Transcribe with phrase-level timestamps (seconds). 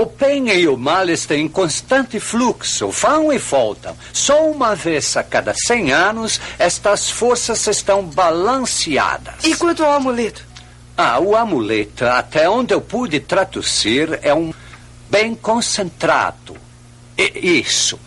[0.00, 3.94] O bem e o mal estão em constante fluxo, vão e voltam.
[4.14, 9.44] Só uma vez a cada 100 anos, estas forças estão balanceadas.
[9.44, 10.42] E quanto ao amuleto?
[10.96, 14.54] Ah, o amuleto, até onde eu pude traduzir, é um
[15.10, 16.56] bem concentrado.
[17.18, 18.00] E isso.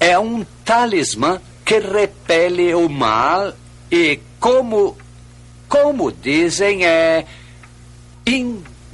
[0.00, 3.52] É um talismã que repele o mal
[3.92, 4.96] e, como,
[5.68, 7.24] como dizem, é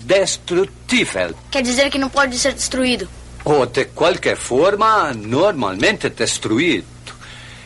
[0.02, 1.34] indestrutível.
[1.50, 3.08] Quer dizer que não pode ser destruído.
[3.44, 6.86] Ou, de qualquer forma, normalmente destruído.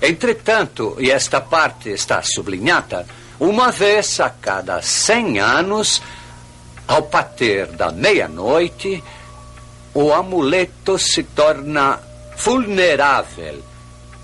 [0.00, 3.06] Entretanto, e esta parte está sublinhada,
[3.40, 6.02] uma vez a cada cem anos,
[6.86, 9.02] ao bater da meia-noite,
[9.92, 11.98] o amuleto se torna
[12.36, 13.62] vulnerável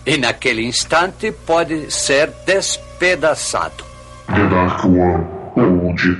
[0.05, 3.85] e naquele instante pode ser despedaçado.
[4.27, 6.16] The Dark One ou de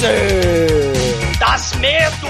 [0.00, 1.38] Trash.
[1.38, 2.28] Das Medo!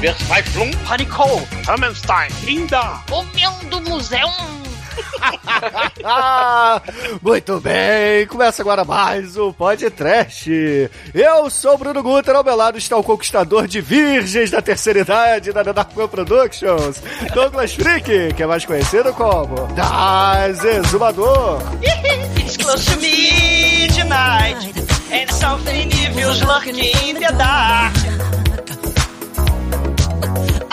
[0.00, 3.00] Verzweiflung, Panikol, Hammerstein, Linda!
[3.08, 4.28] Comendo museu.
[7.22, 10.50] Muito bem, começa agora mais o podcast.
[11.14, 14.98] Eu sou o Bruno Guter, ao meu lado está o conquistador de virgens da terceira
[15.00, 17.00] idade da The Dark One Productions,
[17.32, 21.60] Douglas Freak, que é mais conhecido como Das Exumador.
[22.38, 24.74] It's close to midnight,
[25.14, 27.94] and something evil's lurking in the dark.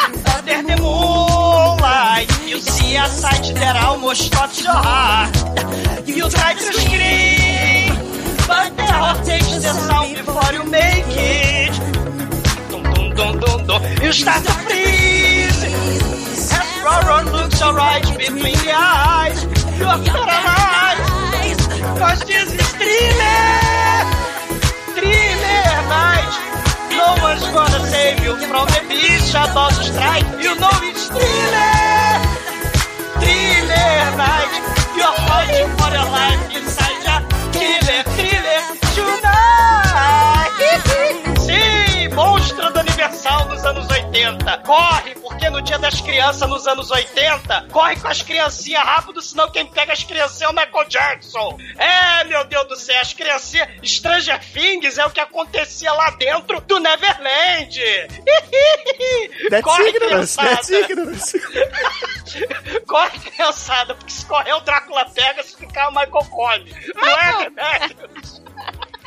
[0.05, 5.35] Under the moonlight, you see a sight that almost stops your heart.
[6.07, 7.93] You try to scream,
[8.47, 11.73] but the heart takes the sound before you make it.
[12.71, 13.81] Dum, dum, dum, dum, dum.
[14.01, 15.61] You start to freeze.
[17.31, 19.43] Looks alright between the eyes.
[19.79, 21.69] You're paralyzed.
[21.99, 22.51] Cause this
[22.81, 23.50] is.
[27.53, 30.25] Gonna save you from the beast shadows strike.
[30.43, 31.73] You know it's thriller.
[33.19, 34.53] Thriller night.
[34.97, 36.50] You're fighting for your life
[43.21, 44.57] Universal nos anos 80.
[44.59, 49.49] Corre, porque no dia das crianças nos anos 80, corre com as criancinhas rápido, senão
[49.51, 51.57] quem pega as criancinhas é o Michael Jackson.
[51.77, 56.61] É, meu Deus do céu, as criancinhas Stranger Things é o que acontecia lá dentro
[56.61, 57.79] do Neverland.
[59.49, 61.39] That's Corre, ignorance, that's ignorance.
[62.87, 66.73] Corre, criançada, porque se correr o Drácula pega, se ficar o Michael come.
[66.95, 67.97] Não é, remédio?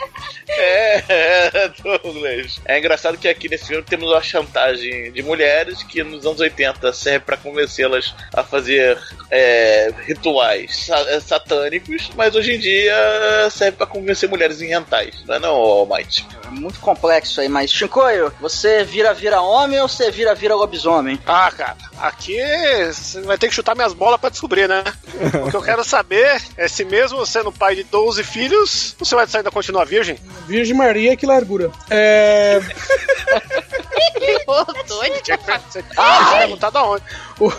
[0.48, 2.60] É, é, Douglas.
[2.64, 6.92] É engraçado que aqui nesse filme temos uma chantagem de mulheres que nos anos 80
[6.92, 8.98] serve pra convencê-las a fazer
[9.30, 12.94] é, rituais é, satânicos, mas hoje em dia
[13.50, 15.22] serve pra convencer mulheres em rentais.
[15.26, 16.26] Não é não, Almighty?
[16.46, 21.18] É muito complexo aí, mas Shinkoio, você vira vira homem ou você vira vira lobisomem?
[21.26, 22.38] Ah, cara, aqui
[22.92, 24.84] você vai ter que chutar minhas bolas pra descobrir, né?
[25.46, 29.26] O que eu quero saber é se mesmo sendo pai de 12 filhos, você vai
[29.34, 30.13] ainda continuar virgem?
[30.46, 31.70] Virgem Maria, que largura.
[31.90, 32.60] É.
[34.14, 37.02] Que você ah, perguntar da onde.
[37.40, 37.52] o-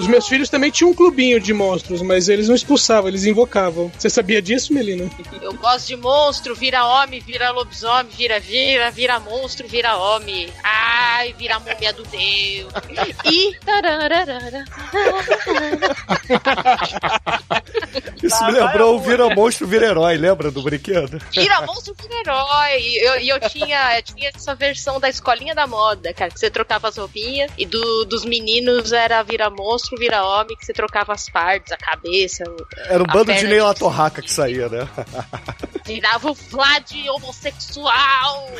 [0.00, 3.92] Os meus filhos também tinham um clubinho de monstros, mas eles não expulsavam, eles invocavam.
[3.98, 5.10] Você sabia disso, Melina?
[5.42, 10.48] Eu gosto de monstro, vira homem, vira lobisomem, vira vira, vira monstro, vira homem.
[10.64, 12.72] Ai, vira múmia do Deus.
[13.26, 13.54] E.
[18.22, 21.18] Isso me lembrou o Vira Monstro, Vira Herói, lembra do brinquedo?
[21.30, 22.80] Vira monstro, vira herói.
[22.80, 26.38] E eu, e eu tinha, eu tinha essa versão da escolinha da moda, cara, que
[26.38, 27.50] você trocava as roupinhas.
[27.56, 31.76] E do, dos meninos era vira monstro, vira homem, que você trocava as partes, a
[31.76, 32.44] cabeça.
[32.86, 34.88] Era um bando de perna Ney La Torraca que saía, né?
[35.86, 38.50] Virava o Vlad homossexual.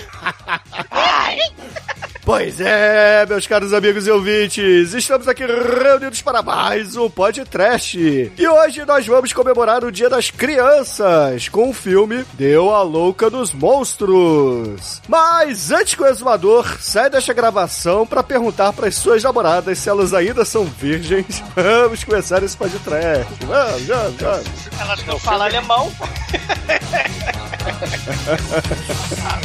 [2.22, 7.98] Pois é, meus caros amigos e ouvintes, estamos aqui reunidos para mais um podcast.
[7.98, 13.30] E hoje nós vamos comemorar o Dia das Crianças com o filme Deu a Louca
[13.30, 15.00] dos Monstros.
[15.08, 19.88] Mas antes que o exumador saia desta gravação para perguntar para as suas namoradas se
[19.88, 21.09] elas ainda são virgens,
[21.56, 23.26] vamos começar esse podcast.
[23.44, 24.46] Vamos, vamos, vamos.
[24.78, 25.92] Elas não falam alemão.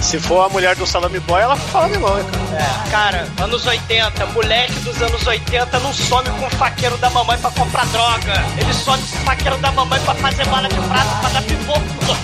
[0.02, 2.28] Se for a mulher do Salame Boy, ela fala alemão, cara?
[2.56, 7.38] É, cara, anos 80, moleque dos anos 80 não some com o faqueiro da mamãe
[7.40, 8.34] pra comprar droga.
[8.58, 11.84] Ele some com o faqueiro da mamãe pra fazer bala de prata pra dar pipoco
[12.06, 12.16] pro.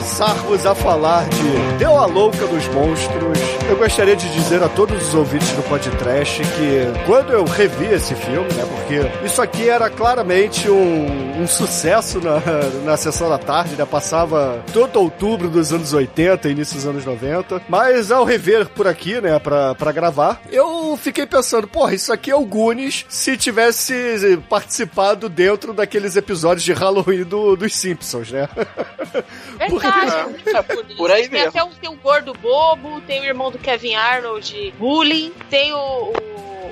[0.00, 3.38] começarmos a falar de Deu a Louca dos Monstros,
[3.68, 8.14] eu gostaria de dizer a todos os ouvintes do podcast que quando eu revi esse
[8.14, 12.40] filme, né, porque isso aqui era claramente um, um sucesso na,
[12.82, 17.60] na sessão da tarde, né, passava todo outubro dos anos 80, início dos anos 90,
[17.68, 22.30] mas ao rever por aqui, né, pra, pra gravar, eu fiquei pensando, porra, isso aqui
[22.30, 28.48] é o Goonies se tivesse participado dentro daqueles episódios de Halloween do, dos Simpsons, né?
[29.90, 30.94] Verdade.
[30.96, 31.48] Por aí tem mesmo.
[31.48, 35.76] até o, tem o gordo bobo, tem o irmão do Kevin Arnold, Bullying, tem o,
[35.78, 36.12] o,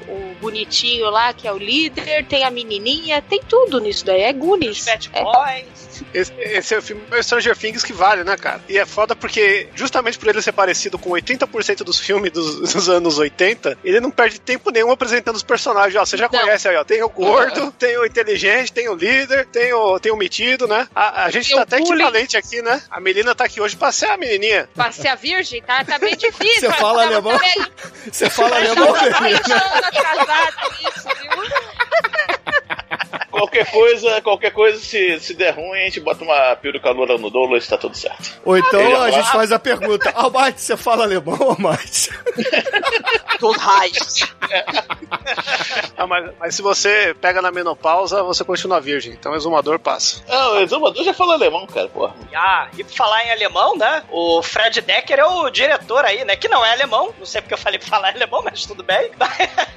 [0.09, 4.23] o bonitinho lá, que é o líder, tem a menininha, tem tudo nisso daí.
[4.23, 4.85] É Goonies.
[4.85, 5.23] Bad É.
[5.23, 5.88] Boys.
[6.15, 8.61] Esse, esse é o filme é o Stranger Things que vale, né, cara?
[8.69, 12.89] E é foda porque, justamente por ele ser parecido com 80% dos filmes dos, dos
[12.89, 15.95] anos 80, ele não perde tempo nenhum apresentando os personagens.
[15.97, 16.39] Ó, você já Não.
[16.41, 16.85] conhece aí, ó.
[16.85, 20.87] Tem o gordo, tem o inteligente, tem o líder, tem o, tem o metido, né?
[20.95, 21.93] A, a gente Tem tá até bullying.
[21.95, 22.83] equivalente aqui, né?
[22.91, 24.69] A Melina tá aqui hoje pra ser a menininha.
[24.75, 26.71] Pra ser a virgem, tá, tá bem difícil.
[26.71, 27.41] Você fala Tava alemão?
[28.11, 29.43] Você fala alemão, Tava Felipe?
[29.45, 31.68] três anos atrasado isso, viu?
[33.39, 37.31] Qualquer coisa, qualquer coisa, se, se der ruim, a gente bota uma peruca loura no
[37.31, 38.41] Douglas e tá tudo certo.
[38.45, 42.11] Ou então Ele a gente faz a pergunta: Almighty, você fala alemão, Almighty?
[43.59, 44.25] Raios.
[45.97, 49.13] Ah, mas, mas se você pega na menopausa, você continua virgem.
[49.13, 50.23] Então o exumador passa.
[50.29, 52.15] Ah, o exumador já fala alemão, cara, porra.
[52.35, 54.03] Ah, e por falar em alemão, né?
[54.11, 56.37] O Fred Decker é o diretor aí, né?
[56.37, 57.15] Que não é alemão.
[57.19, 59.11] Não sei porque eu falei pra falar alemão, mas tudo bem.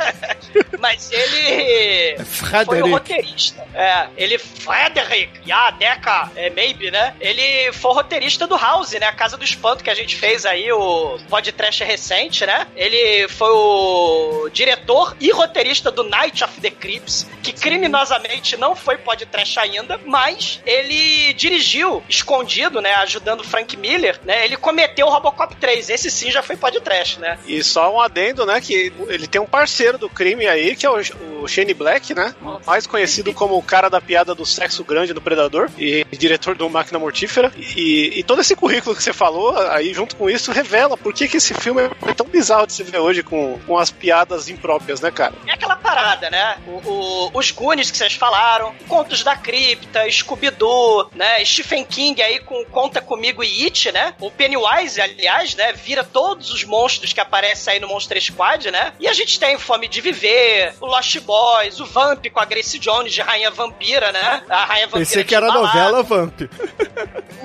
[0.80, 3.51] mas ele foi o Frederick.
[3.52, 3.68] Roteirista.
[3.74, 7.14] É, ele Frederick, ja, Decker, é, maybe, né?
[7.20, 9.06] Ele foi roteirista do House, né?
[9.06, 12.68] A Casa do Espanto que a gente fez aí, o podcast recente, né?
[12.76, 18.98] Ele foi o diretor e roteirista do Night of the Creeps, que criminosamente não foi
[18.98, 22.94] podcast ainda, mas ele dirigiu escondido, né?
[22.96, 24.46] Ajudando o Frank Miller, né?
[24.46, 25.90] Ele cometeu o Robocop 3.
[25.90, 27.38] Esse sim já foi podcast, né?
[27.46, 28.62] E só um adendo, né?
[28.62, 31.00] Que ele tem um parceiro do crime aí, que é o,
[31.42, 32.34] o Shane Black, né?
[32.66, 36.70] Mais conhecido como o cara da piada do sexo grande do Predador e diretor do
[36.70, 37.52] Máquina Mortífera.
[37.76, 41.28] E, e todo esse currículo que você falou, aí junto com isso, revela por que,
[41.28, 45.02] que esse filme é tão bizarro de se ver hoje com, com as piadas impróprias,
[45.02, 45.34] né, cara?
[45.48, 46.58] É aquela parada, né?
[46.68, 51.44] O, o- os Goonies que vocês falaram, Contos da Cripta, Scooby-Doo, né?
[51.44, 54.14] Stephen King aí com Conta Comigo e It, né?
[54.20, 55.74] O Pennywise, aliás, né?
[55.74, 58.94] Vira todos os monstros que aparecem aí no Monster Squad, né?
[59.00, 62.78] E a gente tem Fome de Viver, o Lost Boys, o Vamp com a Grace
[62.78, 64.44] Jones de Rainha Vampira, né?
[64.50, 65.68] A Rainha Vampira Pensei que era balada.
[65.68, 66.42] novela Vamp.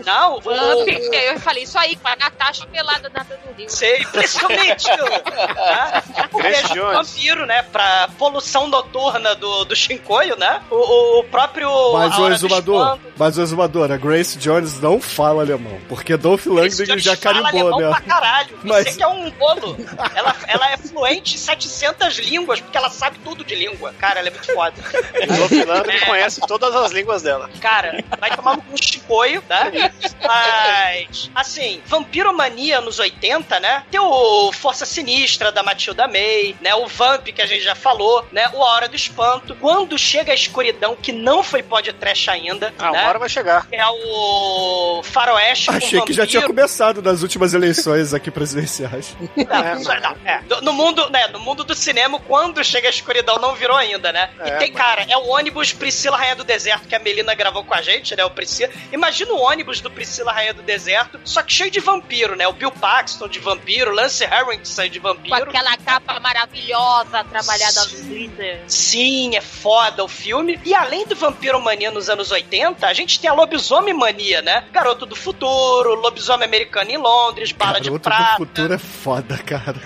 [0.05, 3.69] Não, o, Vamp, eu falei isso aí, com a Natasha pelada na do Rio.
[3.71, 4.87] Sei, principalmente.
[4.89, 6.03] né?
[6.67, 7.09] Do Jones.
[7.11, 7.63] vampiro, né?
[7.63, 10.61] Pra poluição noturna do, do Shinkoio, né?
[10.71, 11.69] O, o próprio.
[11.93, 16.47] Mas A o exumador, mas o exumador, a Grace Jones não fala alemão, porque Dolph
[16.47, 17.89] Lundgren já fala carimbou, alemão né?
[17.91, 18.59] pra caralho.
[18.65, 19.77] Mas- Você que é um bolo.
[20.15, 23.95] Ela, ela é fluente em 700 línguas, porque ela sabe tudo de língua.
[23.99, 24.75] Cara, ela é muito foda.
[24.81, 27.51] O Dolph Lundgren conhece todas as línguas dela.
[27.61, 29.67] Cara, vai tomar um chicoio, tá?
[30.27, 33.83] Mas, assim, Vampiromania nos 80, né?
[33.91, 36.75] Tem o Força Sinistra da Matilda May, né?
[36.75, 38.49] O Vamp, que a gente já falou, né?
[38.55, 39.55] O A Hora do Espanto.
[39.57, 43.01] Quando chega a escuridão, que não foi podcast ainda, Ah, né?
[43.01, 43.67] uma hora vai chegar.
[43.73, 49.17] É o Faroeste com Achei que já tinha começado nas últimas eleições aqui presidenciais.
[49.37, 50.41] Não, não, não, é.
[50.49, 54.13] No- No mundo, né, no mundo do cinema, quando chega a escuridão, não virou ainda,
[54.13, 54.31] né?
[54.45, 57.35] e É, tem, mas- cara, é o ônibus Priscila Rainha do Deserto que a Melina
[57.35, 58.25] gravou com a gente, né?
[58.25, 58.71] O Priscila.
[58.93, 62.47] Imagina o ônibus do Priscila Rainha do Deserto, só que cheio de vampiro, né?
[62.49, 65.51] O Bill Paxton de vampiro, Lance Harrison de Com vampiro.
[65.51, 68.61] aquela capa maravilhosa, trabalhada no glitter.
[68.67, 70.59] Sim, é foda o filme.
[70.65, 74.65] E além do Vampiro Mania nos anos 80, a gente tem a Lobisomem Mania, né?
[74.73, 78.33] Garoto do Futuro, Lobisomem Americano em Londres, Bala de Garoto Prata.
[78.33, 79.77] do futuro é foda, cara.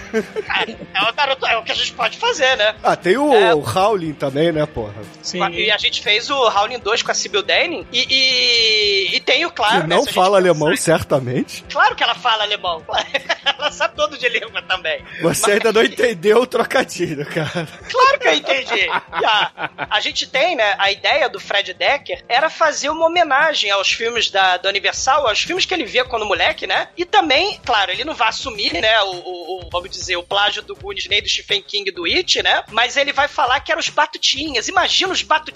[0.47, 2.75] Cara, é o garoto, é o que a gente pode fazer, né?
[2.83, 3.53] Ah, tem o É.
[3.55, 4.95] Howling também, né, porra?
[5.23, 5.45] Sim.
[5.51, 7.87] E a gente fez o Howling 2 com a Sibyl Denning.
[7.93, 9.83] E, e, e tenho, claro.
[9.83, 11.65] que né, não gente fala pensar- alemão, certamente.
[11.71, 12.85] Claro que ela fala alemão.
[13.59, 15.05] ela sabe todo de língua também.
[15.23, 17.67] Você ainda não entendeu o trocadilho, cara.
[17.91, 18.89] Claro que eu entendi.
[18.91, 23.91] A, a gente tem, né, a ideia do Fred Decker era fazer uma homenagem aos
[23.91, 26.89] filmes da, da Universal, aos filmes que ele via quando moleque, né?
[26.97, 30.63] E também, claro, ele não vai assumir, né, o, o- o- vamos dizer, o plágio
[30.63, 32.63] do Goonies nem do Stephen King do It, né?
[32.71, 34.69] Mas ele vai falar que eram os Batutinhas.
[34.69, 35.50] Imagina os Batutinhas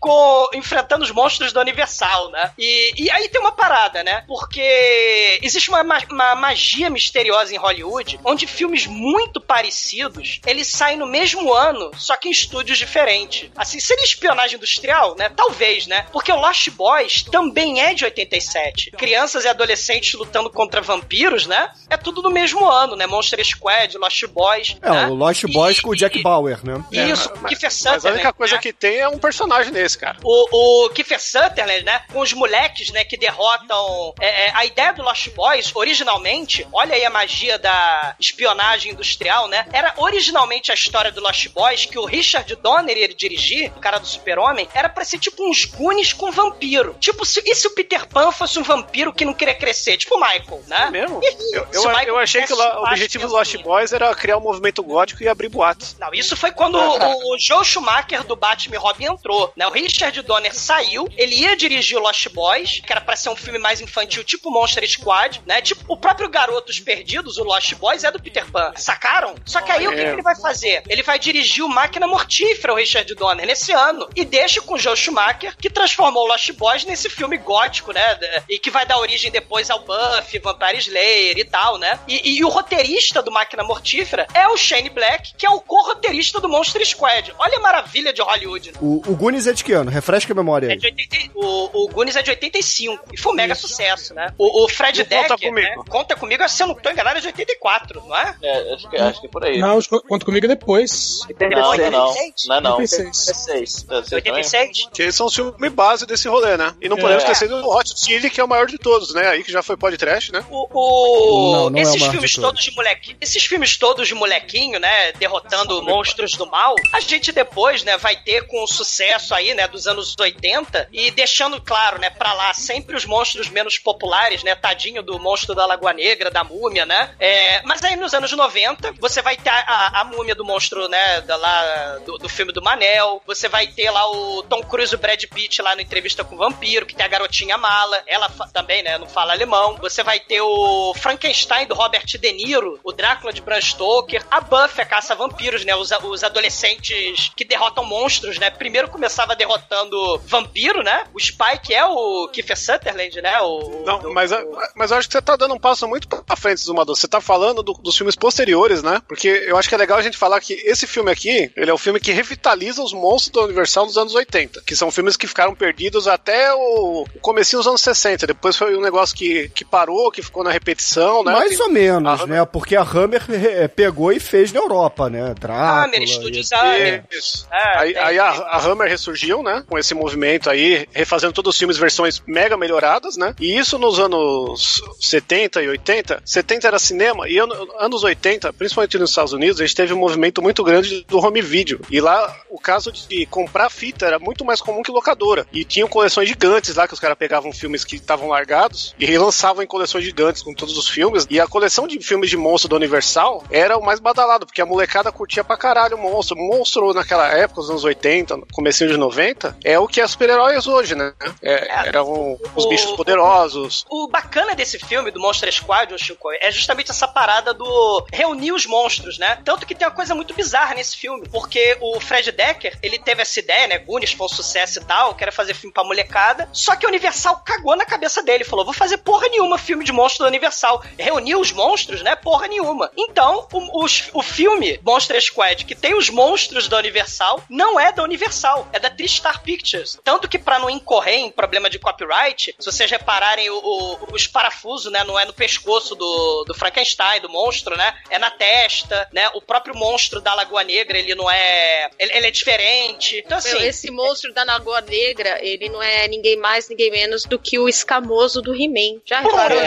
[0.00, 2.52] com, enfrentando os monstros da Universal, né?
[2.58, 4.24] E, e aí tem uma parada, né?
[4.26, 10.96] Porque existe uma, ma- uma magia misteriosa em Hollywood, onde filmes muito parecidos, eles saem
[10.98, 13.50] no mesmo ano, só que em estúdios diferentes.
[13.56, 15.28] Assim, seria espionagem industrial, né?
[15.34, 16.06] Talvez, né?
[16.12, 18.90] Porque o Lost Boys também é de 87.
[18.92, 21.70] Crianças e adolescentes lutando contra vampiros, né?
[21.88, 23.06] É tudo no mesmo ano, né?
[23.06, 24.76] Monster Squad, Lost Boys.
[24.82, 25.06] É, né?
[25.06, 26.82] o Lost Boys com o Jack Bauer, né?
[26.90, 28.14] Isso, o Kiefer Mas a Sutherland.
[28.14, 28.60] única coisa né?
[28.60, 30.18] que tem é um personagem nesse, cara.
[30.22, 32.02] O, o Kiefer Sutherland, né?
[32.12, 33.04] Com os moleques, né?
[33.04, 34.14] Que derrotam.
[34.20, 39.48] é, é, a ideia do Lost Boys, originalmente, olha aí a magia da espionagem industrial,
[39.48, 39.66] né?
[39.72, 43.98] Era originalmente a história do Lost Boys que o Richard Donner ia dirigir, o cara
[43.98, 46.96] do Super-Homem, era pra ser tipo uns Goonies com vampiro.
[47.00, 49.96] Tipo, se, e se o Peter Pan fosse um vampiro que não queria crescer?
[49.96, 50.84] Tipo o Michael, né?
[50.88, 51.20] É mesmo?
[51.22, 53.56] E- Eu, eu, eu achei que o o objetivo do Lost.
[53.58, 55.96] Boys era criar um movimento gótico e abrir boatos.
[55.98, 59.66] Não, isso foi quando o, o Joe Schumacher do Batman Robin entrou, né?
[59.66, 63.36] O Richard Donner saiu, ele ia dirigir o Lost Boys, que era pra ser um
[63.36, 65.60] filme mais infantil, tipo Monster Squad, né?
[65.60, 68.72] Tipo, o próprio Garotos Perdidos, o Lost Boys, é do Peter Pan.
[68.76, 69.34] Sacaram?
[69.44, 70.82] Só que aí o que, que ele vai fazer?
[70.88, 74.78] Ele vai dirigir o Máquina Mortífera, o Richard Donner, nesse ano, e deixa com o
[74.78, 78.18] Joe Schumacher, que transformou o Lost Boys nesse filme gótico, né?
[78.48, 81.98] E que vai dar origem depois ao Buffy, Vampire Slayer e tal, né?
[82.08, 86.40] E, e o roteirista do Máquina Mortífera é o Shane Black, que é o co-roteirista
[86.40, 87.34] do Monster Squad.
[87.38, 88.72] Olha a maravilha de Hollywood.
[88.80, 89.90] O, o Goonies é de que ano?
[89.90, 90.78] Refresca a memória É aí.
[90.78, 94.32] de 80, o, o Goonies é de 85 e foi um mega sucesso, né?
[94.38, 95.54] O, o Fred E Conta Comigo?
[95.54, 95.74] né?
[95.88, 98.34] Conta comigo, se eu não tô enganado, é de 84, não é?
[98.42, 99.58] É, acho que, acho que é por aí.
[99.58, 99.78] Não,
[100.08, 101.20] conta comigo depois.
[101.40, 102.14] Não, não, não.
[102.48, 102.76] Não, é não.
[102.78, 103.86] 86.
[103.88, 104.12] 86.
[104.12, 104.88] 86?
[104.92, 106.74] Que eles são o filme base desse rolê, né?
[106.80, 107.26] E não podemos É.
[107.26, 109.26] esquecer do Hot Chili, que é o maior de todos, né?
[109.28, 110.44] Aí que já foi podcast, né?
[110.50, 112.50] O, o- Não, não é o esses maior filmes de todos.
[112.50, 117.32] todos de molequinho, esses filmes todos de molequinho, né, derrotando monstros do mal, a gente
[117.32, 118.91] depois, né, vai ter com o sucesso
[119.34, 123.78] aí, né, dos anos 80 e deixando claro, né, pra lá sempre os monstros menos
[123.78, 128.14] populares, né, tadinho do monstro da Lagoa Negra, da múmia, né, é, mas aí nos
[128.14, 132.18] anos 90 você vai ter a, a- a múmia do monstro, né, da, lá, do,
[132.18, 135.62] do filme do Manel, você vai ter lá o Tom Cruise e o Brad Pitt
[135.62, 139.06] lá no Entrevista com o Vampiro, que tem a garotinha mala, ela também, né, não
[139.08, 143.60] fala alemão, você vai ter o Frankenstein do Robert De Niro, o Drácula de Bram
[143.60, 149.34] Stoker, a Buffy, a caça-vampiros, né, os, os adolescentes que derrotam monstros, né, primeiro começava
[149.36, 153.82] derrotando vampiro, né, o Spike é o Kiefer Sutherland, né, o...
[153.86, 154.30] Não, do- mas,
[154.74, 156.96] mas eu acho que você tá dando um passo muito pra frente, Zumador.
[156.96, 159.00] Você tá falando do- dos filmes posteriores, né?
[159.08, 161.74] Porque eu acho que é legal a gente falar que esse filme aqui, ele é
[161.74, 165.26] o filme que revitaliza os monstros da Universal dos anos 80, que são filmes que
[165.26, 168.26] ficaram perdidos até o, o comecinho dos anos 60.
[168.26, 171.32] Depois foi um negócio que, que parou, que ficou na repetição, né?
[171.32, 172.44] Mais Tem- ou menos, a- né?
[172.44, 175.34] Porque a Hammer eh, pegou e fez na Europa, né?
[175.38, 175.84] Drácula.
[175.84, 177.04] Hammer, Studios e- Hammer.
[177.50, 179.64] É, aí aí a, a Hammer ressurgiu, né?
[179.68, 183.34] Com esse movimento aí, refazendo todos os filmes versões mega melhoradas, né?
[183.40, 186.22] E isso nos anos 70 e 80.
[186.24, 189.98] 70 era cinema e ano- anos 80, principalmente nos Estados Unidos, a gente teve um
[189.98, 191.80] movimento muito grande do home video.
[191.90, 195.46] E lá o caso de comprar fita era muito mais comum que locadora.
[195.52, 199.62] E tinham coleções gigantes lá que os caras pegavam filmes que estavam largados e relançavam
[199.62, 201.26] em coleções gigantes com todos os filmes.
[201.30, 204.66] E a coleção de filmes de monstro da Universal era o mais badalado, porque a
[204.66, 206.36] molecada curtia pra caralho o monstro.
[206.36, 210.94] Monstro naquela época, nos anos 80, comecinho de 90, é o que é super-heróis hoje,
[210.94, 211.12] né?
[211.42, 213.84] É, eram os o- bichos poderosos.
[213.90, 218.52] O bacana desse filme, do Monster Squad, o Chico, é justamente essa parada do reunir
[218.52, 219.38] os monstros, né?
[219.44, 223.22] Tanto que tem uma coisa muito bizarra nesse filme, porque o Fred Decker, ele teve
[223.22, 223.78] essa ideia, né?
[223.78, 227.42] Goonies foi um sucesso e tal, quero fazer filme pra molecada, só que a Universal
[227.44, 230.84] cagou na cabeça dele, falou, vou fazer porra nenhuma filme de monstro da Universal.
[230.96, 232.14] Reunir os monstros, né?
[232.14, 232.90] Porra nenhuma.
[232.96, 237.90] Então, o, os- o filme Monster Squad, que tem os monstros da Universal, não é
[237.92, 239.98] da Universal, é da Tristar Pictures.
[240.04, 244.26] Tanto que pra não incorrer em problema de copyright, se vocês repararem o- o- os
[244.26, 249.08] parafusos, né, não é no pescoço do, do Frankenstein, do monstro, né, é na testa,
[249.12, 253.22] né, o próprio monstro da Lagoa Negra, ele não é, ele, ele é diferente.
[253.24, 257.24] Então assim, Meu, esse monstro da Lagoa Negra, ele não é ninguém mais, ninguém menos
[257.24, 259.00] do que o escamoso do He-Man.
[259.04, 259.60] Já reparou?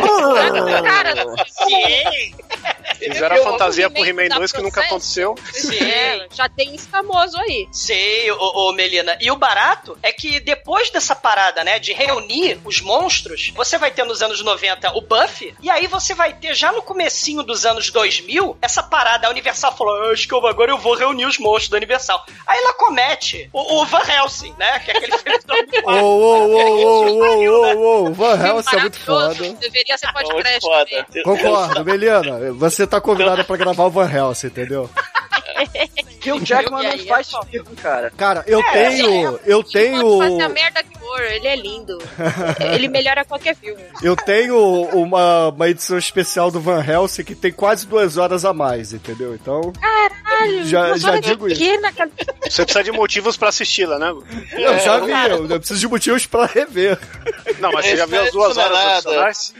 [0.84, 1.14] Cara
[1.48, 2.36] sim,
[3.12, 5.36] Fizeram a fantasia pro He-Man 2 que nunca aconteceu.
[5.82, 7.68] É, já tem escamoso aí.
[7.72, 9.18] Sei, ô, ô, Melina.
[9.22, 13.92] E o barato é que depois dessa parada, né, de reunir os monstros, você vai
[13.92, 17.66] ter nos anos 90 o Buffy, e aí você vai ter já no comecinho dos
[17.66, 19.28] anos 2000 essa parada.
[19.28, 22.24] A Universal falou: "Ah, acho que eu- agora eu vou reunir os monstros da Universal.
[22.48, 24.80] Aí ela comete o, o Van Helsing, né?
[24.80, 28.80] Que é aquele filme do Ô, ô, ô, ô, ô, ô, ô, Van Helsing é
[28.82, 29.34] muito foda.
[29.60, 30.62] Deveria ser podcast.
[30.62, 31.08] foda.
[31.24, 32.54] Concordo, Melina.
[32.54, 34.90] Você tá convidada pra gravar o Van Helsing, entendeu?
[36.32, 38.12] Hugh Jackman E não faz é filme, cara.
[38.18, 39.40] Cara, eu tenho.
[39.46, 40.18] Eu Pode tenho.
[40.20, 41.98] fazer a merda que for, ele é lindo.
[42.74, 43.82] ele melhora qualquer filme.
[44.02, 44.58] Eu tenho
[44.94, 49.34] uma, uma edição especial do Van Helsing que tem quase duas horas a mais, entendeu?
[49.36, 49.72] Então.
[49.80, 51.62] Caralho, Já- já de digo isso.
[52.44, 54.14] Você precisa de motivos pra assisti-la, né?
[54.54, 56.98] Eu já vi, eu, eu preciso de motivos pra rever.
[57.60, 59.54] Não, mas você já viu as duas é horas adicionais?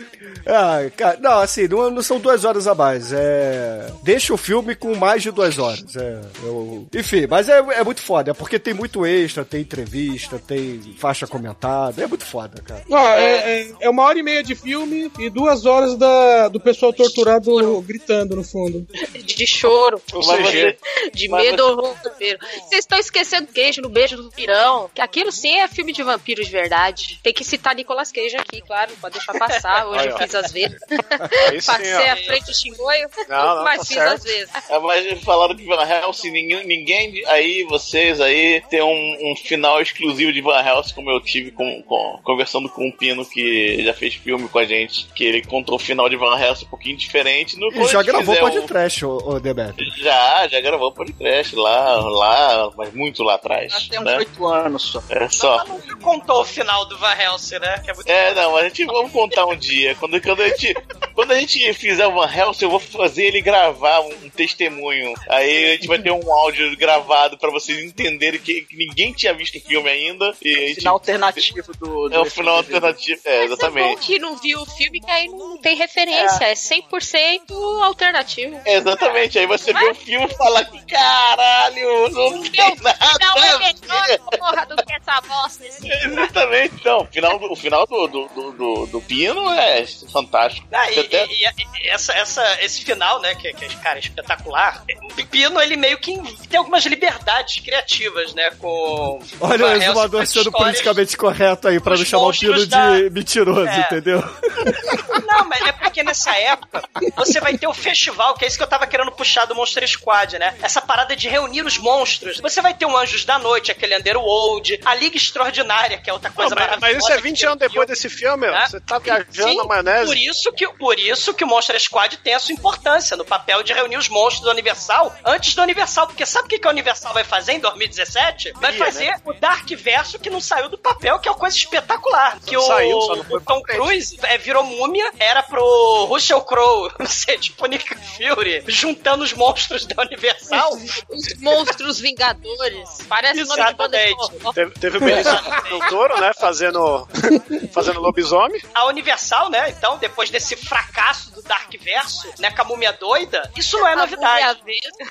[0.48, 3.12] Ah, cara, não, assim, não, não são duas horas a mais.
[3.14, 3.88] É.
[4.04, 5.96] Deixa o filme com mais de duas horas.
[5.96, 6.55] É, eu-
[6.94, 11.28] Enfim, mas é, é muito foda, é porque tem muito extra, tem entrevista, tem faixa
[11.28, 12.04] comentada.
[12.04, 12.84] É muito foda, cara.
[13.20, 16.92] É, é- é uma hora e meia de filme e duas horas da, do pessoal
[16.94, 18.86] torturado gritando no fundo.
[19.24, 20.78] de choro, Ou você-
[21.14, 22.38] de Mas medo horror vampiro.
[22.68, 24.90] Vocês estão esquecendo queijo no beijo do pirão.
[24.94, 27.20] Que aquilo sim é filme de vampiro de verdade.
[27.24, 29.86] Tem que citar Nicolas Cage aqui, claro, não pode deixar passar.
[29.88, 30.78] Hoje Aí, eu fiz as vezes.
[31.50, 32.14] Aí sim, Passei ó.
[32.14, 34.14] à frente do xingoio, Não, não, mas tá fiz certo.
[34.14, 34.50] as vezes.
[34.70, 39.82] É, mas falaram que Van Helsing, ninguém, ninguém aí, vocês aí, tem um, um final
[39.82, 43.94] exclusivo de Van Helsing, como eu tive com, com- conversando com o Pino, que já
[43.94, 46.98] fez filme com a gente, que ele contou o final de Van Helsing um pouquinho
[46.98, 47.58] diferente.
[47.58, 49.92] No, E já gravou fizer pode um- ô, ô Demetrio.
[49.98, 53.72] Já, já gravou podcast lá, lá, mas muito lá atrás.
[53.74, 54.18] Nós temos né?
[54.18, 55.04] oito anos só.
[55.10, 55.54] É só.
[55.56, 57.80] Ela nunca contou o final do Van Helsing, né?
[57.84, 59.96] Que é muito É, não, a gente vamos contar um dia.
[59.96, 60.74] Quando, quando, a, gente,
[61.14, 65.14] quando a gente fizer o Van Helsing, eu vou fazer ele gravar um, um testemunho.
[65.30, 69.34] Aí a gente vai ter um áudio gravado pra vocês entenderem que, que ninguém tinha
[69.34, 70.34] visto o filme ainda.
[70.42, 72.10] E a gente, Final alternativo do.
[72.10, 72.76] do É o final filme.
[72.76, 73.22] alternativo.
[73.26, 74.02] É, Mas é bom exatamente.
[74.02, 76.44] que não viu o filme, que aí não tem referência.
[76.46, 78.60] É, 100% alternativo.
[78.66, 79.38] É, exatamente.
[79.40, 82.98] Aí você vê o filme e fala: caralho, não tem nada.
[83.20, 85.66] Não é a ver." melhor, porra, do que essa bosta.
[85.66, 85.88] Esse...
[85.88, 90.68] Exatamente, então, o final, do- o final do, do, do, do, do Pino é fantástico.
[90.72, 91.42] Ah, e, Até- e-
[91.84, 94.84] e essa, essa, esse final, né, que, que cara, é espetacular.
[95.04, 96.12] O Pepino, ele meio que
[96.50, 99.20] tem algumas liberdades criativas, né, com...
[99.40, 103.10] Olha o exumador sendo politicamente correto aí, pra não chamar o Pino monstros de da-
[103.12, 103.80] mentiroso, É.
[103.82, 104.24] entendeu?
[105.28, 106.84] Não, mas é porque nessa época
[107.16, 109.88] você vai ter o festival, que é isso que eu tava querendo puxar do Monster
[109.88, 110.56] Squad, né?
[110.62, 112.40] Essa parada de reunir os monstros.
[112.40, 116.30] Você vai ter o Anjos da Noite, aquele Underworld, a Liga Extraordinária, que é outra
[116.30, 116.98] Não, coisa mas, mas maravilhosa.
[117.08, 117.88] isso é que 20 tem anos no depois filme.
[117.88, 118.68] desse filme, Né?
[118.70, 120.06] você tá viajando Sim, na maionese.
[120.06, 123.64] Por isso, que, por isso que o Monster Squad tem a sua importância no papel
[123.64, 126.05] de reunir os monstros do Universal antes do Universal.
[126.08, 128.54] Porque sabe o que, que a Universal vai fazer em 2017?
[128.54, 131.56] Vai Ia, fazer o Dark Verso que não saiu do papel, que é uma coisa
[131.56, 132.40] espetacular.
[132.46, 133.62] Que o, Saiu, só não foi o Tom.
[133.62, 139.86] Cruise é, virou múmia, era pro Russell Crowe ser tipo Nick Fury, juntando os monstros
[139.86, 140.78] da Universal.
[141.10, 143.00] Os monstros vingadores.
[143.08, 144.54] Parece o nome de banda Exatamente.
[144.54, 145.32] Teve, teve o Benício
[145.64, 146.32] Del Toro, né?
[146.34, 147.08] Fazendo,
[147.72, 148.62] fazendo lobisomem.
[148.74, 149.70] A Universal, né?
[149.70, 152.52] Então, depois desse fracasso Dark Verso, né?
[152.52, 154.60] Com a múmia doida, isso não é novidade.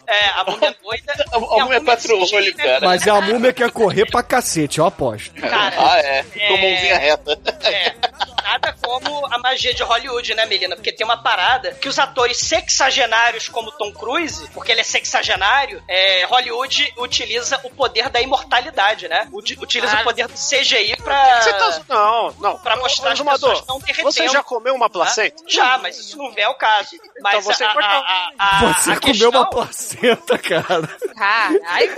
[0.06, 1.14] É, a múmia doida.
[1.32, 2.64] A, a múmia quatro sim, olhos, né?
[2.64, 2.86] cara.
[2.86, 5.32] Mas é a múmia que quer correr pra cacete, eu aposto.
[5.34, 6.24] Cara, Ah, é.
[6.36, 6.48] É.
[6.48, 7.40] Com mãozinha reta.
[7.62, 7.94] É,
[8.42, 10.76] nada como a magia de Hollywood, né, Melina?
[10.76, 15.82] Porque tem uma parada que os atores sexagenários como Tom Cruise, porque ele é sexagenário,
[15.88, 19.28] é, Hollywood utiliza o poder da imortalidade, né?
[19.32, 20.02] Uti- Utiliza Claro.
[20.02, 21.80] o poder do CGI pra, Você tá.
[21.88, 22.58] Não, não.
[22.58, 24.12] pra mostrar as Exumador, pessoas não derretendo.
[24.12, 25.36] Você já comeu uma placenta?
[25.36, 25.44] Tá?
[25.48, 26.90] Já, mas isso não é o caso.
[27.22, 28.02] Mas Então você a, é mortal.
[28.02, 30.88] a, a, a, Você a comeu questão- uma placenta, cara.
[31.16, 31.94] Caralho,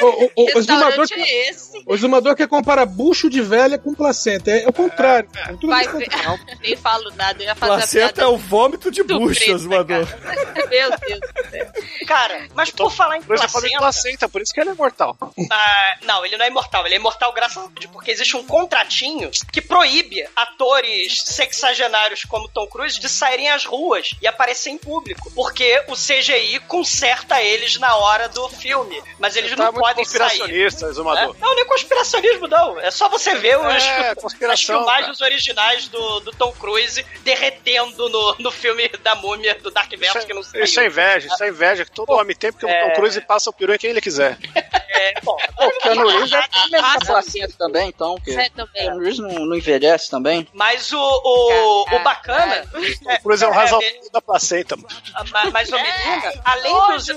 [0.36, 1.82] O, restaurante é esse?
[1.86, 4.50] o exumador quer comparar bucho de velha com placenta.
[4.50, 5.28] É, é o contrário.
[5.36, 6.08] É tudo Vai ver.
[6.62, 10.06] Nem falo nada, eu ia fazer a Placenta é o vômito de bucho, exumador.
[10.06, 10.66] cara.
[10.70, 11.66] Meu Deus do céu.
[12.06, 13.78] Cara, mas por falar em eu falei placenta...
[13.78, 15.16] placenta, por isso que ele é mortal.
[15.50, 16.84] Ah, não, ele não é imortal.
[16.86, 22.48] Ele é imortal graças a Deus, porque existe um contratinho que proíbe atores sexagenários como
[22.48, 25.30] Tom Cruise de saírem às ruas e aparecer em público.
[25.34, 29.00] Porque o CGI conserta eles na hora do filme.
[29.18, 30.18] Mas eles tá não podem sair.
[30.20, 30.90] conspiracionista, né?
[30.92, 31.36] exumador.
[31.38, 32.80] Não, nem conspiracionismo, não.
[32.80, 34.14] É só você ver os, É,
[34.50, 39.90] as filmagens originais do, do Tom Cruise derretendo no, no filme da múmia do Dark
[39.96, 40.64] Verso que não saiu.
[40.64, 42.84] Isso é inveja, isso é inveja que todo homem tem, porque É.
[42.84, 44.36] o Tom Cruise passa o peru em quem ele quiser.
[44.92, 48.16] É, bom, O Keanu Reeves é mesmo placenta também, então.
[48.16, 48.82] Porque É, também.
[48.82, 50.46] Keanu Reeves não, não envelhece também.
[50.52, 52.64] mas o, o, o bacana.
[52.74, 53.80] O Cruise é o rasal
[54.12, 54.76] da placenta.
[54.76, 54.88] mano.
[55.32, 57.08] Ma- Mas, menina, além dos.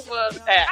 [0.46, 0.66] É,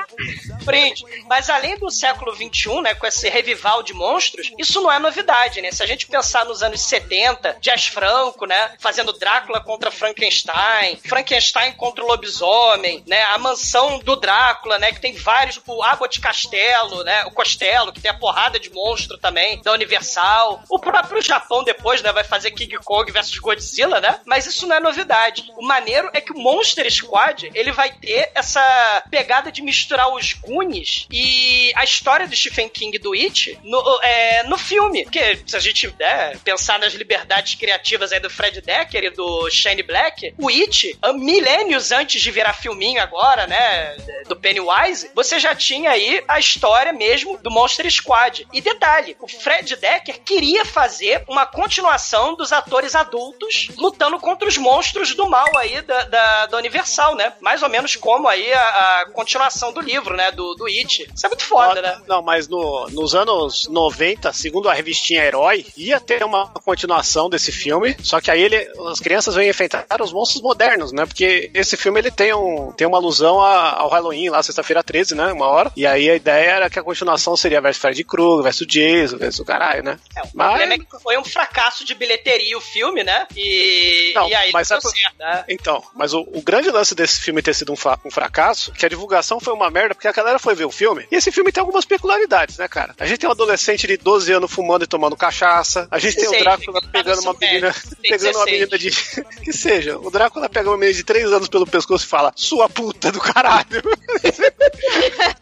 [0.65, 1.03] prende.
[1.27, 5.61] Mas além do século XXI, né, com esse revival de monstros, isso não é novidade,
[5.61, 5.71] né?
[5.71, 11.73] Se a gente pensar nos anos 70, Dias Franco, né, fazendo Drácula contra Frankenstein, Frankenstein
[11.73, 17.03] contra o lobisomem, né, a mansão do Drácula, né, que tem vários, o Abbott Castelo,
[17.03, 20.61] né, o Costello, que tem a porrada de monstro também, da Universal.
[20.69, 24.19] O próprio Japão depois, né, vai fazer King Kong versus Godzilla, né?
[24.25, 25.43] Mas isso não é novidade.
[25.61, 30.33] O maneiro é que o Monster Squad, ele vai ter essa pegada de misturar os
[30.33, 35.03] Goonies e a história do Stephen King do It no, é, no filme.
[35.03, 39.51] Porque se a gente né, pensar nas liberdades criativas aí do Fred Decker e do
[39.51, 43.95] Shane Black, o It, milênios antes de virar filminho agora, né,
[44.27, 48.47] do Pennywise, você já tinha aí a história mesmo do Monster Squad.
[48.51, 54.57] E detalhe, o Fred Decker queria fazer uma continuação dos atores adultos lutando contra os
[54.57, 57.33] monstros do mal aí da, da, da Universal, né?
[57.39, 58.61] Mais ou menos como aí a,
[59.01, 60.31] a continuação do livro, né?
[60.31, 61.09] Do, do It.
[61.13, 62.01] Isso é muito foda, né?
[62.07, 67.51] Não, mas no- nos anos 90, segundo a revistinha Herói, ia ter uma continuação desse
[67.51, 71.05] filme, só que aí ele, as crianças vêm enfrentar os monstros modernos, né?
[71.05, 75.15] Porque esse filme ele tem, um, tem uma alusão a- ao Halloween, lá sexta-feira 13,
[75.15, 75.31] né?
[75.31, 75.71] Uma hora.
[75.75, 79.39] E aí a ideia era que a continuação seria versus Freddy Krueger, versus Jason, versus
[79.39, 79.99] o caralho, né?
[80.15, 83.27] É, o Mas- problema é que foi um fracasso de bilheteria o filme, né?
[83.35, 85.40] E, Não, e aí mas deu sabe- certo, né?
[85.47, 88.85] Então, mas o, o grande lance desse filme ter sido um, fa- um fracasso, que
[88.85, 91.05] a divulgação foi uma merda, porque a galera foi ver o filme.
[91.11, 92.95] E esse filme tem algumas peculiaridades, né, cara?
[92.99, 95.87] A gente tem um adolescente de 12 anos fumando e tomando cachaça.
[95.91, 97.73] A gente tem o Sei, Drácula pegando uma menina.
[98.01, 98.51] tem Pegando uma 16.
[98.51, 98.91] menina de.
[99.43, 99.97] que seja.
[99.97, 103.19] O Drácula pega uma menina de 3 anos pelo pescoço e fala: Sua puta do
[103.19, 103.81] caralho.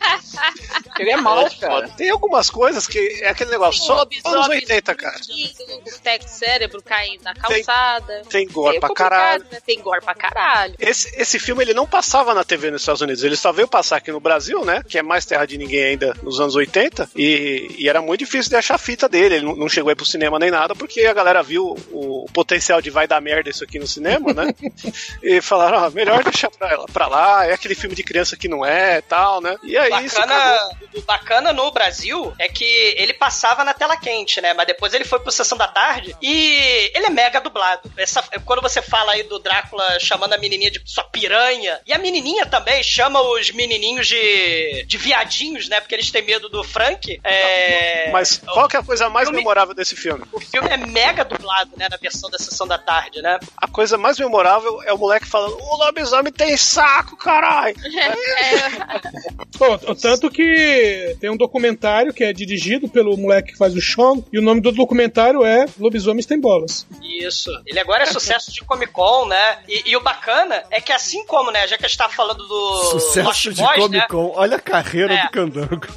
[1.00, 1.88] Ele é mal, cara.
[1.90, 5.16] Tem algumas coisas que é aquele negócio, só anos 80, cara.
[5.20, 8.22] O cérebro caindo na calçada.
[8.30, 9.46] Tem gore Meio pra caralho.
[9.52, 9.60] né?
[9.66, 10.76] Tem gore pra caralho.
[10.80, 13.98] Esse, esse filme ele não passava na TV nos Estados Unidos, ele só veio passar
[13.98, 14.82] aqui no Brasil, né?
[14.88, 17.10] Que é mais terra de ninguém ainda nos anos 80.
[17.16, 19.36] E, e era muito difícil de achar a fita dele.
[19.36, 22.82] Ele não, chegou aí pro cinema nem nada, porque a galera viu o, o potencial
[22.82, 24.54] de vai dar merda isso aqui no cinema, né?
[25.24, 28.48] e falaram, ó, melhor deixar pra, ela- pra lá, é aquele filme de criança que
[28.48, 29.58] não é e tal, né?
[29.64, 30.36] E aí isso acabou.
[30.38, 32.66] bacana, o bacana no Brasil é que
[32.98, 34.54] ele passava na tela quente, né?
[34.54, 37.92] Mas depois ele foi pro Sessão da Tarde e ele é mega dublado.
[37.98, 41.98] Essa, quando você fala aí do Drácula chamando a menininha de sua piranha, e a
[41.98, 45.80] menininha também chama os menininhos de, de viadinhos, né?
[45.80, 47.20] Porque eles têm medo do Frank.
[47.24, 48.12] É...
[48.12, 50.24] Mas qual que é a coisa mais filme- memorável desse filme?
[50.34, 51.88] O filme é mega dublado, né?
[51.90, 53.40] Na versão da Sessão da Tarde, né?
[53.58, 57.76] A coisa mais memorável é o moleque falando: O lobisomem tem saco, caralho!
[59.58, 64.24] Pô, tanto que tem um documentário que é dirigido pelo moleque que faz o Sean,
[64.32, 66.88] e o nome do documentário é Lobisomens Tem Bolas.
[67.02, 67.52] Isso.
[67.66, 69.59] Ele agora é sucesso de Comic Con, né?
[69.68, 72.46] E, e o bacana é que assim como, né, já que a gente tá falando
[72.48, 74.08] do Sucesso Lost de Boys, Comic né?
[74.08, 74.32] Con.
[74.36, 75.24] Olha a carreira É.
[75.24, 75.88] do Candango.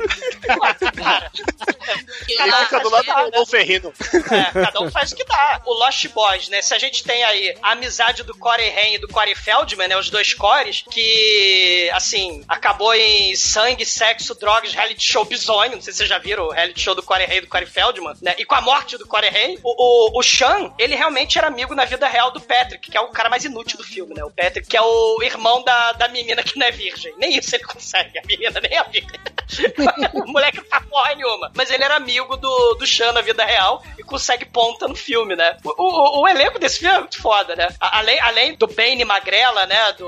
[2.28, 3.92] Ele fica do lado do Dom Ferrino.
[4.30, 5.60] É, cada um faz o que dá.
[5.64, 6.62] O Lost Boys, né?
[6.62, 9.96] Se a gente tem aí a amizade do Corey Haim e do Corey Feldman, né?
[9.96, 15.72] Os dois Cores, que, assim, acabou em sangue, sexo, drogas, reality show bizonho.
[15.72, 17.66] Não sei se vocês já viram o reality show do Corey Haim e do Corey
[17.66, 18.34] Feldman, né?
[18.38, 21.74] E com a morte do Corey Haim, o, o, o Sean, ele realmente era amigo
[21.74, 24.24] na vida real do Patrick, que é o cara mais inútil do filme, né?
[24.24, 27.14] O Patrick, que é o irmão da, da menina que não é virgem.
[27.18, 29.20] Nem isso ele consegue, a menina nem a virgem.
[30.14, 31.52] o moleque não faz porra nenhuma.
[31.54, 35.36] Mas ele era amigo do, do Sean na vida real e consegue ponta no filme,
[35.36, 35.56] né?
[35.64, 37.68] O, o, o elenco desse filme é muito foda, né?
[37.78, 39.92] Além, além do Bane Magrela, né?
[39.92, 40.06] Do,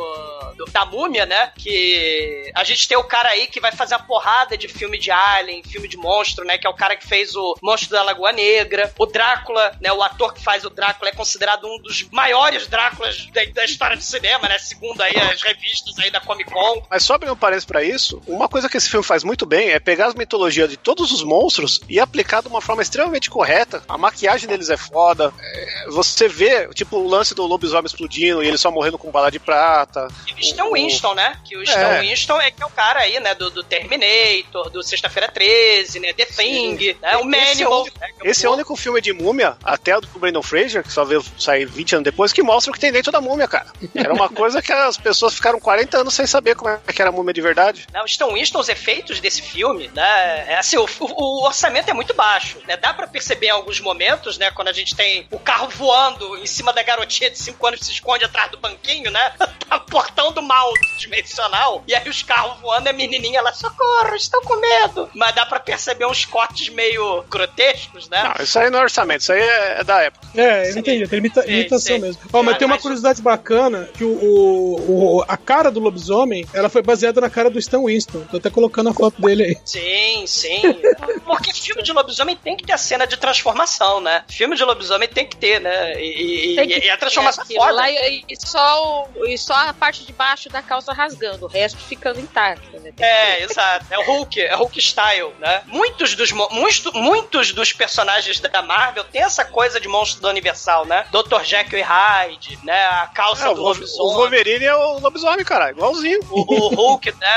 [0.56, 1.52] do- da múmia, né?
[1.56, 5.10] Que a gente tem o cara aí que vai fazer a porrada de filme de
[5.10, 6.56] Alien, filme de monstro, né?
[6.56, 8.92] Que é o cara que fez o Monstro da Lagoa Negra.
[8.98, 9.92] O Drácula, né?
[9.92, 13.96] O ator que faz o Drácula é considerado um dos maiores Dráculas da, da história
[13.96, 14.58] do cinema, né?
[14.58, 16.82] Segundo aí as revistas aí da Comic Con.
[16.88, 19.70] Mas só abrindo um parênteses pra isso, uma coisa que esse filme faz muito bem
[19.70, 23.82] é pegar as mitologias de todos os monstros e aplicar de uma forma extremamente correta.
[23.88, 25.32] A maquiagem deles é foda.
[25.40, 29.30] É, você vê, tipo, o lance do lobisomem explodindo e ele só morrendo com bala
[29.30, 30.08] de prata.
[30.38, 31.38] Stan o- Winston, né?
[31.44, 32.00] Que o Stan É.
[32.00, 33.34] Winston é que é o cara aí, né?
[33.34, 36.12] Do, do Terminator, do Sexta-feira 13, né?
[36.12, 37.16] The Thing, né?
[37.16, 37.82] O Esse é o Manimal.
[37.82, 41.04] único- Esse é o único filme de múmia, até o do Brandon Fraser, que só
[41.04, 43.66] veio sair 20 anos depois, que mostra o que tem dentro da múmia, cara.
[43.94, 47.08] Era uma coisa que as pessoas ficaram 40 anos sem saber como é que era
[47.10, 47.86] a múmia de verdade.
[48.02, 50.44] O Stan Winston, os efeitos desse filme, né?
[50.52, 52.76] É assim, o, o- orçamento é muito baixo, né?
[52.76, 54.50] Dá pra perceber em alguns momentos, né?
[54.50, 57.86] Quando a gente tem o carro voando em cima da garotinha de 5 anos que
[57.86, 59.32] se esconde atrás do banquinho, né?
[59.64, 61.82] Tá o portão do mal dimensional.
[61.86, 65.08] E aí os carros voando, e a menininha lá, socorro, estou com medo.
[65.14, 68.22] Mas dá pra perceber uns cortes meio grotescos, né?
[68.36, 70.26] Não, isso aí não é orçamento, isso aí é, é da época.
[70.36, 71.98] É, eu entendi, tem imita- imitação sei.
[71.98, 72.20] mesmo.
[72.32, 72.82] Ó, mas Mas- tem uma mas-
[73.14, 77.50] curiosidade bacana, que o, o- o- a cara do lobisomem, ela foi baseada na cara
[77.50, 78.20] do Stan Winston.
[78.30, 79.56] Tô até colocando a foto dele aí.
[79.64, 80.62] Sim, sim.
[81.24, 84.24] Porque filme de lobisomem tem que ter a cena de transformação, né?
[84.28, 86.00] Filme de lobisomem tem que ter, né?
[86.00, 87.72] E, e- que e a transformação é foda.
[87.72, 91.48] lá e, e só o- e só a parte de baixo da calça rasgando, o
[91.48, 92.92] resto ficando intacto, né?
[92.96, 93.86] Tem É, exato.
[93.90, 95.62] É o Hulk, é o Hulk style, né?
[95.66, 96.48] Muitos dos, mo-
[96.92, 101.06] muitos, dos personagens da Marvel tem essa coisa de monstro da Universal, né?
[101.10, 101.42] Dr.
[101.44, 102.74] Jekyll e Hyde, né?
[103.04, 104.12] A calça É, do lobisomem.
[104.12, 106.20] o Wolverine é o lobisomem, cara, igualzinho.
[106.30, 107.28] O, o Hulk, né?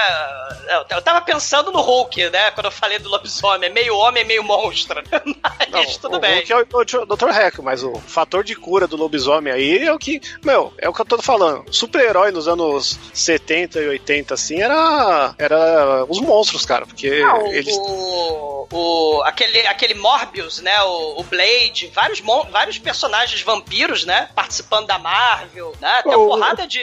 [0.69, 2.51] Eu, eu tava pensando no Hulk, né?
[2.51, 3.69] Quando eu falei do lobisomem.
[3.69, 5.01] É meio homem, meio monstro.
[5.43, 6.35] Mas Não, tudo o bem.
[6.45, 6.51] Hulk
[6.95, 7.29] é o, Dr.
[7.29, 10.21] Hack, mas o fator de cura do lobisomem aí é o que.
[10.43, 11.65] Meu, é o que eu tô falando.
[11.73, 15.33] Super-herói nos anos 70 e 80, assim, era.
[15.37, 16.85] Era os monstros, cara.
[16.85, 17.75] Porque Ah, o, eles.
[17.77, 20.81] o, o- aquele, aquele Morbius, né?
[20.83, 24.29] O, o Blade, vários, vários personagens vampiros, né?
[24.35, 26.01] Participando da Marvel, né?
[26.03, 26.81] Tem uma O- porrada de.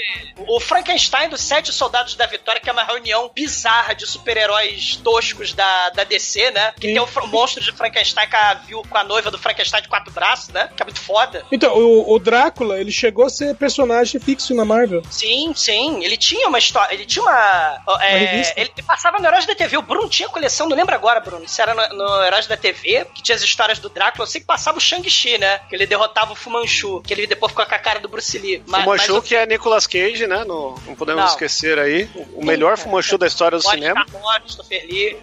[0.49, 5.53] O Frankenstein dos Sete Soldados da Vitória, que é uma reunião bizarra de super-heróis toscos
[5.53, 6.73] da, da DC, né?
[6.79, 6.95] Que Sim.
[6.95, 10.13] tem o monstro de Frankenstein com a, viu- com a noiva do Frankenstein de quatro
[10.13, 10.69] braços, né?
[10.77, 11.45] Que é muito foda.
[11.53, 15.03] Então, o, o Drácula, ele chegou a ser personagem fixo na Marvel.
[15.11, 16.05] Sim, sim.
[16.05, 16.93] Ele tinha uma história.
[16.95, 17.83] Ele tinha uma.
[18.01, 18.55] é, revista?
[18.61, 19.77] ele passava no Heróis da TV.
[19.77, 21.49] O Bruno tinha coleção, não lembro agora, Bruno.
[21.49, 24.25] Se era no, no Heróis da TV, que tinha as histórias do Drácula.
[24.25, 25.61] Eu sei que passava o Shang-Chi, né?
[25.69, 27.01] Que ele derrotava o Fumanchu.
[27.03, 28.54] Que ele depois ficou com a cara do Bruce Lee.
[28.67, 30.45] O Fumanchu, que é Nicolas Cage, né?
[30.45, 31.31] No- não podemos Não.
[31.31, 32.09] esquecer aí.
[32.35, 34.05] O melhor Fumanchu da história do Pode cinema.
[34.13, 35.17] morto, Christopher Lee.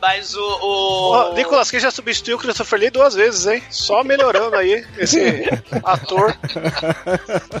[0.00, 0.40] Mas o.
[1.30, 1.34] o...
[1.34, 3.62] Nicolas Cage já substituiu o Christopher Lee duas vezes, hein?
[3.70, 5.44] Só melhorando aí esse
[5.84, 6.36] ator.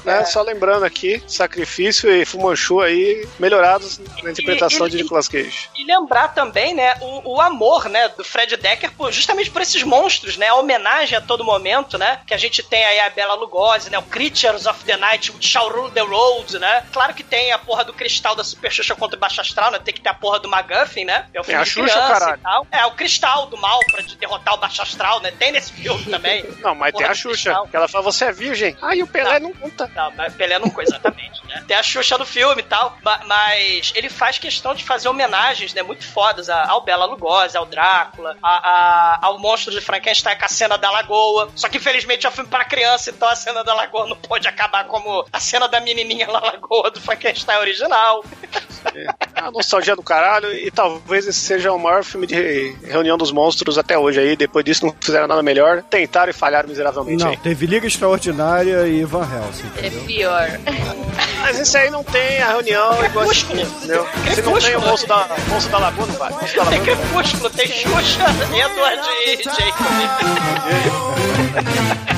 [0.04, 0.24] né?
[0.24, 5.68] Só lembrando aqui, Sacrifício e Fumanchu aí melhorados na interpretação E- e- de Nicolas Cage.
[5.76, 9.82] E lembrar também, né, o, o amor, né, do Fred Decker, por- justamente por esses
[9.82, 13.34] monstros, né, a homenagem a todo momento, né, que a gente tem aí a Bela
[13.34, 17.22] Lugosi, né, o Creatures of the Night, o Shall Rule the Road, né, claro que
[17.22, 20.00] tem a porra do cristal da Super Xuxa contra o Baixo Astral, né, tem que
[20.00, 22.38] ter a porra do McGuffin, né, é o Tem a Xuxa, caralho.
[22.38, 22.66] e tal.
[22.70, 26.04] É, o cristal do mal pra de- derrotar o Baixo Astral, né, tem nesse filme
[26.10, 26.44] também.
[26.60, 27.68] Não, mas Porra tem a Xuxa, cristal.
[27.68, 28.76] que ela fala, você é virgem.
[28.82, 29.90] Ai, o Pelé não conta.
[29.94, 31.64] Não, mas Pelé não coisa exatamente, né?
[31.66, 35.72] Tem a Xuxa no filme e tal, ma- mas ele faz questão de fazer homenagens,
[35.74, 40.44] né, muito fodas ao Bela Lugosi, ao Drácula, a- a- ao monstro de Frankenstein com
[40.44, 41.50] a cena da lagoa.
[41.56, 44.46] Só que infelizmente é um filme pra criança, então a cena da lagoa não pode
[44.48, 48.24] acabar como a cena da menininha na lagoa do Frankenstein original.
[48.94, 53.30] É uma nostalgia do caralho e talvez esse seja o maior filme de reunião dos
[53.32, 54.36] monstros até hoje aí.
[54.36, 55.82] Depois disso não fizeram nada melhor.
[55.82, 57.36] Tentaram e falharam miseravelmente Não, aí.
[57.36, 59.70] teve Liga Extraordinária e Van Helsing.
[59.82, 60.48] É pior.
[61.40, 64.06] Mas esse aí não tem a reunião igual esse filme, entendeu?
[64.34, 66.30] Se não tem o monstro da, monstro da lagoa, não vai.
[66.30, 69.88] Monstro da Tem lagoa, Crepúsculo, tem Xuxa, Edward e Jacob.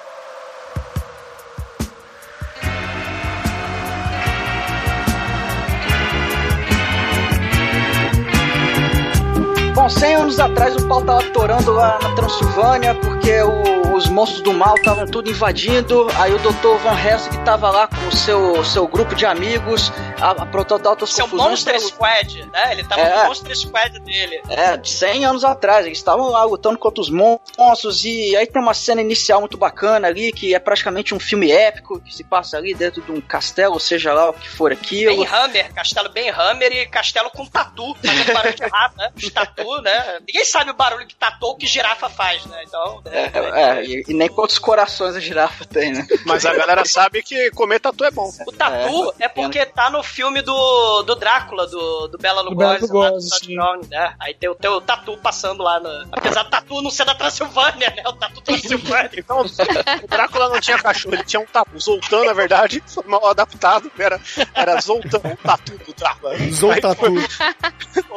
[9.81, 14.41] Bom, 100 anos atrás o pau tava torando lá na Transilvânia porque o- os monstros
[14.43, 16.07] do mal estavam tudo invadindo.
[16.19, 16.77] Aí o Dr.
[16.83, 19.91] Van Helsing tava lá com o seu, seu grupo de amigos,
[20.21, 21.49] a- aprontando altas Seu confusões.
[21.49, 22.73] Monster pelo- Squad, né?
[22.73, 23.21] Ele tava É.
[23.23, 24.41] no Monster Squad dele.
[24.49, 28.61] É, de 100 anos atrás, eles estavam lá lutando contra os monstros e aí tem
[28.61, 32.55] uma cena inicial muito bacana ali, que é praticamente um filme épico, que se passa
[32.55, 35.15] ali dentro de um castelo, seja lá o que for aquilo.
[35.17, 39.11] Ben Hammer, castelo Ben Hammer e castelo com tatu, fazendo barulho de rato, né?
[39.17, 40.19] Os tatu, né?
[40.27, 42.63] Ninguém sabe o barulho que tatu ou que girafa faz, né?
[42.67, 43.01] Então.
[43.05, 46.07] É, é, e, e nem quantos corações a girafa tem, né?
[46.25, 48.31] Mas a galera sabe que comer tatu é bom.
[48.47, 52.87] O tatu é, porque tá no, filme do, do Drácula, do, do Bela Do Lugosi,
[52.91, 53.55] lá do.
[53.55, 54.15] Browning, né?
[54.19, 57.93] Aí tem o teu tatu passando lá, no, apesar do tatu não ser da Transilvânia,
[57.95, 58.03] né?
[58.07, 59.11] O tatu Transilvânia.
[59.15, 61.79] Então, o Drácula não tinha cachorro, ele tinha um tatu.
[61.79, 63.91] Zoltan, na verdade, foi mal adaptado.
[63.97, 64.19] Era,
[64.53, 66.37] era Zoltan, o tatu do Drácula.
[66.51, 67.05] Zoltatu.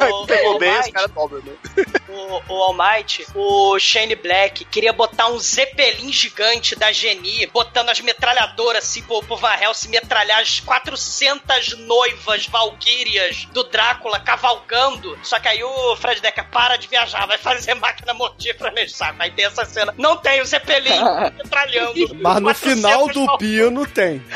[0.01, 1.52] Aí pegou bem, os caras dobram, né?
[2.09, 7.90] o, o All Might, o Shane Black queria botar um Zeppelin gigante da Geni, botando
[7.90, 15.18] as metralhadoras assim pro, pro Van Helsing metralhar as 400 noivas valquírias do Drácula cavalgando.
[15.22, 19.16] Só que aí o Fred Decker para de viajar, vai fazer máquina mortífera nesse saco.
[19.18, 19.94] Aí tem essa cena.
[19.98, 20.98] Não tem o Zeppelin
[21.37, 22.14] metralhando.
[22.16, 24.22] Mas no 400 final do val- pino tem.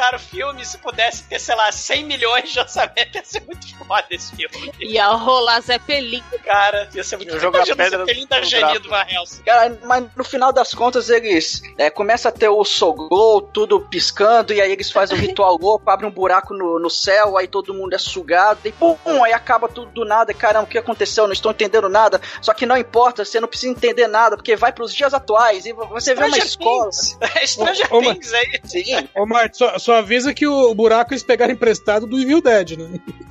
[0.00, 3.76] Cara, o filme, se pudesse ter, sei lá, 100 milhões de orçamento, ia ser muito
[3.76, 4.72] foda esse filme.
[4.80, 6.24] Ia rolar Zeppelin.
[6.42, 9.42] Cara, ia ser muito pedra Zeppelin da Geni do Van Helsing.
[9.42, 14.54] Cara, mas no final das contas eles é, começam a ter o Sogol, tudo piscando,
[14.54, 17.74] e aí eles fazem um ritual louco, abrem um buraco no, no céu, aí todo
[17.74, 21.24] mundo é sugado, e pum, aí acaba tudo do nada, e caramba, o que aconteceu?
[21.24, 22.18] Eu Não estou entendendo nada.
[22.40, 25.74] Só que não importa, você não precisa entender nada, porque vai pros dias atuais, e
[25.74, 26.88] você vê uma escola.
[27.44, 28.60] Stranger Things aí.
[28.64, 32.76] Sim, Ô, Marte, só, só avisa que o buraco eles pegaram emprestado do Evil Dead,
[32.78, 33.00] né?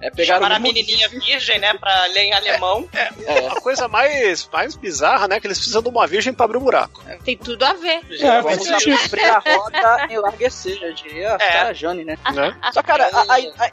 [0.00, 2.88] é, pegaram Chamaram a um- menininha virgem, né, pra ler em alemão.
[2.92, 5.40] É, A coisa mais, mais bizarra, né?
[5.40, 7.02] Que eles precisam de uma virgem pra abrir o buraco.
[7.24, 8.00] Tem tudo a ver.
[8.10, 11.52] É, faz Vamos abrir a roda e enlarguecer, já diria É.
[11.52, 12.16] cara Jane, né?
[12.32, 12.56] Né?
[12.72, 13.70] Só, cara, aí, aí,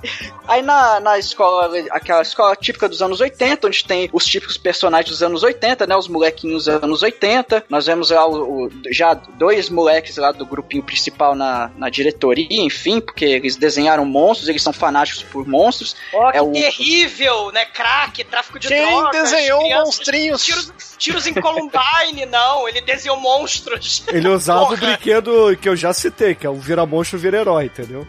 [0.48, 5.10] aí na, na escola, aquela escola típica dos anos 80, onde tem os típicos personagens
[5.10, 5.96] dos anos 80, né?
[5.96, 7.66] Os molequinhos dos anos 80.
[7.70, 12.48] Nós vemos lá o, o- já dois moleques lá do grupinho principal na, na diretoria,
[12.50, 15.96] enfim, porque eles desenharam monstros, eles são fanáticos por monstros.
[16.32, 17.66] Que É o- terrível, né?
[17.66, 19.30] Crack, tráfico de Quem drogas.
[19.32, 20.44] desenhou crianças, monstrinhos?
[20.46, 22.68] Tiros, tiros em Columbine, não.
[22.68, 24.04] Ele desenhou monstros.
[24.08, 24.74] Ele usava Porra.
[24.74, 28.08] o brinquedo que eu já citei, que é o vira monstro, vira herói, entendeu?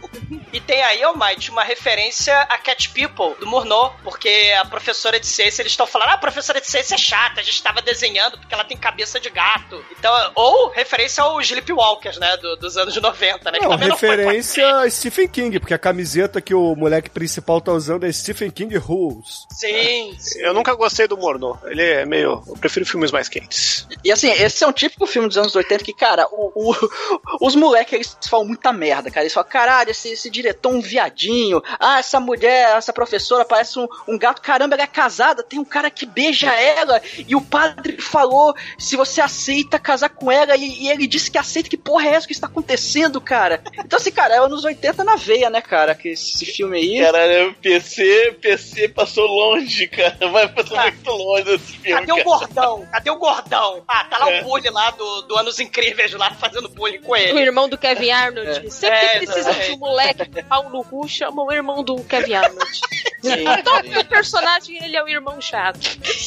[0.52, 5.26] E tem aí, Almighty, uma referência a Cat People, do Murnau, porque a professora de
[5.26, 8.38] ciência, eles estão falando, ah, a professora de ciência é chata, a gente estava desenhando
[8.38, 9.84] porque ela tem cabeça de gato.
[9.98, 13.58] Então, ou referência aos Sleepwalkers, né, do- dos anos 90, né?
[13.68, 18.12] Não, referência a Stephen King, porque a camiseta que o moleque principal tá usando é
[18.12, 19.46] Stephen King Rules.
[19.50, 20.40] Sim, sim.
[20.40, 21.58] Eu nunca gostei do Morno.
[21.64, 22.42] Ele é meio.
[22.46, 23.86] Eu prefiro filmes mais quentes.
[24.04, 26.88] E assim, esse é um típico filme dos anos 80 que, cara, o, o-
[27.46, 29.22] os moleques, eles falam muita merda, cara.
[29.24, 31.62] Eles falam, caralho, esse, esse diretor é um viadinho.
[31.78, 34.40] Ah, essa mulher, essa professora parece um, um gato.
[34.42, 37.00] Caramba, ela é casada, tem um cara que beija ela.
[37.26, 40.56] E o padre falou se você aceita casar com ela.
[40.56, 41.68] E, e ele disse que aceita.
[41.68, 43.51] Que porra é essa que está acontecendo, cara?
[43.78, 45.94] Então, assim, cara, é anos 80 na veia, né, cara?
[45.94, 47.00] Que esse filme aí.
[47.00, 50.16] Caralho, o PC, PC passou longe, cara.
[50.30, 50.90] Vai passar Ah.
[50.90, 52.00] muito longe desse filme.
[52.06, 52.24] Cadê o cara.
[52.24, 52.86] gordão?
[52.92, 53.82] Cadê o gordão?
[53.88, 54.40] Ah, tá lá É.
[54.40, 57.38] o bully lá do, do Anos Incríveis lá fazendo bullying com O ele.
[57.40, 58.70] irmão do Kevin Arnold.
[58.72, 61.96] Sempre É, que precisa de um moleque com pau no cu, chama o irmão do
[62.04, 62.70] Kevin Arnold.
[63.22, 65.78] Sim, Todo o personagem, ele é o irmão chato.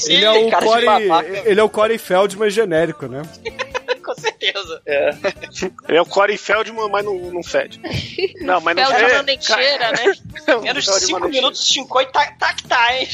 [0.08, 1.42] Ele é o cara Corey, babaca.
[1.50, 3.22] ele é o Corey Feldman genérico, né?
[4.06, 4.82] Com certeza.
[4.86, 7.82] Ele é o Corey Feldman, mas não, não fede.
[8.40, 9.26] Não, mas não Feldman fede.
[9.26, 10.14] nem cheira, né?
[10.62, 13.08] Menos Feldman 5 não minutos, Shinkoi e tá, tá que tá, hein?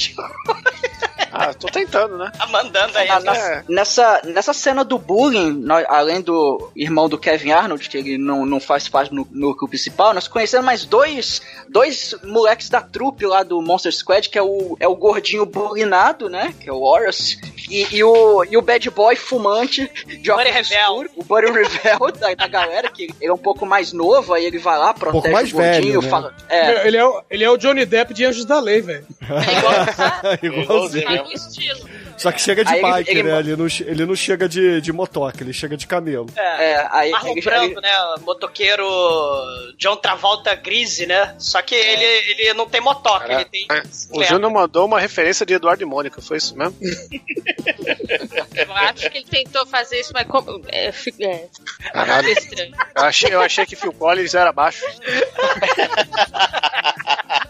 [1.61, 2.31] Tô tentando, né?
[2.37, 3.07] Tá mandando aí.
[3.07, 3.63] Na- na- É.
[3.69, 8.45] nessa, nessa cena do bullying, nós- além do irmão do Kevin Arnold, que ele não,
[8.45, 13.43] não faz parte do núcleo principal, nós conhecemos mais dois, dois moleques da trupe lá
[13.43, 16.53] do Monster Squad, que é o, é o gordinho bullyingado, né?
[16.59, 17.37] Que é o Horus,
[17.69, 22.33] e, e o, e o bad boy fumante de óculos escuros, o Buddy Rebel da,
[22.33, 25.49] da galera, que ele é um pouco mais novo, aí ele vai lá, protege mais
[25.51, 26.09] o gordinho, velho, né?
[26.09, 26.35] fala...
[26.49, 29.05] É, Ele, é o, ele é o Johnny Depp de Anjos da Lei, velho.
[29.21, 30.21] É igual, tá?
[30.41, 31.01] Igualzinho.
[31.11, 31.89] Tá no estilo.
[32.17, 33.39] Só que chega de Aí ele- bike, ele- né?
[33.39, 36.27] Ele não, ele não chega de, de motoca, ele chega de camelo.
[36.35, 37.91] é, aí Marlon ele, Brando, ele- né?
[38.21, 38.85] Motoqueiro
[39.77, 41.35] John Travolta Grise, né?
[41.39, 43.65] Só que ele, ele não tem motoca, ele tem.
[43.71, 43.81] É.
[44.11, 44.23] O.
[44.23, 46.75] Júnior mandou uma referência de Eduardo e Mônica, foi isso mesmo?
[48.55, 50.61] Eu acho que ele tentou fazer isso, mas como.
[50.67, 50.89] É,
[51.21, 51.45] é,
[51.93, 52.27] Caralho.
[52.27, 52.73] é estranho.
[52.95, 54.83] Eu achei, eu achei que Phil Collins era baixo.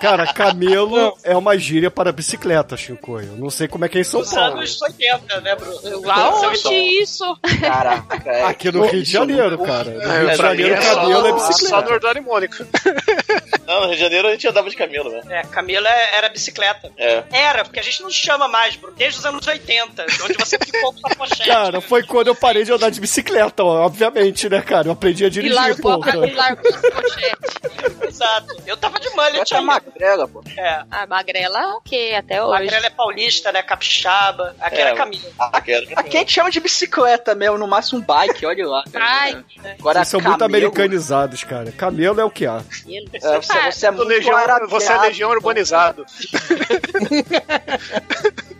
[0.01, 3.19] Cara, camelo é uma gíria para bicicleta, Chico.
[3.19, 4.57] Eu não sei como é que é em São Paulo.
[4.57, 6.11] anos 80, né, Bruno?
[6.11, 7.23] Aonde isso?
[7.61, 8.43] Caraca, é.
[8.45, 9.91] Aqui no Rio de Janeiro, cara.
[9.91, 12.17] No Rio É, de mim Janeiro, é só, camelo é só no bicicleta.
[12.17, 12.67] E Mônica.
[13.67, 15.21] Não, no Rio de Janeiro a gente andava de camelo, né?
[15.29, 16.91] É, Camila é- era bicicleta.
[16.97, 17.23] É.
[17.31, 20.93] Era, porque a gente não chama mais, Bruno, desde os anos 80, onde você ficou
[20.93, 21.45] com a pochete.
[21.47, 24.87] Cara, foi quando eu parei de andar de bicicleta, obviamente, né, cara?
[24.87, 26.17] Eu aprendi a E dirigir, largou, porra.
[26.27, 28.09] e largou as pochetes.
[28.09, 28.55] Exato.
[28.67, 29.83] Eu tava de mullet é ainda.
[29.91, 30.43] Magrela, pô.
[30.57, 30.83] É.
[30.89, 32.63] A magrela, ok, até hoje.
[32.63, 33.61] Magrela é paulista, né?
[33.61, 34.55] Capixaba.
[34.59, 35.31] Aqui É, era Camila.
[35.37, 38.83] Aqui era Aqui a gente chama de bicicleta mesmo, no máximo um bike, olha lá.
[38.95, 39.43] Ai,
[39.79, 41.71] Agora, Vocês são muito camelo, americanizados, cara.
[41.71, 42.61] Camelo é o que há.
[42.87, 46.05] É, você, você é Do muito legião, arabiado, você é legião urbanizado.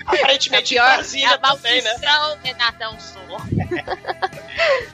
[0.06, 1.92] Aparentemente A pior Brasília é a também, né?
[2.44, 3.22] Renatão Sou.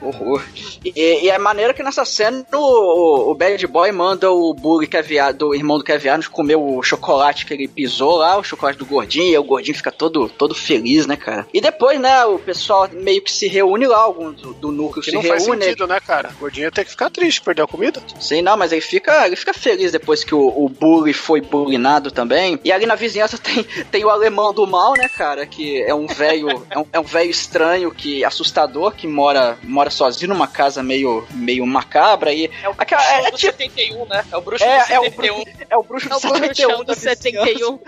[0.00, 0.42] Horror.
[0.84, 4.96] E, e é maneiro que nessa cena o, o Bad Boy manda o Bully, que
[4.96, 8.36] é viado, o irmão do que é viado, comer o chocolate que ele pisou lá,
[8.36, 11.46] o chocolate do gordinho, e aí o gordinho fica todo, todo feliz, né, cara?
[11.52, 15.10] E depois, né, o pessoal meio que se reúne lá, alguns do, do núcleo Que
[15.10, 15.64] se não faz reúne.
[15.64, 16.30] sentido, né, cara?
[16.36, 18.00] O gordinho tem que ficar triste, perdeu a comida.
[18.20, 22.10] Sim, não, mas ele fica, ele fica feliz depois que o, o Bully foi bullyingado
[22.10, 22.58] também.
[22.64, 25.46] E ali na vizinhança tem, tem o alemão do mal, né, cara?
[25.46, 29.90] Que é um velho, é um, é um velho estranho, que assustador, que mora, mora
[29.90, 32.32] sozinho numa casa meio, meio macabra.
[32.32, 34.24] E É o aquela- bruxão é, do tipo- 71, né?
[34.30, 35.44] É o bruxo É, do é o 71.
[35.70, 37.78] é o bruxo É o do 71 bruxão da do 71.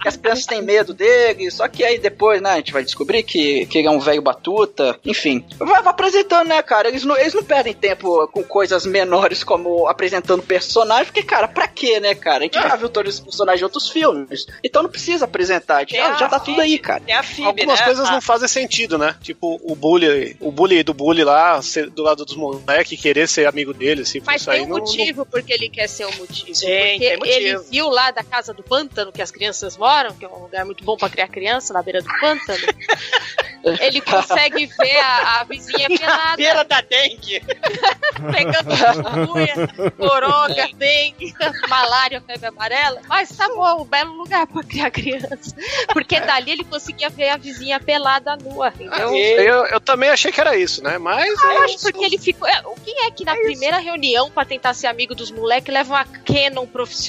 [0.00, 3.22] que as crianças têm medo dele, só que aí depois, né, a gente vai descobrir
[3.22, 5.44] que, que ele é um velho batuta, enfim.
[5.58, 6.88] Vai, vai apresentando, né, cara?
[6.88, 11.68] Eles não, eles não perdem tempo com coisas menores como apresentando personagens, porque, cara, pra
[11.68, 12.38] quê, né, cara?
[12.40, 15.96] A gente já viu todos esses personagens em outros filmes, então não precisa apresentar, gente
[15.96, 17.00] já, É, já tá tudo aí, cara.
[17.00, 17.84] Tem a Phoebe, Algumas né?
[17.86, 19.16] coisas A- não fazem sentido, né?
[19.22, 23.46] Tipo, o bully, o bully do bully lá, ser do lado dos moleques, querer ser
[23.46, 26.14] amigo dele, assim, Mas isso tem aí um não, motivo porque ele quer ser um
[26.16, 26.54] motivo.
[26.54, 27.09] Sim, porque.
[27.24, 30.64] Ele viu lá da casa do pântano que as crianças moram, que é um lugar
[30.64, 32.60] muito bom pra criar criança, na beira do pântano.
[33.80, 37.40] ele consegue ver a, a vizinha Na pelada, beira da dengue.
[38.32, 41.34] pegando chikungunya, coronga, dengue,
[41.68, 43.00] malária, febre amarela.
[43.06, 45.54] Mas tá bom, um belo lugar pra criar criança.
[45.92, 49.14] Porque dali ele conseguia ver a vizinha pelada nua, entendeu?
[49.14, 50.98] Eu, eu também achei que era isso, né?
[50.98, 52.48] Mas Eu acho porque ele ficou.
[52.48, 56.04] é, Quem é que na primeira reunião pra tentar ser amigo dos moleques leva uma
[56.04, 56.99] Canon profissional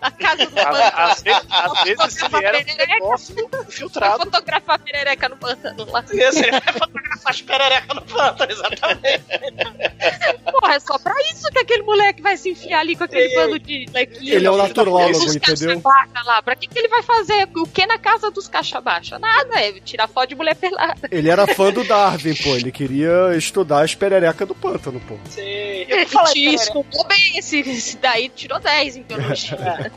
[0.00, 0.92] na casa do pântano?
[0.94, 3.34] às vezes, às vezes ele era um negócio
[4.18, 6.04] fotografar perereca no pântano lá.
[6.10, 9.24] Esse é fotografar as pererecas no pântano, exatamente.
[10.62, 13.58] Porra, é só pra isso que aquele moleque vai se enfiar ali com aquele bando
[13.58, 14.32] de lequinho.
[14.32, 15.82] Ele é o naturólogo, Os entendeu?
[16.24, 16.40] lá.
[16.40, 19.18] Pra que, que ele vai fazer o que na casa dos caixa baixa?
[19.18, 21.08] Nada, é tirar foto de mulher pelada.
[21.10, 22.54] Ele era fã do Darwin, pô.
[22.54, 25.18] Ele queria estudar as pererecas do pântano, pô.
[25.30, 25.42] Sim.
[25.42, 26.06] Ele
[26.46, 29.58] Eu escondeu bem esse, esse daí, tirou 10 em biologia.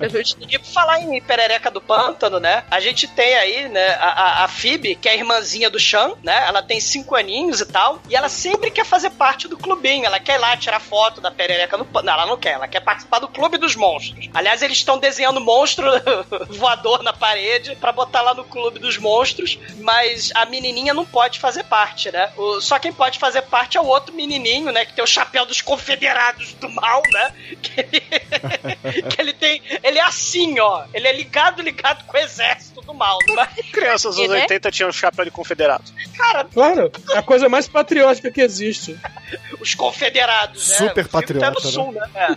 [0.50, 2.64] E por falar em perereca do pântano, né?
[2.72, 6.14] A gente tem aí, né, a, a, a Phoebe, que é a irmãzinha do Sean,
[6.24, 6.46] né?
[6.48, 8.02] Ela tem cinco aninhos e tal.
[8.10, 10.06] E ela sempre quer fazer parte do clubinho.
[10.06, 12.06] Ela quer ir lá tirar foto da perereca no pântano.
[12.06, 12.54] Não, ela não quer.
[12.54, 14.30] Ela quer participar do clube dos monstros.
[14.34, 15.86] Aliás, eles estão desenhando monstro
[16.50, 19.58] voador na parede pra botar lá no clube dos monstros.
[19.80, 22.32] Mas a menininha não pode fazer parte, né?
[22.38, 24.86] O- só quem pode fazer parte é o outro menininho, né?
[24.86, 27.34] Que tem o chapéu dos confederados do mal, né?
[27.62, 28.02] Que ele,
[29.10, 29.62] que ele tem.
[29.84, 30.86] Ele é assim, ó.
[30.94, 33.18] Ele é ligado, ligado com o exército do mal.
[33.36, 34.44] Mas, Crianças dos Ele anos é?
[34.44, 35.84] 80 tinham chapéu de confederado.
[36.18, 38.98] cara, Claro, é a coisa mais patriótica que existe.
[39.60, 40.60] os confederados, né?
[40.60, 42.10] Super O filme tá patriota, no sul, né?
[42.16, 42.36] É.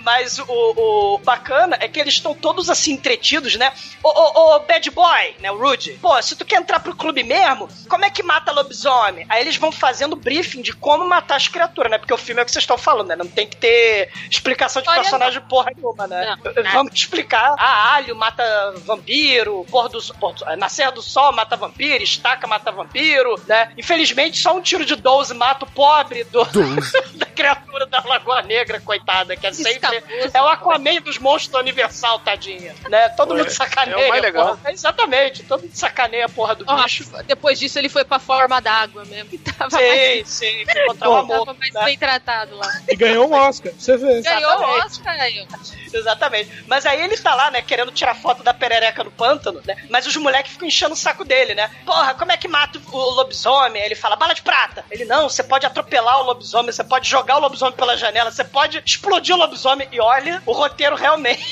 [0.00, 3.72] Mas o, o bacana é que eles estão todos assim entretidos, né?
[4.02, 5.50] Ô, ô, ô, bad boy, né?
[5.50, 5.98] O Rudy.
[6.00, 9.26] Pô, se tu quer entrar pro clube mesmo, como é que mata lobisomem?
[9.28, 11.98] Aí eles vão fazendo briefing de como matar as criaturas, né?
[11.98, 13.16] Porque o filme é o que vocês estão falando, né?
[13.16, 16.36] Não tem que ter explicação de Olha, personagem porra nenhuma, né?
[16.42, 16.70] Não, nada.
[16.72, 17.54] Vamos te explicar.
[17.58, 22.72] Ah, alho mata vampiro, pôr do, pôr do- nascer do sol mata vampiro, estaca mata
[22.72, 23.72] vampiro, né?
[23.76, 26.40] Infelizmente, só um tiro de 12 mata o pobre do,
[27.24, 30.02] da criatura da Lagoa Negra, coitada, que é sempre.
[30.32, 32.74] É o Aquaman dos monstros do Universal, tadinha.
[32.88, 33.08] Né?
[33.10, 34.04] Todo mundo sacaneia.
[34.04, 34.56] é o mais legal.
[34.56, 34.72] porra.
[34.72, 37.04] Exatamente, todo mundo sacaneia a porra do Ó, bicho.
[37.26, 39.30] depois disso ele foi pra forma d'água mesmo.
[39.30, 41.46] Que tava Sim, mais, sim, foi encontrar o amor.
[41.46, 41.84] tava mais né?
[41.84, 42.70] bem tratado lá.
[42.88, 44.22] E ganhou um Oscar, você ver.
[44.22, 44.64] Ganhou o.
[44.84, 45.46] Oscar aí.
[45.50, 45.94] ó.
[45.96, 46.64] Exatamente.
[46.66, 49.76] Mas aí ele tá lá, né, querendo tirar foto da perereca no pântano, né?
[49.88, 51.70] Mas os moleques ficam enchendo o saco dele, né?
[51.86, 53.80] Porra, como é que mata o lobisomem?
[53.80, 54.84] Aí ele fala, bala de prata.
[54.90, 58.44] Ele, não, você pode atropelar o lobisomem, você pode jogar o lobisomem pela janela, você
[58.44, 59.88] pode explodir o lobisomem.
[59.92, 61.42] E olha, o roteiro realmente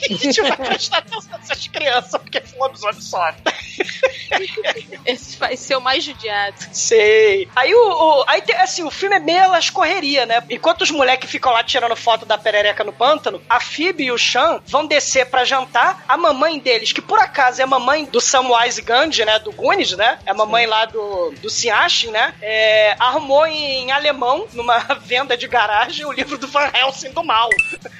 [0.42, 3.38] vai prestar atenção nessas crianças, porque esse lobisomem sobe.
[5.04, 6.54] Esse vai ser o mais judiado.
[6.72, 7.48] Sei.
[7.56, 7.78] Aí o,
[8.20, 10.42] o- aí tem, assim, o filme é meio elas correria, né?
[10.50, 14.18] Enquanto os moleques ficam lá tirando foto da perereca no pântano, a Phoebe e o
[14.18, 16.04] Sean vão descer pra jantar.
[16.08, 19.38] A mamãe deles, que por acaso é a mamãe do Samwise Gandhi, né?
[19.38, 20.18] Do Goonies, né?
[20.24, 22.34] É a mamãe lá do, do Siachen, né?
[22.40, 24.78] É, arrumou em alemão, numa
[25.10, 27.48] venda de garagem, o livro do Van Helsing do mal.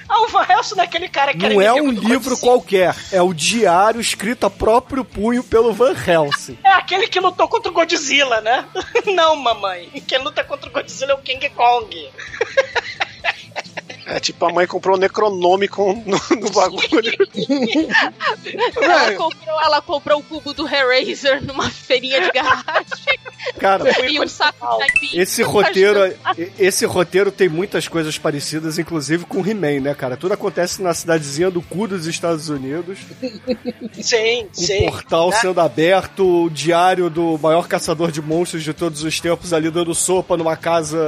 [0.07, 2.95] Ah, o Van Helsing não é aquele cara que era Não é um livro qualquer,
[3.11, 6.57] é o diário escrito a próprio punho pelo Van Helsing.
[6.63, 8.65] É aquele que lutou contra o Godzilla, né?
[9.13, 9.89] Não, mamãe.
[10.07, 12.09] Quem luta contra o Godzilla é o King Kong.
[14.11, 17.11] É tipo, a mãe comprou o Necronômico no, no bagulho.
[18.81, 23.19] Ela comprou, ela comprou o cubo do Hellraiser numa feirinha de garagem.
[23.57, 24.67] Cara, e um saco
[24.99, 25.19] de.
[25.19, 25.99] Esse roteiro,
[26.59, 30.17] esse roteiro tem muitas coisas parecidas, inclusive com He-Man, né, cara?
[30.17, 32.99] Tudo acontece na cidadezinha do cu dos Estados Unidos.
[34.01, 34.85] Sim, Um sim.
[34.85, 35.37] portal né?
[35.37, 39.93] sendo aberto, o diário do maior caçador de monstros de todos os tempos ali dando
[39.95, 40.99] sopa numa casa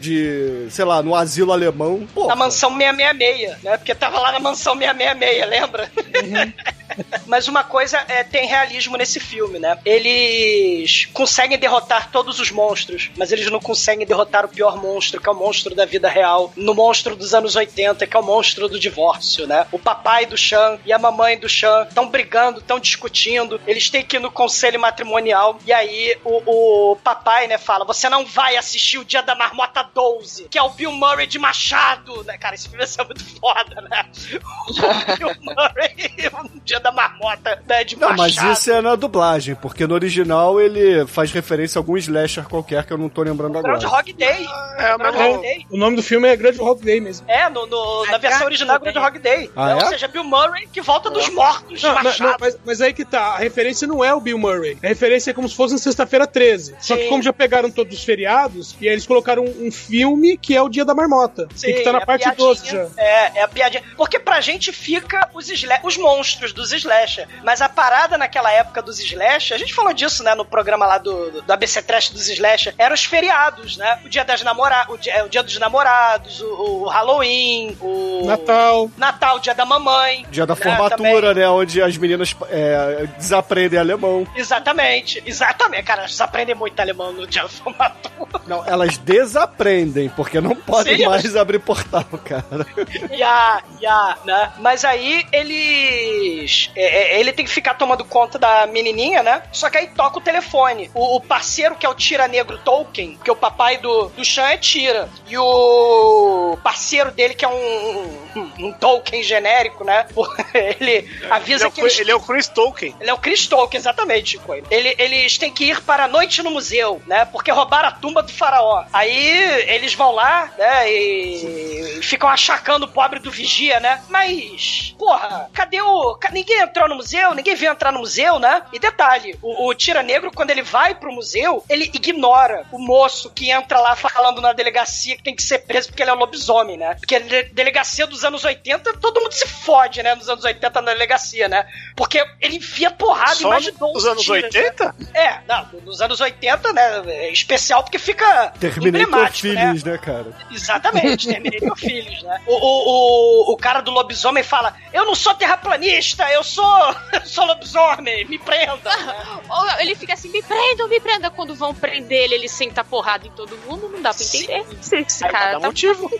[0.00, 2.06] de, sei lá, no asilo alemão.
[2.14, 3.76] Pô, Na mansão 666, né?
[3.76, 5.92] Porque tava lá na mansão 666, lembra?
[7.26, 9.78] Mas uma coisa é, tem realismo nesse filme, né?
[9.84, 15.28] Eles conseguem derrotar todos os monstros, mas eles não conseguem derrotar o pior monstro, que
[15.28, 18.68] é o monstro da vida real, no monstro dos anos 80, que é o monstro
[18.68, 19.66] do divórcio, né?
[19.70, 24.04] O papai do Chan e a mamãe do Chan estão brigando, estão discutindo, eles têm
[24.04, 28.56] que ir no conselho matrimonial, e aí o, o papai, né, fala: Você não vai
[28.56, 32.37] assistir o Dia da Marmota 12, que é o Bill Murray de Machado, né?
[32.40, 34.04] Cara, esse filme vai ser muito foda, né?
[34.68, 38.52] O Bill Murray, o Dia da Marmota, né, de Não, mas Machado.
[38.52, 42.92] isso é na dublagem, porque no original ele faz referência a algum slasher qualquer que
[42.92, 43.78] eu não tô lembrando agora.
[43.78, 44.46] Groundhog Day.
[44.78, 45.66] É, Groundhog Day.
[45.70, 47.28] O nome do filme é Grande Rock Day mesmo.
[47.28, 49.50] É, no, no- na versão original é Groundhog Day.
[49.56, 49.86] Ah, Ou é?
[49.86, 52.30] seja, Bill Murray que volta dos mortos de Não, não, Machado.
[52.30, 54.76] não, mas, mas aí que tá, a referência não é o Bill Murray.
[54.82, 56.76] A referência é como se fosse na sexta-feira 13.
[56.80, 57.08] Só que Sim.
[57.08, 60.62] como já pegaram todos os feriados, e aí eles colocaram um, um filme que é
[60.62, 61.48] o Dia da Marmota.
[61.64, 62.46] e que tá na é a parte piadinha.
[62.48, 63.02] 12 já.
[63.02, 63.82] É, é a piadinha.
[63.96, 67.26] Porque pra gente fica os, sla- os monstros dos slasher.
[67.44, 70.98] Mas a parada naquela época dos slasher, a gente falou disso, né, no programa lá
[70.98, 73.98] do, do, do ABC Trash dos slasher, eram os feriados, né?
[74.04, 78.22] O dia das namoradas, o dia, o dia dos namorados, o, o Halloween, o...
[78.26, 78.90] Natal.
[78.96, 80.26] Natal, dia da mamãe.
[80.30, 81.48] Dia da né, formatura, né?
[81.48, 84.26] Onde as meninas é, desaprendem alemão.
[84.34, 85.82] Exatamente, exatamente.
[85.84, 88.40] Cara, eles aprendem muito alemão no dia da formatura.
[88.46, 91.06] Não, elas desaprendem, porque não podem Sim.
[91.06, 92.66] mais abrir portal, cara.
[93.10, 94.52] Ya, ya, né?
[94.58, 96.70] Mas aí eles.
[96.74, 99.42] é, é, ele tem que ficar tomando conta da menininha, né?
[99.52, 100.90] Só que aí toca o telefone.
[100.94, 104.46] O, o parceiro, que é o Tira Negro Tolkien, porque o papai do, do Chan
[104.46, 105.08] é Tira.
[105.26, 110.06] E o parceiro dele, que é um, um, um Tolkien genérico, né?
[110.54, 111.98] Ele avisa Ele é o que eles.
[111.98, 112.94] Ele é o Chris Tolkien.
[113.00, 114.54] Ele é o Chris Tolkien, exatamente, Chico.
[114.70, 117.24] Ele, eles têm que ir para a noite no museu, né?
[117.24, 118.84] Porque roubaram a tumba do faraó.
[118.92, 119.28] Aí
[119.68, 120.90] eles vão lá, né?
[120.90, 124.02] E, e ficam achacando o pobre do vigia, né?
[124.08, 126.18] Mas, porra, cadê o.
[126.32, 128.62] Ninguém entrou no museu, ninguém veio entrar no museu, né?
[128.72, 133.30] E detalhe: o, o Tira Negro, quando ele vai pro museu, ele ignora o moço
[133.30, 136.18] que entra lá falando na delegacia que tem que ser preso porque ele é um
[136.18, 136.94] lobisomem, né?
[136.94, 140.14] Porque a de- delegacia dos anos 80, todo mundo se fode, né?
[140.14, 141.66] Nos anos 80 na delegacia, né?
[141.96, 144.84] Porque ele enfia porrada em Só mais de 12 nos anos tiras, 80?
[144.84, 145.06] Né?
[145.14, 147.02] É, não, nos anos 80, né?
[147.06, 149.30] É especial porque fica Terminei com né?
[149.30, 150.26] filhos, né, cara?
[150.50, 151.87] Exatamente, terminei com filhos,
[152.22, 152.40] né?
[152.46, 157.20] O, o, o, o cara do lobisomem fala: Eu não sou terraplanista, eu sou, eu
[157.26, 158.96] sou lobisomem, me prenda.
[158.96, 159.26] né?
[159.48, 161.30] Ou ele fica assim, me prendam, me prenda.
[161.30, 164.64] Quando vão prender ele, ele senta porrada em todo mundo, não dá pra entender.
[164.80, 165.68] Esse, esse cara tá...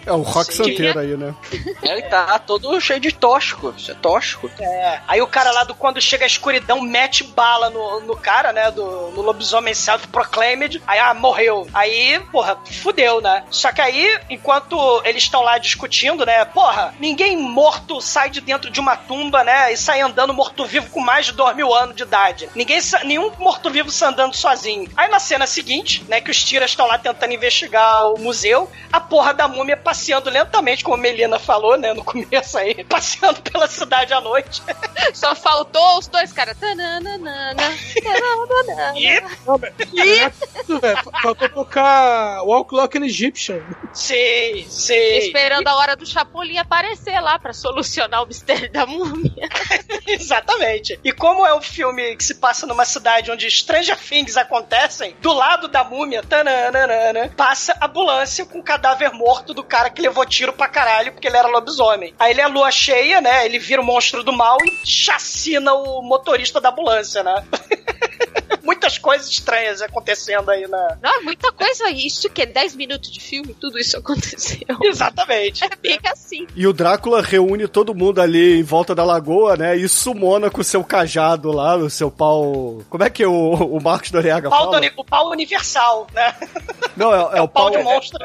[0.07, 0.64] É o Rock Sim.
[0.64, 1.35] Santeiro aí, né?
[1.83, 3.75] Ele tá todo cheio de tóxico.
[3.77, 4.51] Isso é tóxico.
[4.61, 5.01] É.
[5.07, 8.71] Aí o cara lá do quando chega a escuridão mete bala no, no cara, né?
[8.71, 10.83] Do, no lobisomem self-proclaimed.
[10.87, 11.66] Aí, ah, morreu.
[11.73, 13.45] Aí, porra, fudeu, né?
[13.51, 16.45] Só que aí, enquanto eles estão lá discutindo, né?
[16.45, 19.73] Porra, ninguém morto sai de dentro de uma tumba, né?
[19.73, 22.49] E sai andando morto-vivo com mais de dois mil anos de idade.
[22.55, 24.91] Ninguém, nenhum morto-vivo sai andando sozinho.
[24.97, 26.21] Aí na cena seguinte, né?
[26.21, 30.85] Que os tiras estão lá tentando investigar o museu, a porra da múmia passeando lentamente,
[30.85, 31.93] como a Melina falou, né?
[31.93, 34.63] No começo aí, passeando pela cidade à noite.
[35.15, 36.57] Só faltou os dois caras.
[41.23, 43.61] Faltou tocar Walk Like an Egyptian.
[43.93, 44.95] Sim, sim.
[45.49, 49.49] Esperando a hora do Chapolin aparecer lá pra solucionar o mistério da múmia.
[50.07, 51.01] Exatamente.
[51.03, 55.32] E como é um filme que se passa numa cidade onde Stranger Things acontecem, do
[55.32, 60.26] lado da múmia, tananana, passa a ambulância com o cadáver morto do cara que levou
[60.26, 62.12] tiro pra caralho porque ele era lobisomem.
[62.18, 63.46] Aí ele é lua cheia, né?
[63.46, 67.42] Ele vira o monstro do mal e chacina o motorista da ambulância, né?
[68.89, 70.97] Muitas coisas estranhas acontecendo aí na.
[71.03, 71.91] Não, muita coisa.
[71.91, 74.61] Isso que é 10 minutos de filme, tudo isso aconteceu.
[74.82, 75.62] Exatamente.
[75.64, 76.47] É bem assim.
[76.57, 79.76] E o Drácula reúne todo mundo ali em volta da lagoa, né?
[79.76, 82.80] E sumona com o seu cajado lá, o seu pau.
[82.89, 84.80] Como é que o, o Marcos Doriaga Pau fala?
[84.80, 86.34] do- o pau universal, né?
[86.97, 87.70] Não, é, é o Pau pau.
[87.70, 88.18] de monstro.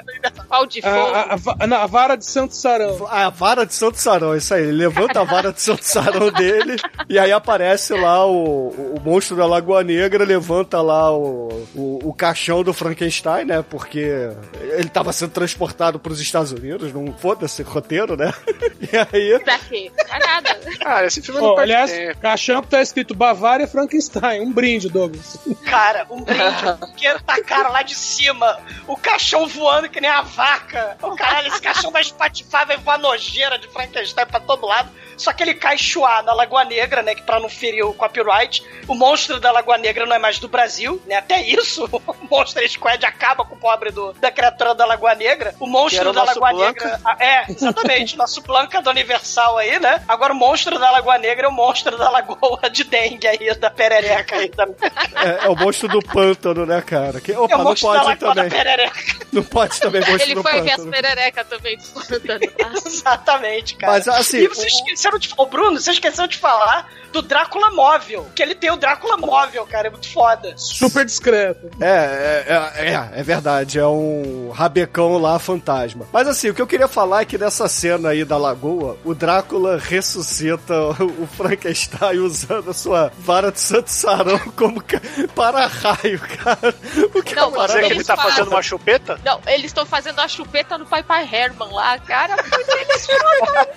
[0.47, 0.89] Pau de A,
[1.36, 3.05] a- a não, a vara de Santo Sarão.
[3.09, 4.64] A vara de Santo Sarão, isso aí.
[4.64, 6.78] Ele levanta a vara de Santo Sarão dele
[7.09, 10.24] e aí aparece lá o, o monstro da Lagoa Negra,
[10.54, 13.64] levanta lá o, o, o caixão do Frankenstein, né?
[13.68, 14.30] Porque
[14.62, 18.32] ele tava sendo transportado pros Estados Unidos, não foda-se roteiro, né?
[18.84, 19.39] E aí.
[19.39, 19.91] Pra quê?
[19.95, 20.60] Pra nada.
[20.78, 22.20] Cara, esse filme não aliás, tempo.
[22.20, 24.41] caixão que tá escrito Bavária Frankenstein.
[24.41, 25.39] Um brinde, Douglas.
[25.64, 30.97] Cara, um brinde, porque tacaram lá de cima o caixão voando que nem a vaca.
[31.01, 34.89] O caralho, esse caixão vai espatifar, vai voar nojeira de Frankenstein pra todo lado.
[35.18, 37.16] Só que ele cai chuá na Lagoa Negra, né?
[37.16, 38.64] Que pra não ferir o copyright.
[38.88, 41.16] O monstro da Lagoa Negra não é mais do Brasil, né?
[41.16, 45.56] Até isso, o Monster Squad acaba com o pobre do, da criatura da Lagoa Negra.
[45.60, 46.86] O monstro o da Lagoa Blanca.
[46.86, 47.02] Negra.
[47.20, 48.16] É, exatamente.
[48.18, 50.04] nosso Blanca do Universal aí, né?
[50.08, 53.70] Agora o monstro da Lagoa Negra é o monstro da Lagoa de Dengue aí, da
[53.70, 54.76] perereca aí também.
[55.16, 57.20] É, é o monstro do pântano, né, cara?
[57.22, 58.50] Que, É opa, o não pode também.
[58.50, 59.00] perereca.
[59.32, 60.91] Não pode também monstro Ele do foi ver as pântano.
[60.91, 62.39] pererecas também do pântano.
[62.86, 63.94] Exatamente, cara.
[63.94, 65.30] Mas, assim, E vocês esqueceram de.
[65.38, 68.28] Ô, Bruno, você esqueceu de falar do Drácula móvel.
[68.36, 69.88] Que ele tem o Drácula móvel, cara.
[69.88, 70.33] É muito foda.
[70.56, 71.70] Super discreto.
[71.82, 72.46] É, é,
[72.86, 76.06] é, é, é verdade, é um rabecão lá fantasma.
[76.12, 79.14] Mas assim, o que eu queria falar é que nessa cena aí da lagoa, o
[79.14, 85.02] Drácula ressuscita o Frankenstein usando a sua vara de Santo Sarão como ca-
[85.36, 86.74] para-raio, cara.
[87.14, 88.32] O que Não, Você que ele tá fazem.
[88.32, 89.20] fazendo uma chupeta?
[89.26, 92.36] Não, eles estão fazendo a chupeta no Pai Pai Herman lá, cara.
[92.80, 93.68] Eles foram.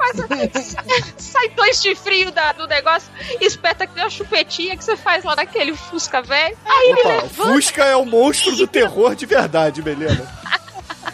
[0.00, 0.76] Mas
[1.18, 3.08] sai dois chifrinhos da- do negócio,
[3.40, 6.56] espeta que uma chupetinha que você faz lá naquele Fusca velho.
[6.64, 10.26] Aí ele Opa, o levanta, Fusca é o monstro do terror de verdade, Melina.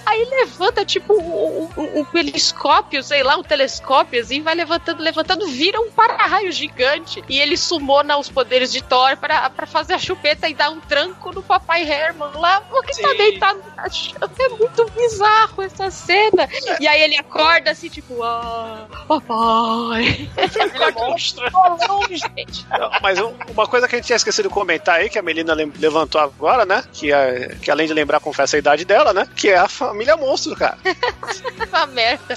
[0.06, 5.46] aí levanta tipo um, um- um periscópio, sei lá, um telescópio assim, vai levantando, levantando,
[5.48, 7.22] vira um para-raio gigante.
[7.28, 10.80] E ele sumona os poderes de Thor pra, pra fazer a chupeta e dar um
[10.80, 13.16] tranco no Papai Herman lá, porque tá Sim.
[13.16, 14.16] deitado na chão.
[14.38, 16.48] É muito bizarro essa cena.
[16.80, 20.30] E aí ele acorda assim, tipo, ah, papai.
[20.36, 21.44] Ele é monstro.
[21.52, 25.22] Não, Mas um- uma coisa que a gente tinha esquecido de comentar aí, que a
[25.22, 26.84] Melina levantou agora, né?
[26.92, 27.08] Que,
[27.62, 29.26] que além de lembrar, confessa a idade dela, né?
[29.36, 30.76] Que é a família monstro, cara.
[31.58, 32.34] Essa merda.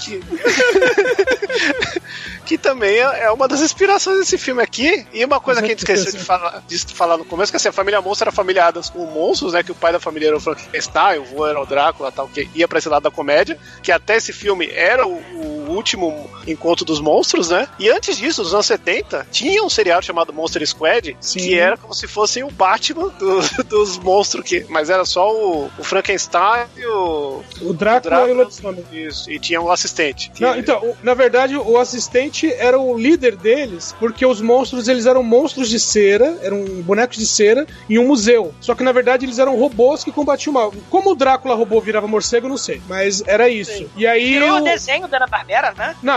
[2.46, 5.06] que também é é uma das inspirações desse filme aqui.
[5.12, 7.68] E uma coisa que a gente esqueceu de falar, de falar no começo, que assim,
[7.68, 9.62] a família monstro era família Adams com monstros, né?
[9.62, 12.48] Que o pai da família era o Frankenstein, o vô era o Drácula tal, que
[12.54, 13.58] ia pra esse lado da comédia.
[13.82, 17.68] Que até esse filme era o, o último encontro dos monstros, né?
[17.78, 21.38] E antes disso, nos anos 70, tinha um seriado chamado Monster Squad, Sim.
[21.40, 25.70] que era como se fosse o Batman do- dos monstros, que, mas era só o,
[25.78, 27.42] o Frankenstein e o.
[27.60, 28.84] O Drácula, e o lobisomem.
[28.92, 30.30] Isso, e tinha um assistente.
[30.30, 34.88] que- Não, então, o- na verdade, o assistente era o líder deles, porque os monstros,
[34.88, 38.54] eles eram monstros de cera, eram bonecos de cera, em um museu.
[38.60, 40.72] Só que, na verdade, eles eram robôs que combatiam mal.
[40.88, 42.80] Como o Drácula robô virava morcego, eu não sei.
[42.88, 43.86] Mas era isso.
[43.96, 44.34] E aí...
[44.34, 45.94] Virou o o- desenho da Ana Barbera, né?
[46.02, 46.14] Não,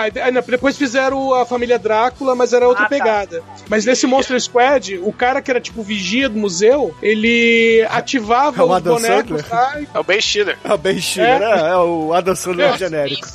[0.47, 2.95] depois fizeram a família Drácula, mas era outra Ah, tá.
[2.95, 3.43] pegada.
[3.69, 8.65] Mas nesse Monster Squad, o cara que era tipo vigia do museu, ele ativava É
[8.65, 10.57] o os bonecos lá e É o Ben Stiller.
[10.63, 12.77] É o Ben Stiller, é, é o Adam Sandler É.
[12.77, 13.27] genérico.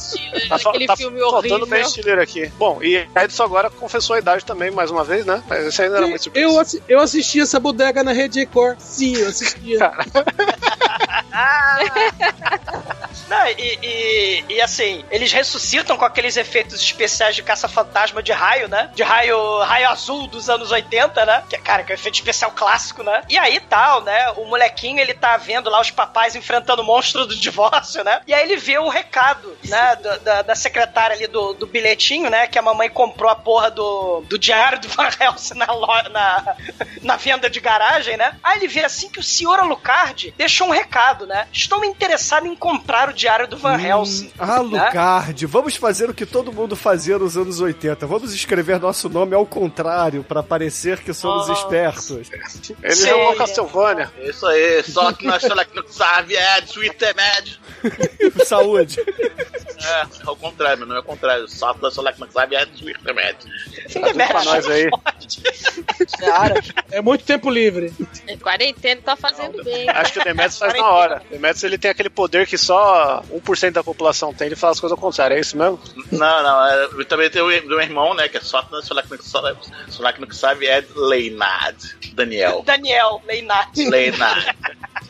[0.48, 1.62] Tá, fa- Aquele tá filme faltando horrível.
[1.66, 2.50] o Ben Stiller aqui.
[2.58, 5.42] Bom, e Edson agora confessou a idade também, mais uma vez, né?
[5.48, 6.46] Mas isso ainda era muito surpresa.
[6.46, 8.78] Eu, assi- eu assisti essa bodega na Rede Record.
[8.78, 9.92] Sim, eu assistia.
[13.28, 18.68] Não, e, e, e, assim, eles ressuscitam com aqueles efeitos especiais de caça-fantasma de raio,
[18.68, 18.90] né?
[18.94, 21.42] De raio, raio azul dos anos 80, né?
[21.48, 23.22] Que, cara, que é um efeito especial clássico, né?
[23.28, 24.30] E aí tal, né?
[24.36, 28.20] O molequinho, ele tá vendo lá os papais enfrentando o monstro do divórcio, né?
[28.26, 29.96] E aí ele vê o recado, né?
[29.96, 32.46] do- da, da secretária ali do, do bilhetinho, né?
[32.46, 35.66] Que a mamãe comprou a porra do, do diário do Van Helsing na,
[36.08, 36.56] na,
[37.02, 38.36] na venda de garagem, né?
[38.42, 41.46] Aí ele vê assim que o senhor Alucard deixou um recado, né?
[41.52, 44.30] Estou interessado em comprar o diário do Van Helsing.
[44.38, 44.86] Ah, né?
[44.86, 48.06] Lucard, vamos fazer o que todo mundo fazia nos anos 80.
[48.06, 51.52] Vamos escrever nosso nome ao contrário, pra parecer que somos Ah.
[51.54, 52.10] espertos.
[52.82, 53.08] Ele Sim.
[53.08, 54.10] jogou Castlevania.
[54.22, 57.60] Isso aí, só que nós estamos aqui no Xavier, Sweet Med.
[58.44, 59.00] Saúde.
[59.80, 61.48] É, é o contrário, meu nome é o contrário.
[61.48, 63.36] Só que nós estamos aqui no Xavier, Sweet Med.
[63.94, 64.88] Ainda Pra nós aí.
[66.18, 66.54] Cara,
[66.90, 67.92] É muito tempo livre.
[68.42, 69.88] Quarentena tá fazendo bem.
[69.88, 71.22] Acho que o Demetrius faz na hora.
[71.26, 74.80] O Demetrius ele tem aquele poder que só 1% da população tem, ele fala as
[74.80, 75.78] coisas ao contrário, é isso mesmo?
[76.12, 76.66] Não, não.
[76.66, 78.28] É, eu também tem o do meu irmão, né?
[78.28, 81.76] Que é só Solar que não sabe, é Leinad.
[82.12, 82.62] Daniel.
[82.64, 83.70] Daniel, Leinat.
[83.88, 84.54] Leinad.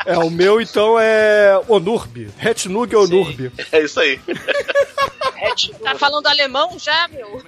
[0.07, 2.31] É, o meu então é Onurb.
[2.43, 3.53] Hetnug Onurb.
[3.73, 4.21] É isso aí.
[5.83, 7.41] Tá falando alemão já, meu?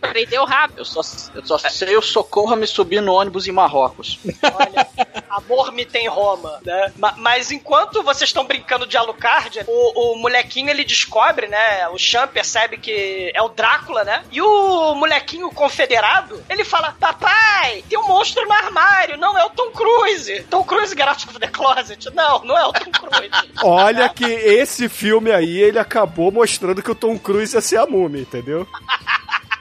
[0.00, 0.78] Aprendeu rápido.
[0.78, 1.00] Eu só,
[1.34, 4.18] eu só sei o socorro me subir no ônibus em Marrocos.
[4.42, 4.86] Olha,
[5.30, 6.92] amor me tem Roma, né?
[6.96, 11.88] Ma- Mas enquanto vocês estão brincando de Alucard, o, o molequinho ele descobre, né?
[11.88, 14.24] O Chan percebe que é o Drácula, né?
[14.30, 19.50] E o molequinho confederado, ele fala: Papai, tem um monstro no armário, não é o
[19.50, 20.42] Tom Cruise.
[20.50, 22.10] Tom Cruise, Out of the Closet.
[22.14, 23.30] Não, não é o Tom Cruise.
[23.62, 27.86] Olha que esse filme aí, ele acabou mostrando que o Tom Cruise ia ser a
[27.86, 28.66] múmia, entendeu?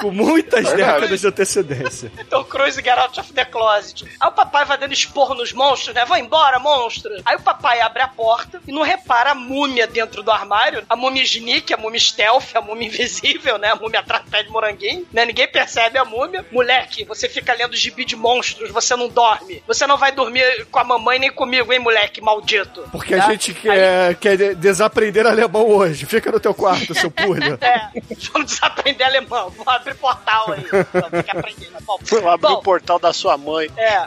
[0.00, 0.92] Com muitas Verdade.
[1.00, 2.12] décadas de antecedência.
[2.28, 4.04] Tom Cruise Get Out of the Closet.
[4.20, 6.04] Aí o papai vai dando esporro nos monstros, né?
[6.04, 7.12] Vai embora, monstro.
[7.24, 10.84] Aí o papai abre a porta e não repara a múmia dentro do armário.
[10.88, 13.70] A múmia sneak, a múmia stealth, a múmia invisível, né?
[13.70, 15.24] A múmia atrás de moranguinho, né?
[15.24, 16.44] Ninguém percebe a múmia.
[16.50, 19.62] Moleque, você fica lendo gibi de monstros, você não dorme.
[19.66, 22.82] Você não vai dormir com a mamãe nem comigo, hein, moleque maldito.
[22.92, 23.30] Porque a Tá?
[23.30, 26.04] gente quer, quer de- desaprender alemão hoje.
[26.06, 27.58] Fica no teu quarto, seu pulha.
[27.60, 27.88] É,
[28.32, 29.50] vamos desaprender alemão.
[29.50, 30.64] Vamos abrir portal aí.
[30.92, 31.70] Vamos aprender.
[31.82, 33.70] Bom, Eu abri o portal da sua mãe.
[33.76, 34.04] É.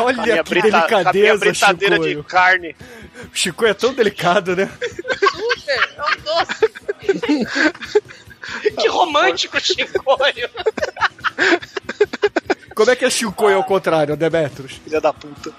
[0.00, 2.76] Olha que brita- delicadeza, britadeira de carne.
[3.32, 4.68] O Chico é tão delicado, né?
[5.30, 6.72] Super, é um doce.
[8.76, 10.50] Que romântico, Chicoio.
[12.74, 14.72] Como é que é Chicoio ao contrário, Demetrius?
[14.84, 15.52] Filha da puta.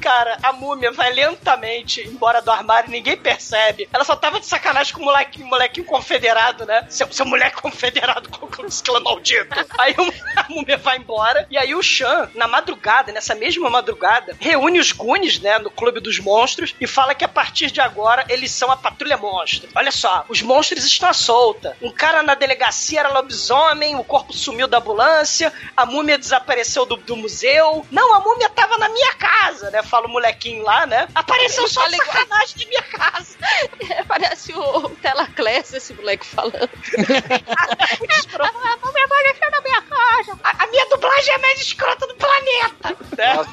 [0.00, 3.88] Cara, a múmia vai lentamente embora do armário, ninguém percebe.
[3.92, 6.86] Ela só tava de sacanagem com o molequinho, molequinho confederado, né?
[6.90, 8.68] Seu, seu moleque confederado com o Klan
[9.00, 9.54] maldito.
[9.78, 9.94] Aí
[10.36, 11.46] a múmia vai embora.
[11.50, 16.00] E aí o Chan, na madrugada, nessa mesma madrugada, reúne os Goonies, né, no Clube
[16.00, 19.70] dos Monstros e fala que a partir de agora eles são a Patrulha Monstro.
[19.74, 21.76] Olha só, os monstros estão à solta.
[21.80, 22.63] Um cara na delegacia
[22.96, 27.84] era lobisomem, o corpo sumiu da ambulância, a múmia desapareceu do, do museu.
[27.90, 29.82] Não, a múmia tava na minha casa, né?
[29.82, 31.08] Fala o molequinho lá, né?
[31.14, 33.36] Apareceu só de sacanagem na minha casa.
[34.06, 36.54] Parece o Telaclass, esse moleque falando.
[38.38, 40.38] a múmia apareceu na minha casa.
[40.42, 42.96] A, a minha dublagem é a mais escrota do planeta.
[43.16, 43.46] Né?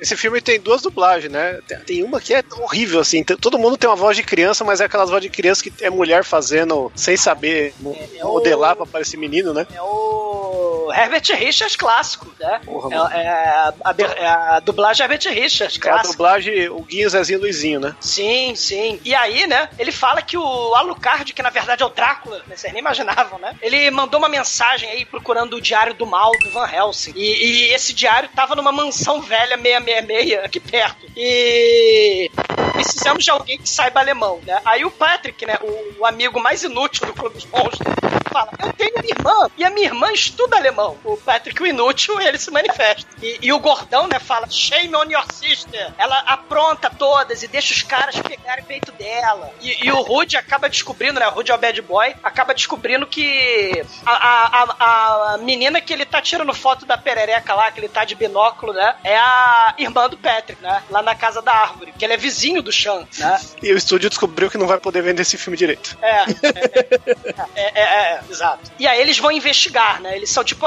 [0.00, 1.60] Esse filme tem duas dublagens, né?
[1.86, 3.22] Tem, uma que é horrível, assim.
[3.24, 5.90] Todo mundo tem uma voz de criança, mas é aquelas vozes de criança que é
[5.90, 7.96] mulher fazendo sem saber mo-
[8.32, 9.66] modelar pra parecer menino, né?
[9.74, 10.49] É o
[10.92, 12.60] Herbert Richards clássico, né?
[12.64, 13.74] Porra, é, é a,
[14.16, 16.12] é a dublagem Herbert Richards É a clássico.
[16.12, 17.94] dublagem, o Guinho, Zezinho e Luizinho, né?
[18.00, 19.00] Sim, sim.
[19.04, 22.56] E aí, né, ele fala que o Alucard, que na verdade é o Drácula, né,
[22.56, 23.54] vocês nem imaginavam, né?
[23.60, 27.12] Ele mandou uma mensagem aí procurando o diário do mal do Van Helsing.
[27.14, 31.06] E, e esse diário tava numa mansão velha 666 aqui perto.
[31.16, 32.30] E
[32.72, 34.60] precisamos de alguém que saiba alemão, né?
[34.64, 37.94] Aí o Patrick, né, o, o amigo mais inútil do Clube dos Monstros,
[38.30, 40.79] fala: Eu tenho minha irmã, e a minha irmã estuda alemão.
[41.04, 43.06] O Patrick, o inútil, ele se manifesta.
[43.22, 45.92] E, e o gordão, né, fala: Shame on your sister.
[45.98, 49.52] Ela apronta todas e deixa os caras pegarem o peito dela.
[49.60, 51.26] E, e o Rude acaba descobrindo, né?
[51.28, 56.04] O Rude é o bad boy, acaba descobrindo que a, a, a, menina que ele
[56.04, 58.94] tá tirando foto da perereca lá, que ele tá de binóculo, né?
[59.04, 60.82] É a irmã do Patrick, né?
[60.90, 61.92] Lá na casa da árvore.
[61.98, 63.40] Que ele é vizinho do Chan, né?
[63.62, 65.96] E o estúdio descobriu que não vai poder vender esse filme direito.
[66.00, 66.24] É, é,
[67.54, 68.70] é, é, é, exato.
[68.78, 70.16] E aí eles vão investigar, né?
[70.16, 70.66] Eles são tipo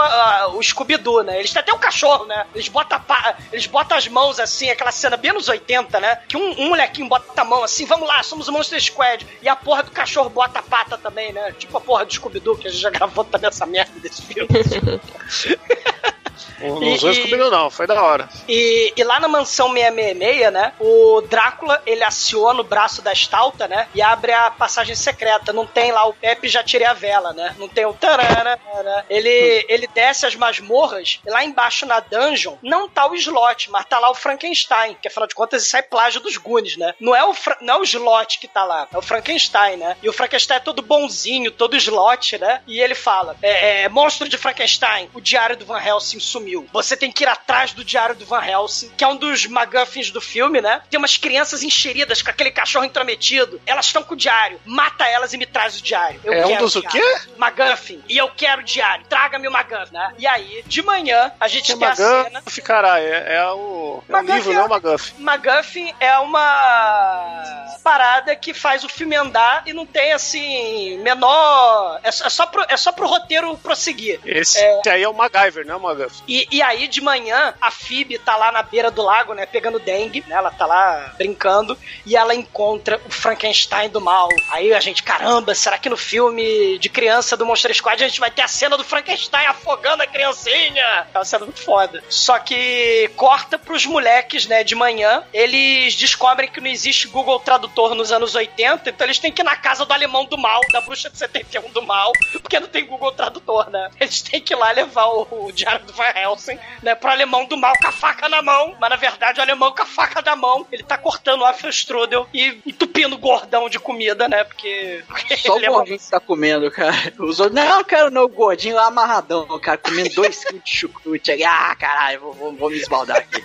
[0.55, 1.39] o Scooby-Doo, né?
[1.39, 2.45] Eles têm até um cachorro, né?
[2.53, 6.15] Eles botam, pa- eles botam as mãos assim, aquela cena bem nos 80, né?
[6.27, 9.25] Que um, um molequinho bota a mão assim, vamos lá, somos o Monster Squad.
[9.41, 11.51] E a porra do cachorro bota a pata também, né?
[11.53, 14.49] Tipo a porra do Scooby-Doo, que a gente já gravou também essa merda desse filme.
[16.59, 18.27] Não usou e- Scooby-Doo, não, foi da hora.
[18.47, 20.73] E, e lá na mansão 666, né?
[20.79, 23.87] O Drácula, ele aciona o braço da estalta, né?
[23.93, 25.53] E abre a passagem secreta.
[25.53, 27.55] Não tem lá o Pepe já tirei a vela, né?
[27.57, 29.03] Não tem o tarana, né?
[29.09, 33.85] Ele, ele desce as masmorras e lá embaixo na dungeon não tá o slot, mas
[33.85, 36.93] tá lá o Frankenstein, que afinal de contas isso é plágio dos Goonies, né?
[36.99, 39.97] Não é o, Fra- não é o slot que tá lá, é o Frankenstein, né?
[40.01, 42.61] E o Frankenstein é todo bonzinho, todo slot, né?
[42.67, 46.61] E ele fala: é, é, monstro de Frankenstein, o diário do Van Helsing sumiu.
[46.61, 46.69] 2000.
[46.73, 50.11] Você tem que ir atrás do Diário do Van Helsing, que é um dos MacGuffins
[50.11, 50.81] do filme, né?
[50.89, 53.61] Tem umas crianças encheridas com aquele cachorro intrometido.
[53.65, 54.59] Elas estão com o diário.
[54.65, 56.19] Mata elas e me traz o diário.
[56.23, 57.01] Eu É um dos o quê?
[57.37, 58.03] MacGuffin.
[58.07, 59.05] E eu quero o diário.
[59.07, 60.13] Traga-me o MacGuffin, né?
[60.17, 62.29] E aí, de manhã, a gente Que tem a cena...
[62.29, 65.13] McGuff, cara, é, é o, é o McGuff livro, é- não o McGuff.
[65.19, 71.99] MacGuffin é uma parada que faz o filme andar e não tem, assim, menor...
[72.03, 74.19] É, só- é pro, é só pro roteiro prosseguir.
[74.25, 74.81] Esse, É.
[74.89, 75.81] aí é o MacGyver, não o
[76.27, 79.45] E, e aí, de manhã, a Phoebe tá lá na beira do lago, né?
[79.45, 80.35] Pegando dengue, né?
[80.35, 81.77] Ela tá lá brincando.
[82.05, 84.29] E ela encontra o Frankenstein do mal.
[84.49, 88.19] Aí a gente, caramba, será que no filme de criança do Monster Squad a gente
[88.19, 91.07] vai ter a cena do Frankenstein afogando a criancinha?
[91.13, 92.03] É uma cena muito foda.
[92.09, 94.63] Só que corta pros moleques, né?
[94.63, 95.23] De manhã.
[95.33, 99.45] Eles descobrem que não existe Google Tradutor nos anos 80, então eles têm que ir
[99.45, 102.11] na casa do alemão do mal, da bruxa de 71 do mal,
[102.41, 103.89] porque não tem Google Tradutor, né?
[103.99, 106.95] Eles têm que ir lá levar o, o diário do Van Helsing, né?
[106.95, 108.75] Pro alemão do mal com a faca na mão.
[108.79, 112.27] Mas na verdade, o alemão com a faca na mão, ele tá cortando o Afrostrudel
[112.33, 114.43] e entupindo o gordão de comida, né?
[114.43, 115.03] Porque.
[115.07, 117.13] porque Só o é gordinho que tá comendo, cara.
[117.19, 120.75] Os outros, não, eu quero não, o gordinho lá amarradão, cara, comendo dois quilos de
[120.75, 121.43] chucrute ali.
[121.43, 123.43] Ah, caralho, vou, vou, vou me esbaldar aqui.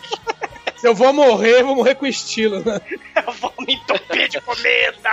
[0.77, 2.81] Se eu vou morrer, eu vou morrer com estilo, né?
[3.27, 5.11] Eu vou me entupir de comida!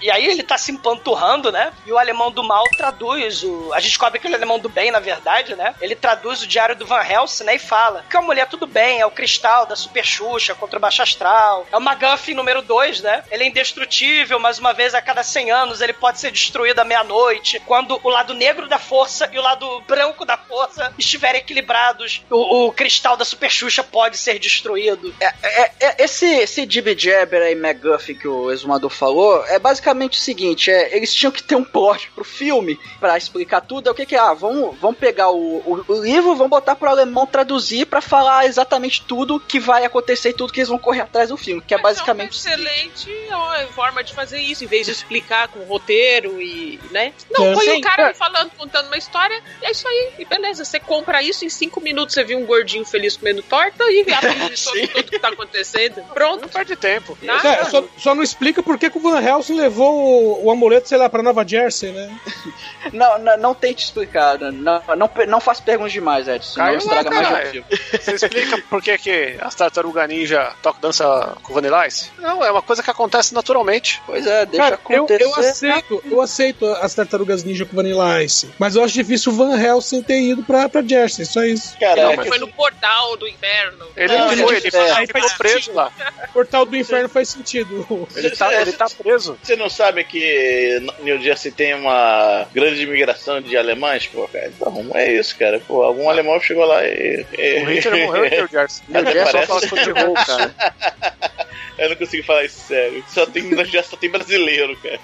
[0.00, 1.72] E aí ele tá se empanturrando, né?
[1.86, 3.72] E o alemão do mal traduz o.
[3.72, 5.74] A gente descobre que ele é alemão do bem, na verdade, né?
[5.80, 7.56] Ele traduz o diário do Van Helsing, né?
[7.56, 10.80] E fala que a mulher tudo bem, é o cristal da Super Xuxa contra o
[10.80, 11.66] Baixo Astral.
[11.70, 13.24] É o McGuffin número 2, né?
[13.30, 16.84] Ele é indestrutível, mas uma vez a cada 100 anos ele pode ser destruído à
[16.84, 17.60] meia-noite.
[17.66, 22.66] Quando o lado negro da força e o lado branco da força estiverem equilibrados, o,
[22.66, 25.14] o cristal da Super Xuxa pode ser destruído.
[25.20, 29.89] É, é- é- esse, esse Jibby Jabber aí, McGuffin, que o Exumador falou, é basicamente
[29.94, 33.88] o seguinte: é, eles tinham que ter um plot pro filme pra explicar tudo.
[33.88, 34.18] É o que que é?
[34.18, 38.46] Ah, vamos, vamos pegar o, o, o livro, vamos botar pro alemão traduzir pra falar
[38.46, 41.74] exatamente tudo que vai acontecer e tudo que eles vão correr atrás do filme, que
[41.74, 42.36] é basicamente.
[42.36, 47.12] Excelente ó, forma de fazer isso, em vez de explicar com roteiro e, né?
[47.30, 47.54] Não, É.
[47.54, 48.14] põe o cara é.
[48.14, 50.64] falando, contando uma história, é isso aí, e beleza.
[50.64, 54.56] Você compra isso, em cinco minutos você viu um gordinho feliz comendo torta e aprende
[54.56, 56.02] sobre tudo que tá acontecendo.
[56.12, 56.42] Pronto.
[56.42, 57.16] Não perde tempo.
[57.22, 57.48] Nada.
[57.48, 60.88] É, só, só não explica por que que o Van Helsing levou o, o amuleto,
[60.88, 62.10] sei lá, pra Nova Jersey, né?
[62.94, 67.10] Não, não, não tente explicar, não, não, não, não faça perguntas demais, Edson, Caiu estraga
[67.10, 67.66] lá, mais o filme.
[67.92, 72.10] Você explica por que, que as tartarugas ninja tocam dança com Vanilla Ice?
[72.18, 74.00] Não, é uma coisa que acontece naturalmente.
[74.06, 78.74] Pois é, Cara, eu, eu aceito, eu aceito as tartarugas ninja com Vanilla Ice, mas
[78.74, 81.76] eu acho difícil o Van Helsing ter ido pra, pra Jersey, só isso.
[81.80, 83.86] Não, foi no portal do inferno.
[83.94, 85.92] Ele Não, não, ele foi, é ele, ele ficou preso lá.
[86.32, 88.08] Portal do Inferno faz sentido.
[88.14, 89.38] Ele tá, ele tá preso.
[89.42, 94.48] Você não sabe que New Jersey tem uma grande imigração de alemães, pô, cara?
[94.54, 95.60] Então, é isso, cara.
[95.66, 97.24] Pô, algum alemão chegou lá e.
[97.38, 98.82] e- O Hitler morreu em New Jersey.
[98.88, 100.54] New Jersey só fala futebol, cara.
[101.78, 103.02] Eu não consigo falar isso sério.
[103.08, 105.00] Só tem, New Jersey só tem brasileiro, cara.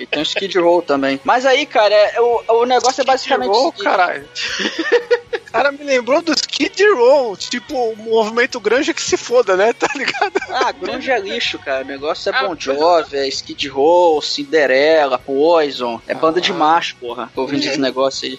[0.00, 1.20] E tem o Skid Row também.
[1.22, 3.48] Mas aí, cara, é, o, o negócio é basicamente.
[3.50, 3.84] Roll, o seguinte.
[3.84, 4.28] caralho.
[5.48, 9.72] O cara me lembrou do Skid Row, tipo, o movimento grande que se foda, né?
[9.72, 10.32] Tá ligado?
[10.50, 11.84] Ah, grunge é lixo, cara.
[11.84, 16.00] O negócio é Bon Jovi, é Skid Row, Cinderella, Poison.
[16.06, 17.30] É banda de macho, porra.
[17.34, 18.38] Tô ouvindo esse negócio aí.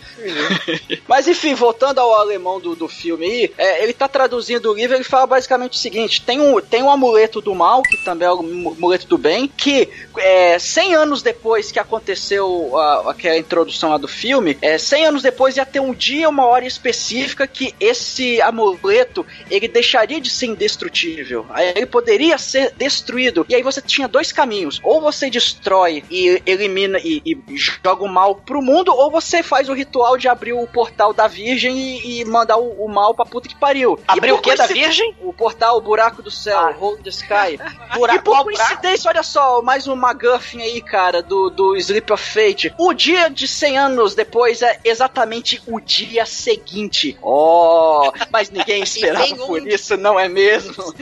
[1.08, 4.96] Mas enfim, voltando ao alemão do, do filme aí, é, ele tá traduzindo o livro,
[4.96, 8.32] ele fala basicamente o seguinte: tem um, tem um amuleto do mal, que também é
[8.32, 13.90] o mu- amuleto do bem, que é, 100 anos depois que aconteceu a- aquela introdução
[13.90, 16.99] lá do filme, é, 100 anos depois ia ter um dia, uma hora específica
[17.48, 21.46] que esse amuleto ele deixaria de ser indestrutível.
[21.50, 23.46] Aí ele poderia ser destruído.
[23.50, 28.08] E aí você tinha dois caminhos: ou você destrói e elimina e, e joga o
[28.08, 32.22] mal pro mundo, ou você faz o ritual de abrir o portal da Virgem e,
[32.22, 34.00] e mandar o, o mal pra puta que pariu.
[34.08, 35.16] Abrir o quê da Virgem?
[35.22, 36.76] O portal, o buraco do céu, Ah.
[36.80, 37.60] Hole the Sky.
[37.94, 42.24] Buraco, e por coincidência, olha só, mais um McGuffin aí, cara, do, do Sleep of
[42.24, 42.74] Fate.
[42.78, 46.89] O dia de 100 anos depois é exatamente o dia seguinte.
[47.22, 50.94] Oh, mas ninguém esperava por isso, não é mesmo?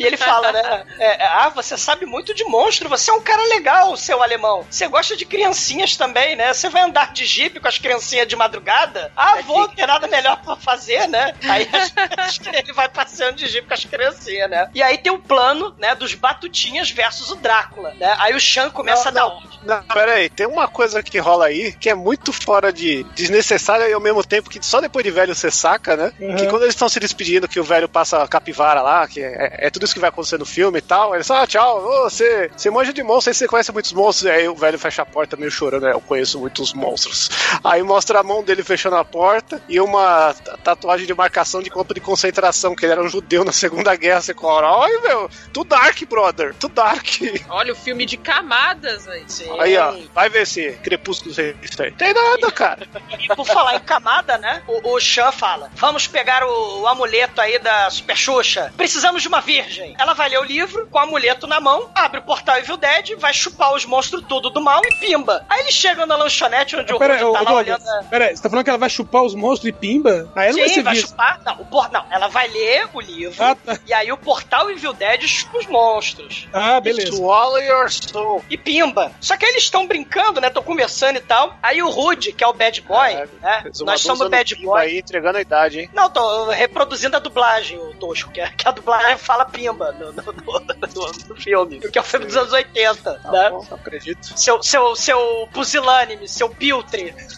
[0.00, 0.84] E ele fala, né?
[0.98, 4.66] é, é, ah, você sabe muito de monstro, você é um cara legal, seu alemão.
[4.70, 6.54] Você gosta de criancinhas também, né?
[6.54, 9.12] Você vai andar de jipe com as criancinhas de madrugada?
[9.14, 11.34] Ah, vou, não tem nada melhor pra fazer, né?
[11.44, 11.68] Aí
[12.54, 14.70] ele vai passeando de jipe com as criancinhas, né?
[14.74, 18.16] E aí tem o plano, né, dos Batutinhas versus o Drácula, né?
[18.20, 19.30] Aí o Chan começa a dar.
[19.62, 23.86] Não, pera aí, tem uma coisa que rola aí que é muito fora de desnecessária
[23.86, 26.12] e ao mesmo tempo que só depois de velho você saca, né?
[26.18, 26.36] Uhum.
[26.36, 29.66] Que quando eles estão se despedindo, que o velho passa a capivara lá, que é,
[29.66, 31.14] é tudo isso que vai acontecer no filme e tal.
[31.14, 34.26] Ele fala, ah, tchau, você, você manja de monstros, aí você conhece muitos monstros.
[34.28, 35.92] E aí o velho fecha a porta meio chorando, né?
[35.92, 37.28] Eu conheço muitos monstros.
[37.62, 41.70] Aí mostra a mão dele fechando a porta e uma ta- tatuagem de marcação de
[41.70, 44.20] campo de concentração, que ele era um judeu na Segunda Guerra.
[44.20, 47.06] Você fala, olha, meu, tu dark, brother, tu dark.
[47.48, 49.24] Olha o filme de camadas aí.
[49.58, 51.90] Aí, ó, vai ver se Crepúsculo isso aí.
[51.92, 52.86] Tem nada, cara.
[53.18, 54.62] E por falar em camada, né?
[54.66, 58.72] O, o Chan fala: Vamos pegar o, o amuleto aí da Super Xuxa.
[58.76, 59.79] Precisamos de uma virgem.
[59.98, 63.16] Ela vai ler o livro com o amuleto na mão, abre o portal Evil Dead,
[63.18, 65.44] vai chupar os monstros tudo do mal e pimba.
[65.48, 67.84] Aí eles chegam na lanchonete onde o Pera, Rudy tá lá olhando.
[68.10, 70.30] pera aí, você tá falando que ela vai chupar os monstros e pimba?
[70.34, 71.40] Aí ela não vai Sim, ser vai chupar.
[71.44, 71.90] Não, o por...
[71.90, 73.42] não, ela vai ler o livro.
[73.42, 73.78] Ah, tá.
[73.86, 76.48] E aí o portal Evil Dead chupa os monstros.
[76.52, 77.12] Ah, beleza.
[77.12, 78.44] Swallow your soul.
[78.50, 79.12] E pimba.
[79.20, 80.48] Só que aí eles estão brincando, né?
[80.48, 81.56] Estão conversando e tal.
[81.62, 83.60] Aí o Rude, que é o bad boy, né?
[83.64, 84.80] Resumador Nós somos bad boy.
[84.80, 85.90] aí, entregando a idade, hein?
[85.94, 90.12] Não, tô reproduzindo a dublagem, o Tosco, que, é- que a dublagem fala pimba no,
[90.12, 93.50] no, no- no- no filme, que é o filme dos anos 80, né?
[93.50, 94.38] Não acredito.
[94.38, 97.14] Seu, seu, seu pusilânime, seu piltre,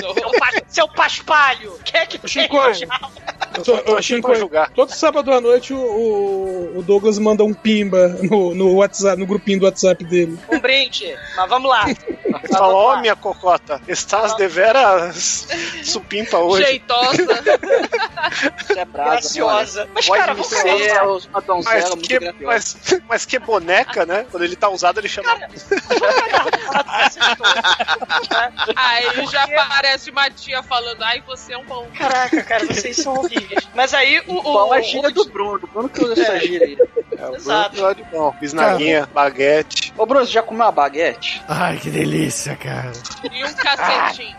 [0.00, 2.48] seu, pa- seu paspalho, quem é que tem?
[3.56, 4.30] Eu tô- aqui Chico,
[4.74, 9.26] todo sábado à noite o, o- o Douglas manda um pimba no, no WhatsApp, no
[9.26, 10.38] grupinho do WhatsApp dele.
[10.50, 11.84] Um brinde, mas vamos lá.
[12.50, 15.48] Vamos ó, minha cocota, estás deveras
[15.84, 16.64] supimpa hoje.
[16.64, 17.18] Jeitosa.
[18.60, 19.88] Isso é brasa, Graciosa.
[19.94, 20.84] Mas, Pode cara, lá.
[20.84, 22.76] é os- uma donzela Mas muito que, mas,
[23.08, 24.26] mas que boneca, né?
[24.30, 25.28] Quando ele tá usado, ele chama.
[28.76, 31.86] Aí já aparece uma tia falando, ai, você é um bom.
[31.96, 33.66] Caraca, cara, vocês são horríveis.
[33.74, 34.34] Mas aí o.
[34.38, 35.60] o, Pão é o- gíria do Bruno.
[35.62, 36.78] O Bruno que usa essa gíria aí.
[37.18, 37.74] É, o Exato.
[37.76, 38.34] Bruno é de bom.
[38.40, 39.92] Bisnaguinha, baguete.
[39.96, 41.42] Ô, Bruno, você já comeu uma baguete?
[41.48, 42.92] Ai, que delícia, cara.
[43.30, 44.36] E um cacetinho.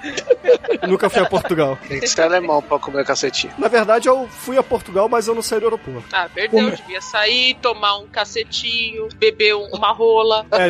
[0.87, 1.77] Nunca fui a Portugal.
[1.87, 3.53] Tem que ser alemão pra comer cacetinho.
[3.57, 6.03] Na verdade, eu fui a Portugal, mas eu não saí do aeroporto.
[6.13, 6.68] Ah, perdeu.
[6.75, 10.45] Devia sair, tomar um cacetinho, beber um- uma rola.
[10.51, 10.67] É,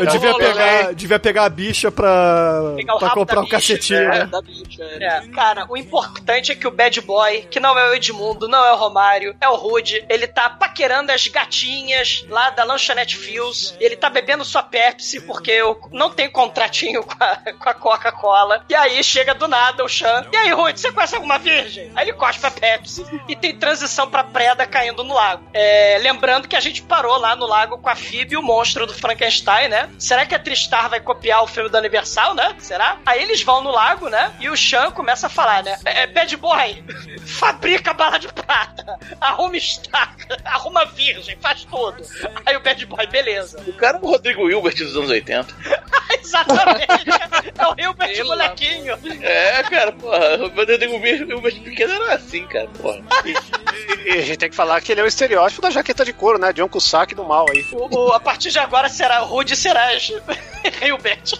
[0.00, 3.44] eu devia rola, pegar, devia pegar a bicha pra, Pegar o pra rabo comprar um
[3.44, 4.24] bicha, cacetinho, né?
[4.26, 5.04] Da bicha, é.
[5.06, 8.64] É, cara, o importante é que o bad boy, que não é o Edmundo, não
[8.64, 13.74] é o Romário, é o Rude, ele tá paquerando as gatinhas lá da lanchonete Fios,
[13.80, 18.64] ele tá bebendo sua Pepsi porque eu não tenho contratinho com a, com a Coca-Cola.
[18.68, 20.26] E aí chega do nada o Chan.
[20.32, 21.90] E aí, Rude, você conhece alguma virgem?
[21.94, 25.48] Aí ele cospe a Pepsi e tem transição pra Preda caindo no lago.
[25.52, 28.86] É, lembrando que a gente parou lá no lago com a Phoebe e o monstro
[28.86, 29.88] do Frankenstein, né?
[29.98, 32.54] Será que a Tristar vai copiar o filme da Universal, né?
[32.58, 32.98] Será?
[33.04, 34.32] Aí eles vão no lago, né?
[34.40, 35.78] E o Chan começa a falar, né?
[35.84, 36.84] É, bad boy,
[37.26, 42.02] fabrica bala de prata, arruma estaca, arruma virgem, faz tudo.
[42.44, 43.60] Aí o bad boy, beleza.
[43.66, 45.54] O cara é o Rodrigo Hilbert dos anos 80.
[46.20, 47.10] Exatamente.
[47.58, 48.98] É o Hilbert Pelo molequinho.
[49.22, 50.36] É, cara, porra.
[50.36, 53.02] O Rodrigo Hilbert pequeno era assim, cara, porra.
[53.76, 56.12] E, e a gente tem que falar que ele é o estereótipo da jaqueta de
[56.12, 56.52] couro, né?
[56.52, 57.64] John Cusack do mal aí.
[57.72, 60.10] O, o- a partir de agora será Rude Seraj.
[60.82, 61.32] Hilbert.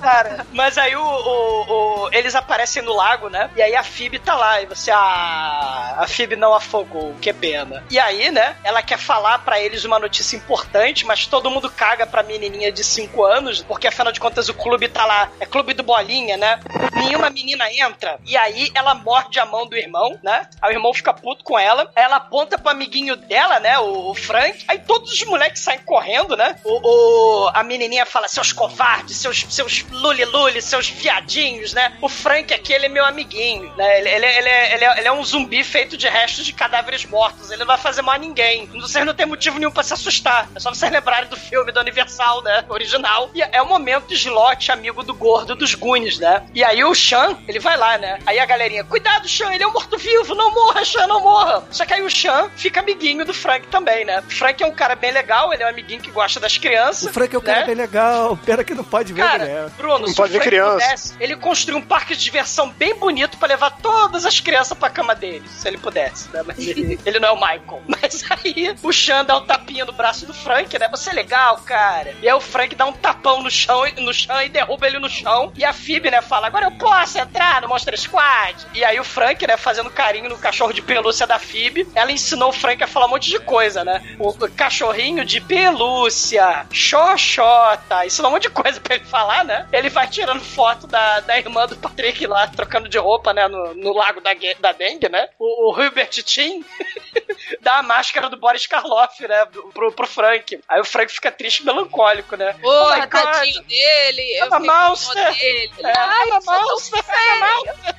[0.00, 3.50] Cara, mas aí o, o- o- eles aparecem no lago, né?
[3.56, 4.60] E aí a Phoebe tá lá.
[4.62, 7.84] E você, ah, a Phoebe não afogou, que pena.
[7.90, 8.56] E aí, né?
[8.64, 12.82] Ela quer falar pra eles uma notícia importante, mas todo mundo caga pra menininha de
[12.84, 15.28] 5 anos, porque afinal de contas o clube tá lá.
[15.40, 16.60] É clube do Bolinha, né?
[16.94, 18.18] Nenhuma menina entra.
[18.24, 20.48] E aí ela morde a mão do irmão, né?
[20.62, 21.90] Aí o irmão fica puto com ela.
[21.94, 23.78] Aí ela aponta pro amiguinho dela, né?
[23.78, 24.64] O, o Frank.
[24.68, 26.56] Aí todos os moleques saem correndo, né?
[26.64, 31.96] O, o- a menininha fala: seus covardes, seus, seus luli-luli, seus viadinhos, né?
[32.00, 33.98] O Frank aqui, ele é meu amiguinho, né?
[34.00, 37.04] Ele, ele, ele, é- ele, é, ele é um zumbi feito de restos de cadáveres
[37.04, 37.50] mortos.
[37.50, 38.66] Ele não vai fazer mal a ninguém.
[38.80, 40.48] Vocês não têm motivo nenhum pra se assustar.
[40.54, 42.64] É só vocês lembrarem do filme da Universal, né?
[42.68, 43.30] Original.
[43.34, 46.46] E é o momento de slot, amigo do gordo dos Goonies, né?
[46.54, 48.18] E aí o Sean, ele vai lá, né?
[48.26, 51.64] Aí a galerinha, cuidado, Sean, ele é um morto-vivo, não morra, Sean, não morra.
[51.70, 54.20] Só que aí o Sean fica amiguinho do Frank também, né?
[54.26, 57.08] O Frank é um cara bem legal, ele é um amiguinho que gosta das crianças.
[57.10, 57.66] O Frank é um cara né?
[57.66, 59.70] bem legal, pena que não pode ver Cara, mulher.
[59.76, 60.72] Bruno, Não se pode o ver criança.
[60.84, 64.90] pudesse, ele construiu um parque de diversão bem bonito pra levar todas as crianças pra
[64.90, 66.42] cama dele, se ele pudesse, né?
[66.46, 67.82] Mas ele, ele não é o Michael.
[67.86, 70.88] Mas aí o Sean dá um tapinha no braço do Frank, né?
[70.90, 72.14] Você é legal, cara.
[72.22, 75.08] E aí o Frank dá um tapão no chão, no chão e derruba ele no
[75.08, 75.52] chão.
[75.56, 78.66] E a Phoebe, né, fala: Agora eu posso entrar no Monster Squad.
[78.74, 82.50] E aí o Frank, né, fazendo carinho no cachorro de pelúcia da Phoebe, ela ensinou
[82.50, 84.02] o Frank a falar um monte de coisa, né?
[84.18, 89.68] O cachorrinho de pelúcia, xoxota, ensinou um monte de coisa pra ele falar, né?
[89.72, 93.74] Ele vai tirando foto da, da irmã do Patrick lá, trocando de roupa, né, no,
[93.74, 94.30] no lago da,
[94.60, 95.28] da dengue, né?
[95.38, 96.64] O, o Hubert Tim
[97.60, 100.60] dá a máscara do Boris Karloff, né, pro, pro Frank.
[100.68, 102.54] Aí o Frank fica triste e melancólico, né?
[102.62, 103.10] Ô, my God.
[103.10, 104.22] tadinho dele.
[104.38, 105.34] Eu I'm a fiquei com dó monster.
[105.34, 105.70] dele.
[105.84, 107.96] É, Ai, I'm a eu sou tão feio.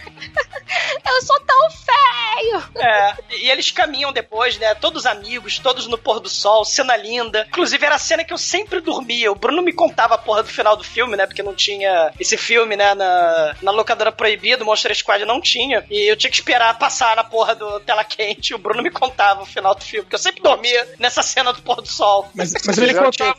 [1.06, 1.88] Eu sou tão feio.
[2.38, 2.64] velho!
[2.76, 4.76] É, e eles caminham depois, né?
[4.76, 7.46] Todos amigos, todos no pôr do sol, cena linda.
[7.48, 9.32] Inclusive, era a cena que eu sempre dormia.
[9.32, 11.26] O Bruno me contava a porra do final do filme, né?
[11.26, 12.94] Porque não tinha esse filme, né?
[12.96, 15.86] Na, na locadora proibida, o Monster Squad não tinha.
[15.90, 18.54] E eu tinha que esperar passar na porra do tela quente.
[18.54, 21.62] O Bruno me contava o final do filme, porque eu sempre dormia nessa cena do
[21.62, 22.30] pôr do sol.
[22.34, 23.36] Mas, mas ele contava,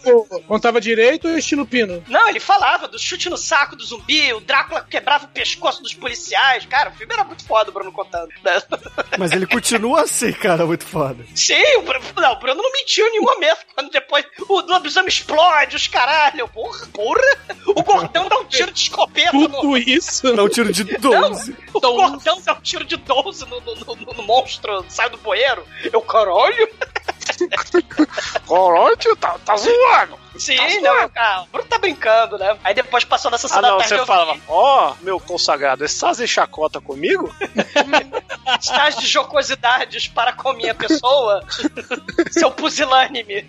[0.47, 2.03] contava direito ou estilo pino?
[2.09, 5.95] Não, ele falava do chute no saco do zumbi, o Drácula quebrava o pescoço dos
[5.95, 6.67] policiais.
[6.67, 8.29] Cara, o filme era muito foda, o Bruno contando.
[8.45, 8.63] né?
[9.19, 11.25] Mas ele continua assim, cara, muito foda.
[11.35, 13.59] Sim, o Bruno, não, o Bruno não mentiu em nenhum momento.
[13.75, 16.49] Quando depois o lobisomem explode, os caralho.
[16.49, 17.38] Porra, porra.
[17.67, 19.49] O gordão dá um tiro de escopeta no.
[19.49, 20.35] Tudo isso?
[20.35, 21.57] Dá um tiro de 12.
[21.73, 25.65] O gordão dá um tiro de 12 no, no, no- no monstro, sai do bueiro.
[25.93, 26.69] Eu, caralho.
[28.49, 30.19] Caralho, tio, tá, tá zoando.
[30.39, 31.43] Sim, Tá não, cara.
[31.43, 32.57] O Bruno tá brincando, né?
[32.63, 35.99] Aí depois passou nessa Ah, cena da não, você eu falava, ó, meu consagrado, esse
[35.99, 37.35] fazer chacota comigo?
[38.61, 41.45] Estás de jocosidades para com minha pessoa,
[42.31, 43.47] seu pusilânime.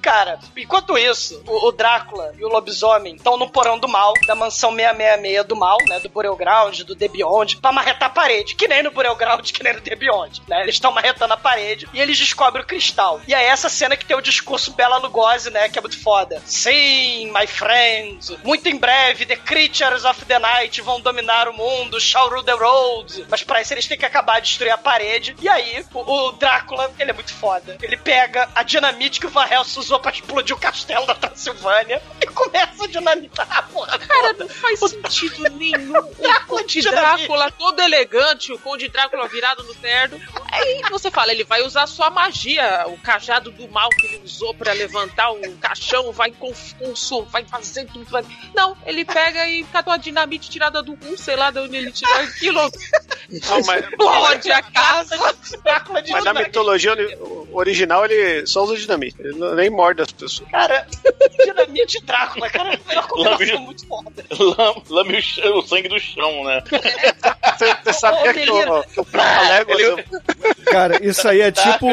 [0.00, 4.34] Cara, enquanto isso, o, o Drácula e o lobisomem estão no porão do mal, da
[4.34, 6.00] mansão 666 do mal, né?
[6.00, 8.54] Do Burial Ground, do The Beyond, pra marretar a parede.
[8.54, 10.62] Que nem no Burial Ground, que nem no The Beyond, né?
[10.62, 13.20] Eles estão marretando a parede e eles descobrem o cristal.
[13.26, 15.68] E é essa cena que tem o discurso Bela Lugosi, né?
[15.68, 16.40] Que é muito foda.
[16.44, 18.38] Sim, my friend.
[18.44, 23.26] Muito em breve, the creatures of the night vão dominar o mundo, shall the road.
[23.28, 25.36] Mas pra isso eles têm que acabar de destruir a parede.
[25.40, 27.76] E aí, o, o Drácula, ele é muito foda.
[27.82, 32.02] Ele pega a dinamite que o Van Helsing usou pra explodir o castelo da Transilvânia
[32.22, 34.44] e começa a dinamitar a porra Cara, toda.
[34.44, 35.98] não faz sentido nenhum.
[35.98, 36.12] O
[36.46, 40.20] Conde de Drácula todo elegante, o Conde Drácula virado no terno.
[40.52, 44.54] Aí você fala, ele vai usar sua magia, o cajado do mal que ele usou
[44.54, 46.34] pra levantar o caixão, vai
[46.94, 48.04] su- vai fazer tudo.
[48.10, 48.24] Vai...
[48.54, 51.90] Não, ele pega e catou a dinamite tirada do cu, sei lá de onde ele
[51.92, 52.60] tirou aquilo.
[52.60, 55.16] Não, mas, Explode a casa.
[55.64, 57.18] Drácula de mas na mitologia ori-
[57.52, 59.16] original ele só usa dinamite.
[59.20, 60.48] Ele nem morde as pessoas.
[60.50, 60.86] Cara,
[61.38, 64.24] dinamite Drácula, cara, é uma combinação muito foda.
[64.30, 66.62] Lam- Lame o, chão- o sangue do chão, né?
[67.58, 69.06] Você, você sabia que o, que o
[69.48, 69.80] Léguas...
[69.80, 70.04] Ele-
[70.66, 71.88] Cara, isso aí é tipo.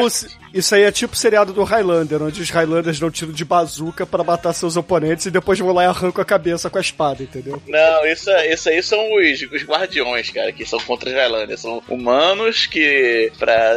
[0.56, 4.06] Isso aí é tipo o seriado do Highlander, onde os Highlanders dão tiro de bazuca
[4.06, 7.22] pra matar seus oponentes e depois vão lá e arrancam a cabeça com a espada,
[7.22, 7.62] entendeu?
[7.66, 11.60] Não, isso, isso aí são os, os guardiões, cara, que são contra os Highlanders.
[11.60, 13.74] São humanos que, pra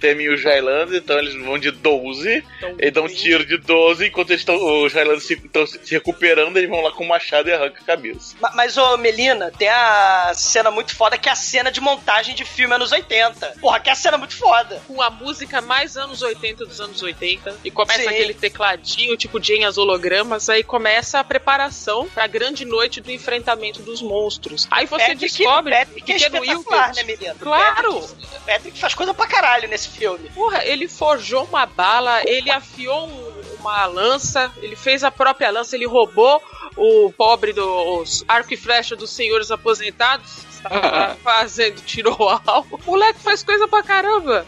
[0.00, 2.44] temem os Highlanders, então eles vão de 12,
[2.78, 6.56] e dão um tiro de 12, enquanto eles estão, os Highlanders estão se, se recuperando,
[6.56, 8.34] eles vão lá com o machado e arrancam a cabeça.
[8.40, 12.34] Ma- Mas, ô, Melina, tem a cena muito foda que é a cena de montagem
[12.34, 13.54] de filme anos 80.
[13.60, 14.80] Porra, que é a cena muito foda.
[14.86, 17.56] Com a música mais anos 80 dos anos 80.
[17.64, 18.08] E começa Sim.
[18.08, 20.48] aquele tecladinho, tipo Jane as hologramas.
[20.48, 24.66] Aí começa a preparação pra grande noite do enfrentamento dos monstros.
[24.70, 27.34] Aí você Patrick- descobre Patrick que é espetacular, né?
[27.40, 28.00] Claro!
[28.00, 30.28] Patrick, Patrick faz coisa pra caralho nesse filme.
[30.30, 35.76] Porra, ele forjou uma bala, ele afiou um- uma lança, ele fez a própria lança,
[35.76, 36.42] ele roubou
[36.76, 40.51] o pobre dos arco e flecha dos senhores aposentados.
[41.22, 42.80] Fazendo tiro alvo.
[42.86, 44.46] O moleque faz coisa pra caramba.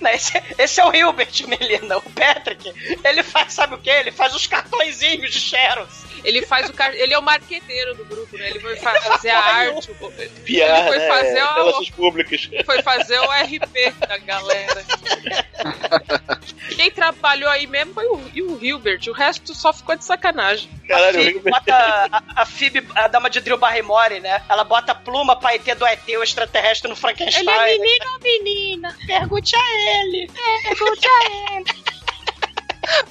[0.00, 1.98] Né, Esse, esse é o Hilbert, Melina.
[1.98, 2.72] O Patrick,
[3.04, 3.90] ele faz, sabe o quê?
[3.90, 6.04] Ele faz os cartõezinhos de Xerox.
[6.22, 6.92] Ele faz o car...
[6.94, 8.50] ele é o marqueteiro do grupo, né?
[8.50, 9.90] Ele foi fa- fazer a arte.
[10.00, 10.12] o-
[10.44, 11.08] Piar, Ele foi né?
[11.08, 12.50] fazer a- Relações públicas.
[12.66, 14.84] Foi fazer o RP da galera.
[16.76, 19.00] Quem trabalhou aí mesmo foi o, e o Hilbert.
[19.08, 20.70] O resto só ficou de sacanagem.
[20.86, 24.42] Caralho, a o Phoebe Hilbert- bota a, a Phoebe, a dama de Drew Barrymore, né?
[24.48, 27.42] Ela bota a pluma pra ET do ET, o extraterrestre no Frankenstein.
[27.42, 27.78] Ele é né?
[27.78, 28.96] menino ou menina?
[29.06, 30.30] Pergunte a ele.
[30.62, 31.64] Pergunte a ele.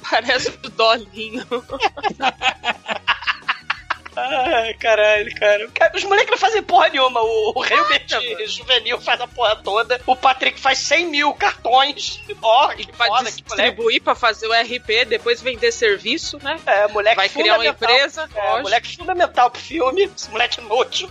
[0.10, 1.46] Parece o Dolinho.
[4.16, 5.70] Ai, caralho, cara.
[5.94, 7.22] Os moleques não fazem porra nenhuma.
[7.22, 8.06] O, o Hilbert
[8.46, 10.00] juvenil faz a porra toda.
[10.06, 12.20] O Patrick faz 100 mil cartões.
[12.42, 16.58] Ó, que Pra foda, distribuir, pra fazer o RP, depois vender serviço, né?
[16.66, 18.62] É, moleque Vai criar uma empresa, É, lógico.
[18.62, 20.10] moleque fundamental pro filme.
[20.14, 21.10] Esse moleque inútil.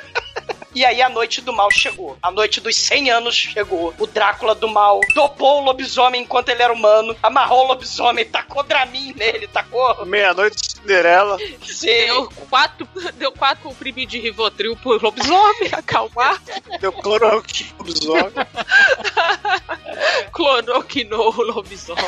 [0.73, 2.17] E aí a noite do mal chegou.
[2.21, 3.93] A noite dos 100 anos chegou.
[3.99, 8.63] O Drácula do mal dopou o lobisomem enquanto ele era humano, amarrou o lobisomem, tacou
[8.63, 10.05] Dramin nele, tacou.
[10.05, 11.37] Meia-noite, Cinderela.
[11.65, 11.87] Sim.
[11.87, 16.41] Deu quatro, deu quatro comprimidos de Rivotril pro lobisomem acalmar.
[16.79, 18.31] Deu cloroquina lobisomem.
[20.31, 22.05] Cloroquinou o lobisomem.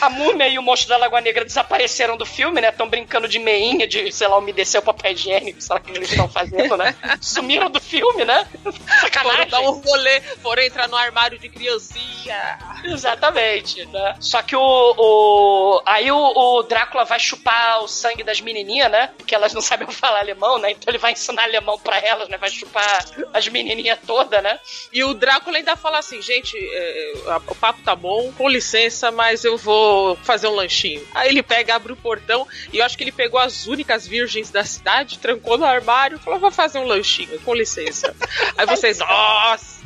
[0.00, 2.68] A múmia e o monstro da Lagoa Negra desapareceram do filme, né?
[2.68, 5.90] Estão brincando de meinha, de, sei lá, umedecer o papel higiênico, sei lá o que
[5.90, 6.94] eles estão fazendo, né?
[7.20, 8.46] Sumiram do filme, né?
[8.62, 9.48] Foram Sacanagem.
[9.48, 12.58] dar um rolê, foram entrar no armário de criancinha.
[12.84, 14.14] Exatamente, né?
[14.20, 14.60] Só que o.
[14.96, 19.10] o- aí o, o Drácula vai chupar o sangue das menininhas, né?
[19.16, 20.72] Porque elas não sabem falar alemão, né?
[20.72, 22.36] Então ele vai ensinar alemão pra elas, né?
[22.36, 24.58] Vai chupar as menininhas todas, né?
[24.92, 29.10] E o Drácula ainda fala assim, gente, é, a- o papo tá bom, com licença,
[29.10, 31.06] mas eu vou fazer um lanchinho.
[31.14, 34.50] Aí ele pega, abre o portão, e eu acho que ele pegou as únicas virgens
[34.50, 38.14] da cidade, trancou no armário falou, vou fazer um lanchinho, com licença.
[38.56, 39.80] Aí vocês, nossa!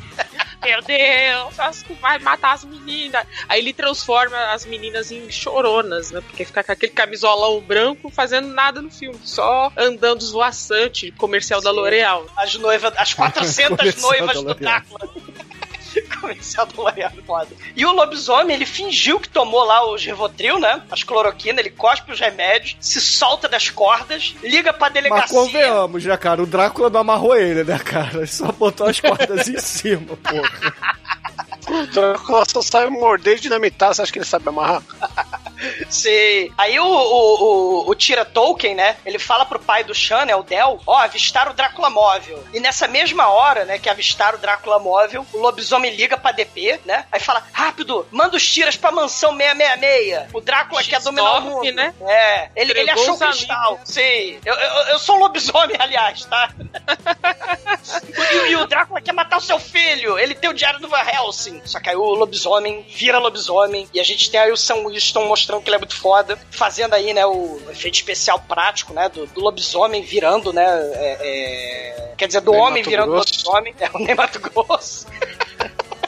[0.63, 3.23] Meu Deus, acho que vai matar as meninas.
[3.47, 6.21] Aí ele transforma as meninas em choronas, né?
[6.21, 11.69] Porque fica com aquele camisolão branco fazendo nada no filme, só andando esvoaçante, comercial da
[11.69, 12.25] L'Oreal.
[12.35, 14.81] As noivas, as 400 Comercial noivas do L'Oreal.
[16.33, 17.55] Do.
[17.75, 20.81] E o lobisomem, ele fingiu que tomou lá os Rivotril, né?
[20.89, 25.27] As cloroquina, ele cospe os remédios, se solta das cordas, liga pra Mas delegacia.
[25.37, 26.41] convenhamos, né, cara?
[26.41, 28.17] O Drácula não amarrou ele, né, cara?
[28.17, 30.73] Ele só botou as cordas em cima, porra.
[31.67, 34.81] O Drácula só sabe morder e dinamitar, você acha que ele sabe amarrar?
[35.89, 36.51] Sim.
[36.57, 38.97] Aí o, o, o, o Tira Tolkien, né?
[39.05, 40.35] Ele fala pro pai do Shan, né?
[40.35, 42.43] O Del, ó, avistaram o Drácula móvel.
[42.53, 46.79] E nessa mesma hora, né, que avistaram o Drácula móvel, o lobisomem liga pra DP,
[46.85, 47.05] né?
[47.11, 50.33] Aí fala: rápido, manda os tiras pra mansão 666.
[50.33, 51.71] O Drácula quer dominar o Xtoff, mundo.
[51.73, 51.93] né?
[52.01, 53.79] É, ele, ele achou o cristal.
[53.83, 54.39] Sim.
[54.45, 56.49] Eu, eu, eu sou um lobisomem, aliás, tá?
[58.45, 60.17] e, e o Drácula quer matar o seu filho.
[60.17, 61.61] Ele tem o diário do Van Helsing.
[61.65, 63.87] Só que aí o lobisomem vira lobisomem.
[63.93, 66.37] E a gente tem aí o Sam Winston mostrando que ele é muito foda.
[66.51, 69.09] Fazendo aí, né, o efeito especial prático, né?
[69.09, 70.65] Do, do lobisomem virando, né?
[70.65, 73.29] é- é- quer dizer, do Ney homem Mato virando Grosso.
[73.49, 73.75] lobisomem.
[73.79, 75.05] É o Ney Mato Grosso.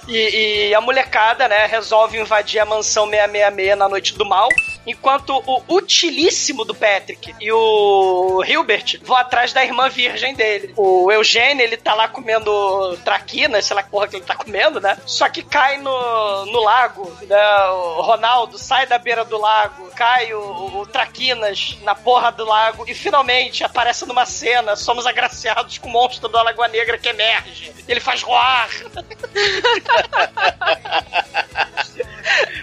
[0.08, 4.48] E, e a molecada, né, resolve invadir a mansão 666 na noite do mal,
[4.88, 10.74] enquanto o utilíssimo do Patrick e o Hilbert vão atrás da irmã virgem dele.
[10.78, 14.80] O Eugênio, ele tá lá comendo traquinas, sei lá que porra que ele tá comendo,
[14.80, 14.98] né?
[15.06, 17.68] Só que cai no, no lago, né?
[17.70, 22.86] O Ronaldo sai da beira do lago, cai o, o Traquinas na porra do lago
[22.88, 27.74] e finalmente aparece numa cena, somos agraciados com o monstro da Lagoa Negra que emerge.
[27.88, 28.70] Ele faz roar.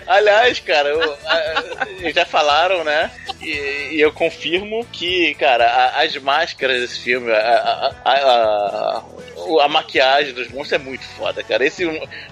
[0.06, 3.10] Aliás, cara, eu- a- já falaram, né?
[3.44, 9.02] E, e eu confirmo que, cara, a- as máscaras desse filme, a, a, a- a-
[9.46, 11.64] o- a maquiagem dos monstros é muito foda, cara.
[11.66, 11.84] Esse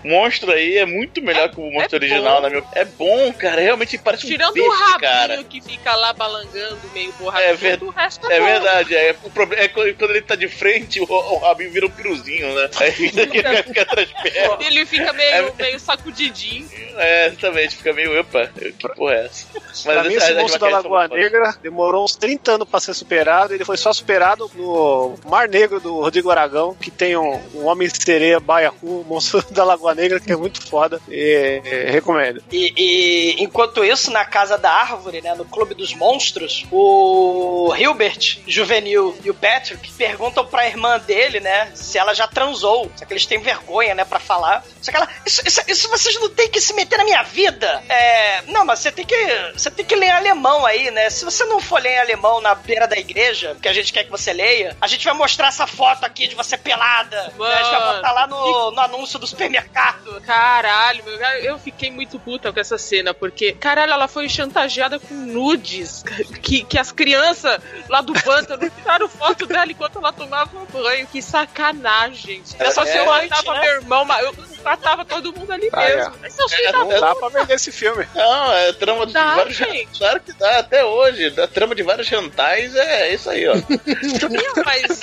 [0.02, 3.60] monstro aí é muito melhor que o monstro original, na minha É bom, cara.
[3.60, 5.44] Realmente parece um Tirando peixe, o rabinho cara.
[5.44, 8.47] que fica lá balangando meio borrachudo, É, ver- o resto é bom.
[8.47, 11.86] verdade, é, o problema é quando quando ele tá de frente, o, o rabinho vira
[11.86, 12.70] um piruzinho, né?
[12.80, 13.26] Aí fica,
[13.62, 14.66] fica atrás pernas.
[14.66, 16.68] Ele fica meio, meio sacudidinho.
[16.97, 19.47] É, exatamente, fica meio, opa, que porra é essa?
[19.84, 21.22] pra mim, esse as monstro da Lagoa fodas.
[21.22, 23.54] Negra demorou uns 30 anos pra ser superado.
[23.54, 27.88] Ele foi só superado no Mar Negro do Rodrigo Aragão, que tem um, um homem
[27.88, 31.00] sereia baiacu, monstro da Lagoa Negra, que é muito foda.
[31.08, 32.42] E, é, recomendo.
[32.50, 38.40] E, e enquanto isso, na Casa da Árvore, né, no Clube dos Monstros, o Hilbert,
[38.46, 42.90] Juvenil e o Patrick perguntam pra irmã dele, né, se ela já transou.
[42.96, 44.64] Só que eles têm vergonha, né, pra falar.
[44.80, 47.82] Só que ela, isso, isso, isso vocês não têm que se meter na minha vida.
[47.88, 51.10] É, não, mas você tem que, você tem que ler alemão aí, né?
[51.10, 54.05] Se você não for ler em alemão na beira da igreja, que a gente quer
[54.05, 57.32] que você leia, a gente vai mostrar essa foto aqui de você pelada.
[57.39, 57.55] né?
[57.55, 60.20] A gente vai botar lá no, no anúncio do supermercado.
[60.23, 65.14] Caralho, meu, eu fiquei muito puta com essa cena, porque, caralho, ela foi chantageada com
[65.14, 66.02] nudes,
[66.43, 71.06] que, que as crianças lá do pântano tiraram foto dela enquanto ela tomava banho.
[71.06, 72.43] Que sacanagem.
[72.59, 73.60] É só se eu É, matava né?
[73.60, 74.32] meu irmão, mas eu
[74.62, 76.14] matava todo mundo ali Ah, mesmo.
[76.20, 78.06] Mas seus filhos da Não dá pra vender esse filme.
[78.14, 79.56] Não, é trama de Dá, vários.
[79.56, 79.98] gente.
[79.98, 81.30] Claro que dá, até hoje.
[81.30, 83.55] Da trama de vários rentais é isso aí, ó.
[83.56, 85.01] Sim, mas.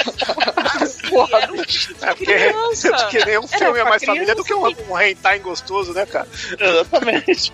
[1.10, 1.66] Porra, era um É
[2.14, 2.92] porque, criança.
[2.98, 6.28] porque nenhum Era filme é mais família do que um, um hentai gostoso, né, cara?
[6.60, 7.52] Exatamente.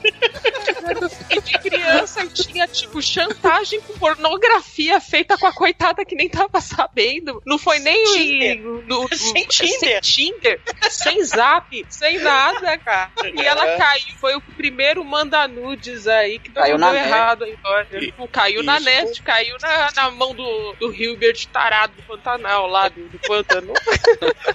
[1.30, 6.30] E de criança e tinha, tipo, chantagem com pornografia feita com a coitada que nem
[6.30, 7.42] tava sabendo.
[7.46, 8.60] Não foi nem Tinder.
[8.62, 9.80] no, no- Sem Tinder.
[9.80, 13.12] sem Tinder, sem zap, sem nada, cara.
[13.34, 17.08] E ela caiu, foi o primeiro manda nudes aí que deu, Caiu na deu net.
[17.08, 18.00] errado aí, olha.
[18.00, 18.86] Tipo, caiu na isso.
[18.86, 23.74] net, caiu na, na mão do, do Hilbert tarado do Pantanal lá, do, do pântano.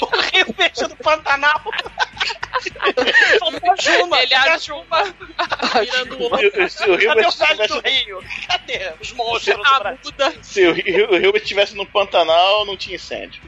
[0.01, 1.61] O Rio Verde do Pantanal.
[3.81, 4.23] Juma.
[4.23, 5.05] Ele a a Juma
[5.81, 6.19] virando
[6.69, 8.25] Se o Cadê Hilbert o velho do Rio?
[8.47, 10.01] Cadê os monstros do a Brasil?
[10.05, 10.35] muda.
[10.43, 13.43] se o Hil- o Hilbert tivesse no Pantanal, não tinha incêndio.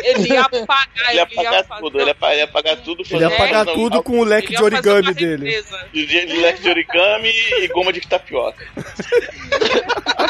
[0.00, 3.02] Ele ia apagar, Ele ia apagar tudo, ele ia ele ia apagar tudo.
[3.10, 5.64] Ele ia apagar não, tudo com o leque Ele de origami dele.
[5.92, 8.66] De, de leque de origami e goma de tapioca.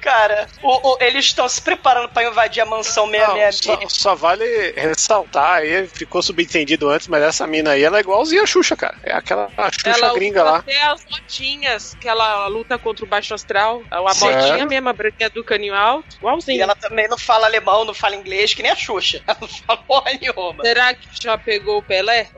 [0.00, 3.92] Cara, o- o- eles estão se preparando pra invadir a mansão Não, 666.
[3.92, 4.44] só, só vale
[4.76, 8.96] ressaltar aí, ficou subentendido antes, mas essa mina aí, ela é igualzinha a Xuxa, cara.
[9.02, 10.58] É aquela a Xuxa Ela gringa usa lá.
[10.58, 13.82] até as botinhas que ela luta contra o baixo astral.
[13.90, 16.06] A botinha mesmo, a branquinha do caninho alto.
[16.14, 16.62] E Igualzinho.
[16.62, 19.22] ela também não fala alemão, não fala inglês, que nem a Xuxa.
[19.26, 20.62] Ela não fala porra nenhuma.
[20.64, 22.28] Será que já pegou o Pelé?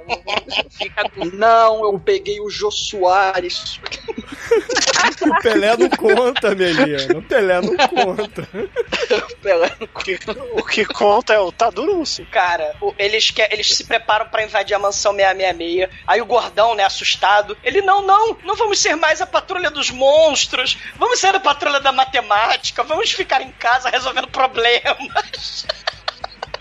[1.33, 3.81] Não, eu peguei o Jô Soares.
[5.21, 7.19] O Pelé não conta, Meliana.
[7.19, 8.49] O Pelé não conta.
[9.43, 10.19] Pelé O que,
[10.53, 12.25] o que conta é o Tadurunce.
[12.27, 15.89] Cara, o- eles, que, eles se preparam pra invadir a mansão 666.
[16.07, 19.91] Aí o gordão, né, assustado, ele: não, não, não vamos ser mais a patrulha dos
[19.91, 20.77] monstros.
[20.97, 22.83] Vamos ser a patrulha da matemática.
[22.83, 25.67] Vamos ficar em casa resolvendo problemas.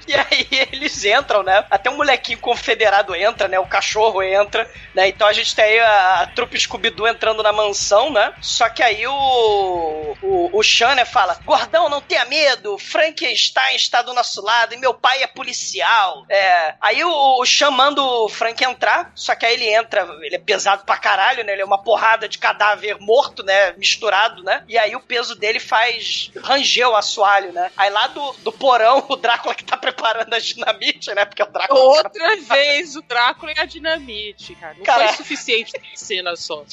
[0.09, 1.65] E aí eles entram, né?
[1.69, 3.59] Até um molequinho confederado entra, né?
[3.59, 5.09] O cachorro entra, né?
[5.09, 8.33] Então a gente tem aí a, a trupe Scooby-Doo entrando na mansão, né?
[8.41, 14.01] Só que aí o, o, o Sean, né, fala: Gordão, não tenha medo, Frankenstein está
[14.01, 16.25] do nosso lado e meu pai é policial.
[16.29, 20.35] É, aí o, o Sean manda o Frank entrar, só que aí ele entra, ele
[20.35, 21.51] é pesado pra caralho, né?
[21.51, 23.73] Ele é uma porrada de cadáver morto, né?
[23.73, 24.63] Misturado, né?
[24.67, 27.71] E aí o peso dele faz ranger o assoalho, né?
[27.75, 31.25] Aí lá do, do porão, o Drácula que tá preparando a dinamite, né?
[31.25, 31.79] Porque o Drácula.
[31.79, 34.75] Outra vez o Drácula e a dinamite, cara.
[34.75, 35.07] Não Cara.
[35.07, 36.63] foi suficiente cena só.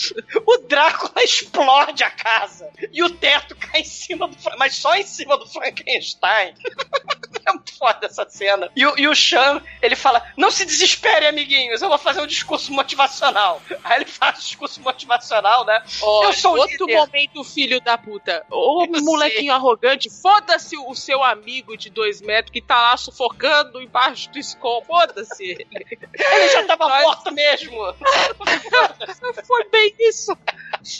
[0.46, 5.02] O Drácula explode a casa e o teto cai em cima do mas só em
[5.05, 6.55] cima do Frankenstein.
[7.46, 8.70] É muito foda essa cena.
[8.74, 12.26] E o, e o Sean, ele fala: Não se desespere, amiguinhos, eu vou fazer um
[12.26, 13.60] discurso motivacional.
[13.82, 15.82] Aí ele faz o discurso motivacional, né?
[16.01, 16.96] Ó, eu sou outro líder.
[16.96, 18.46] momento, filho da puta.
[18.51, 23.80] Ô, Eu molequinho arrogante, foda-se o seu amigo de dois metros que tá lá sufocando
[23.80, 24.86] embaixo do escopo.
[24.86, 25.44] Foda-se.
[25.44, 27.76] Ele já tava morto mesmo.
[29.46, 30.36] Foi bem isso.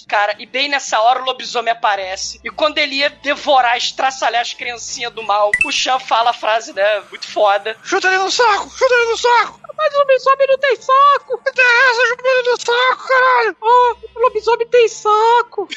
[0.09, 2.40] Cara, e bem nessa hora o lobisomem aparece.
[2.44, 6.72] E quando ele ia devorar, estraçalhar as criancinhas do mal, o Sean fala a frase,
[6.72, 7.02] né?
[7.10, 7.76] Muito foda.
[7.82, 8.70] Chuta ele no saco!
[8.70, 9.60] Chuta ele no saco!
[9.76, 11.38] Mas o lobisomem não tem saco.
[11.38, 12.06] Que é essa?
[12.06, 13.56] Chuta ele no saco, caralho!
[13.60, 15.68] Ó, o lobisomem tem saco.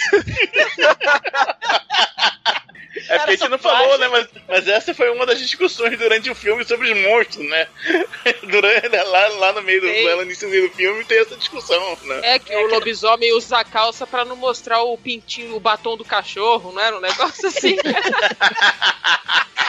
[3.10, 4.08] É porque a gente não falou, né?
[4.08, 7.68] Mas, mas essa foi uma das discussões durante o filme sobre os monstros, né?
[8.44, 12.20] Durante, lá, lá no meio do, lá no início do filme tem essa discussão, né?
[12.24, 16.04] É que o lobisomem usa a calça pra não mostrar o pintinho, o batom do
[16.04, 17.78] cachorro, não era um negócio assim?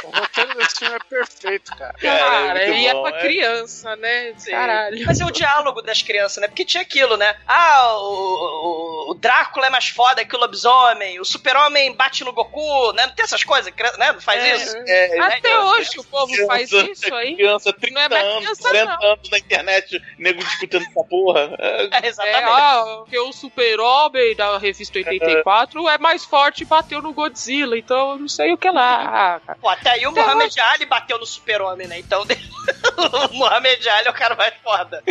[0.04, 1.94] O roteiro desse filme é perfeito, cara.
[2.00, 3.20] Cara, muito e é pra é.
[3.20, 4.32] criança, né?
[4.38, 4.52] Sim.
[4.52, 5.04] Caralho.
[5.04, 6.48] Mas é o diálogo das crianças, né?
[6.48, 7.36] Porque tinha aquilo, né?
[7.46, 12.32] Ah, o, o, o Drácula é mais foda que o lobisomem, o super-homem bate no
[12.32, 13.06] Goku, né?
[13.06, 14.12] Não tem essas coisas, criança, né?
[14.12, 14.56] Não faz É.
[14.56, 14.76] isso.
[14.86, 15.58] É, Até né?
[15.58, 17.34] hoje o povo faz isso aí.
[17.34, 19.12] Criança, 30 Não é mais anos, criança, 40 não.
[19.12, 21.54] anos na internet, nego discutindo essa porra.
[21.58, 22.44] É, É, É, exatamente.
[22.46, 23.97] ah, porque o super-homem
[24.36, 28.58] da revista 84 é mais forte e bateu no Godzilla, então eu não sei o
[28.58, 29.40] que lá.
[29.60, 31.98] Pô, até aí o Até Muhammad Ali bateu no super-homem, né?
[31.98, 32.24] Então
[33.30, 35.02] o Muhammad Ali é o cara mais foda.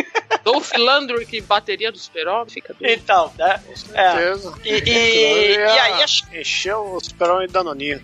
[0.44, 2.92] Dolph Lundgren que bateria do super-homem, fica doido.
[2.92, 3.60] Então, né?
[3.94, 4.12] É.
[4.12, 4.54] Certeza.
[4.64, 8.02] E, e, e aí as, Encheu o super-homem danoninho.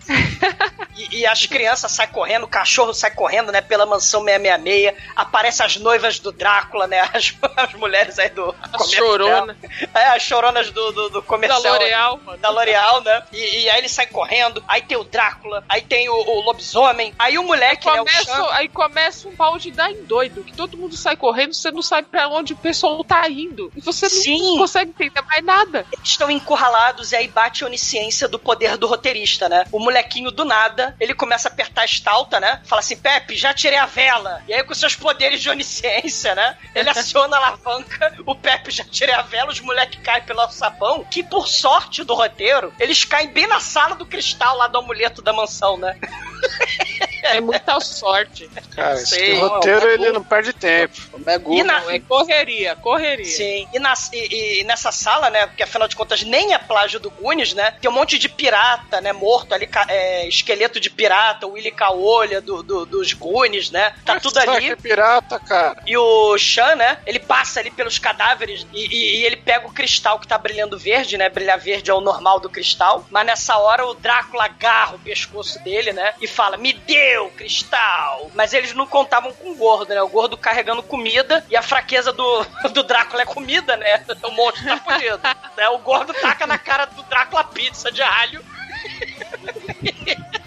[0.97, 3.61] e, e as crianças saem correndo, o cachorro sai correndo, né?
[3.61, 4.94] Pela mansão 666.
[5.15, 7.01] Aparecem as noivas do Drácula, né?
[7.15, 8.55] As, as mulheres aí do.
[8.61, 9.06] A comercial.
[9.06, 9.56] chorona
[9.94, 11.62] É, as choronas do, do, do da comercial.
[11.62, 12.39] L'Oreal, mano.
[12.39, 13.23] da L'Oreal, né?
[13.32, 17.15] E, e aí ele sai correndo, aí tem o Drácula, aí tem o, o lobisomem,
[17.19, 18.02] aí o moleque, né?
[18.02, 21.71] O Chan, aí começa um pau dar em doido, que todo mundo sai correndo, você
[21.71, 23.73] não sabe pra onde o pessoal tá indo.
[23.77, 24.59] E você não Sim.
[24.59, 25.87] consegue entender mais nada.
[25.93, 29.65] eles estão encurralados e aí bate a onisciência do poder do roteirista, né?
[29.73, 32.61] O molequinho do nada, ele começa a apertar a estalta, né?
[32.65, 34.43] Fala assim, Pepe, já tirei a vela.
[34.49, 36.57] E aí com seus poderes de onisciência, né?
[36.75, 41.05] Ele aciona a alavanca, o Pepe já tirei a vela, os moleques caem pelo alçapão,
[41.05, 45.23] que por sorte do roteiro, eles caem bem na sala do cristal lá do amuleto
[45.23, 45.99] da mansão, né?
[47.27, 48.49] É muita sorte.
[48.75, 49.39] Cara, esse Sei.
[49.39, 50.95] roteiro ele não perde tempo.
[51.27, 51.65] É E Google.
[51.65, 53.25] na- Não, é correria, correria.
[53.25, 53.67] Sim.
[53.73, 55.47] E, nas- e- e nessa sala, né?
[55.47, 57.73] Porque afinal de contas nem é plágio do Goonies, né?
[57.81, 59.13] Tem um monte de pirata, né?
[59.13, 63.95] Morto ali, é, esqueleto de pirata, o Willy Caolha do, do- dos Goonies, né?
[64.05, 64.71] Tá tudo Só que ali.
[64.71, 65.83] é pirata, cara.
[65.87, 66.99] E o Sean, né?
[67.07, 70.79] Ele passa ali pelos cadáveres e, e- e ele pega o cristal que tá brilhando
[70.79, 71.29] verde, né?
[71.29, 73.07] Brilhar verde é o normal do cristal.
[73.11, 76.15] Mas nessa hora o Drácula agarra o pescoço dele, né?
[76.21, 76.73] E fala: Me
[77.15, 78.31] deu cristal!
[78.35, 80.03] Mas eles não contavam com o gordo, né?
[80.03, 84.05] O gordo carregando comida e a fraqueza do, do Drácula é comida, né?
[84.24, 85.20] O monstro tá fudido.
[85.57, 85.69] né?
[85.69, 88.45] O gordo taca na cara do Drácula pizza de alho.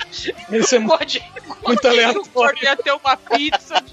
[0.52, 1.24] Isso é Gordinho.
[1.66, 2.32] muito aleatório.
[2.34, 3.84] gordo ia ter uma pizza.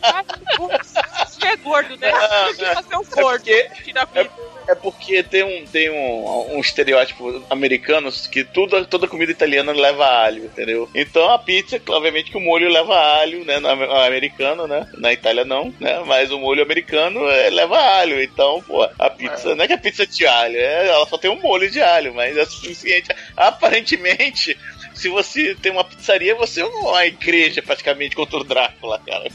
[1.26, 2.12] Você é gordo, né?
[2.56, 3.44] Que fazer o gordo.
[3.44, 4.54] Tira a pizza.
[4.66, 10.06] É porque tem um, tem um, um estereótipo americano que tudo, toda comida italiana leva
[10.06, 10.88] alho, entendeu?
[10.94, 13.58] Então a pizza, obviamente que o molho leva alho, né?
[13.58, 14.88] No no americano, né?
[14.96, 16.02] Na Itália não, né?
[16.06, 18.22] Mas o molho americano é, leva alho.
[18.22, 21.30] Então, pô, a pizza, não é que a pizza de alho, é, ela só tem
[21.30, 23.08] um molho de alho, mas é suficiente.
[23.36, 24.56] Aparentemente,
[24.94, 29.24] se você tem uma pizzaria, você é uma igreja praticamente contra o Drácula, cara.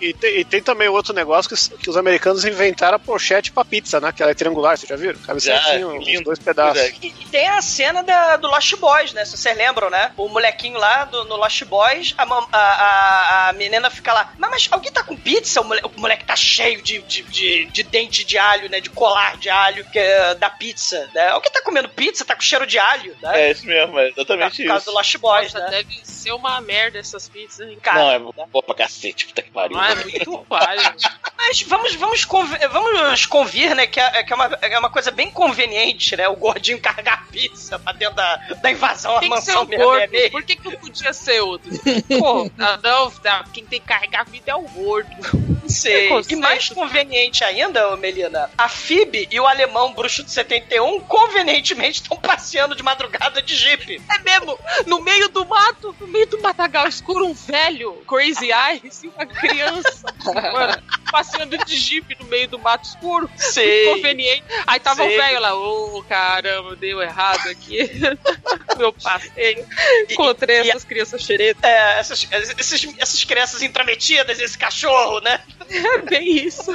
[0.00, 3.50] E tem, e tem também outro negócio que, os- que os americanos inventaram a pochete
[3.52, 4.12] pra pizza, né?
[4.12, 5.18] Que ela é triangular, vocês já viram?
[5.20, 6.82] Cabe Já, certinho, os dois pedaços.
[6.82, 6.92] É.
[7.02, 9.24] E tem a cena da- do Lost Boys, né?
[9.24, 10.12] Se vocês lembram, né?
[10.16, 14.50] O molequinho lá do, no Lost Boys, a, a, a, a menina fica lá, mas,
[14.50, 15.60] mas alguém tá com pizza?
[15.60, 18.80] O moleque, o moleque tá cheio de, de, de, de dente de alho, né?
[18.80, 21.28] De colar de alho que é da pizza, né?
[21.28, 22.24] Alguém tá comendo pizza?
[22.24, 23.42] Tá com cheiro de alho, né?
[23.48, 24.10] É isso mesmo, é
[24.46, 24.90] exatamente Por causa isso.
[24.90, 25.70] do Lost Boys, Nossa, né?
[25.70, 27.78] deve ser uma merda essas pizzas, hein?
[27.82, 29.78] Cara, Não, é boa pra cacete, puta que pariu.
[29.78, 30.94] Ah, é muito palha.
[31.36, 35.10] Mas vamos, vamos, conv- vamos convir, né, que é, que é uma, é uma coisa
[35.10, 36.26] bem conveniente, né?
[36.28, 39.66] O gordinho carregar pizza pra dentro da, da invasão à Tem que ser mansão o
[39.66, 40.10] gordo.
[40.10, 40.30] 666.
[40.30, 41.70] Por que, que não podia ser outro?
[42.18, 42.50] Pô,
[42.82, 45.10] não, tá, quem tem que carregar a vida é o gordo.
[45.68, 46.10] Sei.
[46.28, 52.16] E mais conveniente ainda, Melina, a Phoebe e o alemão bruxo de 71 convenientemente estão
[52.18, 54.00] passeando de madrugada de jipe.
[54.14, 54.33] É mesmo,
[54.86, 59.26] no meio do mato, no meio do matagal escuro, um velho, crazy eyes, e uma
[59.26, 60.04] criança,
[60.52, 63.30] mano, passeando de jipe no meio do mato escuro.
[63.36, 63.94] Sei.
[63.94, 64.44] Conveniente.
[64.66, 65.16] Aí tava Sei.
[65.18, 67.78] o velho lá, ô caramba, deu errado aqui.
[68.76, 69.66] Meu passeio.
[70.10, 71.62] Encontrei e- essas crianças xeretas.
[71.64, 72.28] É, essas,
[72.58, 75.40] esses- essas crianças intrometidas, esse cachorro, né?
[75.94, 76.70] É bem isso.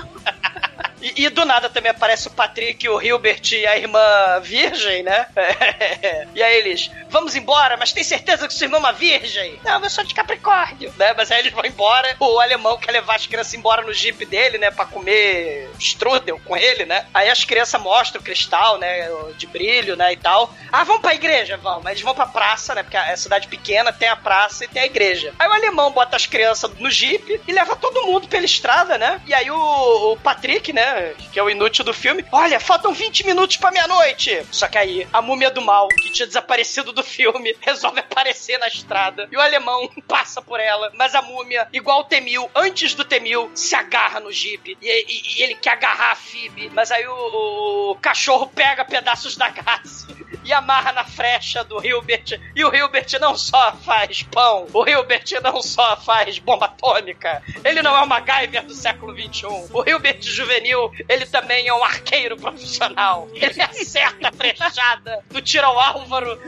[1.01, 5.27] E, e do nada também aparece o Patrick, o Hilbert e a irmã virgem, né?
[6.35, 9.59] E aí eles, vamos embora, mas tem certeza que sua irmã é uma virgem?
[9.63, 11.13] Não, eu sou de Capricórnio, né?
[11.15, 14.57] Mas aí eles vão embora, o alemão quer levar as crianças embora no jeep dele,
[14.57, 14.71] né?
[14.71, 17.05] Pra comer strudel com ele, né?
[17.13, 19.09] Aí as crianças mostram o cristal, né?
[19.38, 20.13] De brilho, né?
[20.13, 20.53] E tal.
[20.71, 21.57] Ah, vamos pra igreja?
[21.57, 21.84] Vamos.
[21.84, 22.84] Mas eles vão pra praça, né?
[22.84, 25.34] Porque é cidade pequena, tem a praça e tem a igreja.
[25.39, 29.21] Aí o alemão bota as crianças no jeep e leva todo mundo pela estrada, né?
[29.26, 30.89] E aí o, o Patrick, né?
[31.32, 34.45] Que é o inútil do filme, olha, faltam 20 minutos pra meia-noite.
[34.52, 38.68] Só que aí a múmia do mal, que tinha desaparecido do filme, resolve aparecer na
[38.68, 39.28] estrada.
[39.32, 43.52] E o alemão passa por ela, mas a múmia, igual o Temil, antes do Temil,
[43.56, 44.78] se agarra no jeep.
[44.82, 49.36] E, e- e ele quer agarrar a Phoebe, mas aí o, o cachorro pega pedaços
[49.38, 50.07] da Gazi
[50.44, 52.40] e amarra na frecha do Hilbert.
[52.56, 57.82] E o Hilbert não só faz pão, o Hilbert não só faz bomba atômica, ele
[57.82, 59.45] não é o MacGyver do século XXI.
[59.74, 63.27] O Hilbert juvenil, ele também é um arqueiro profissional.
[63.34, 66.39] Ele acerta a flechada do tiro ao álvaro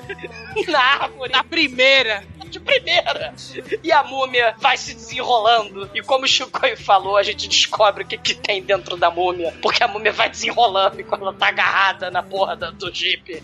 [0.68, 1.32] na árvore.
[1.32, 2.24] Na primeira.
[2.52, 3.34] De primeira.
[3.82, 5.90] E a múmia vai se desenrolando.
[5.94, 9.54] E como o Chicoio falou, a gente descobre o que, que tem dentro da múmia.
[9.62, 13.42] Porque a múmia vai desenrolando enquanto ela tá agarrada na porra do Jeep.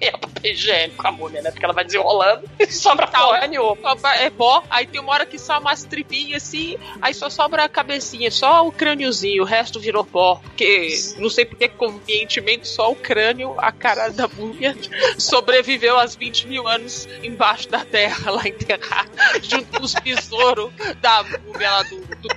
[0.00, 1.50] E é papel higiênico a múmia, né?
[1.50, 3.76] Porque ela vai desenrolando e sobra porra nenhuma.
[4.16, 7.68] É pó, aí tem uma hora que só umas tripinhas assim, aí só sobra a
[7.68, 10.36] cabecinha, só o crâniozinho, o resto virou pó.
[10.36, 14.76] Porque não sei porque convenientemente só o crânio, a cara da múmia,
[15.18, 19.10] sobreviveu aos 20 mil anos embaixo da terra, lá enterrado,
[19.42, 22.28] junto com os besouros da múmia lá do, do.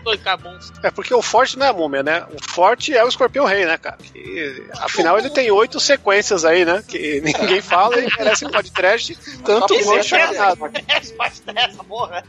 [0.84, 2.26] É porque o forte não é a múmia, né?
[2.34, 3.98] O forte é o escorpião rei, né, cara?
[3.98, 6.84] Que, afinal, ele tem oito sequências aí, né?
[6.88, 12.24] Que ninguém fala e merece podcast tanto quanto é porra.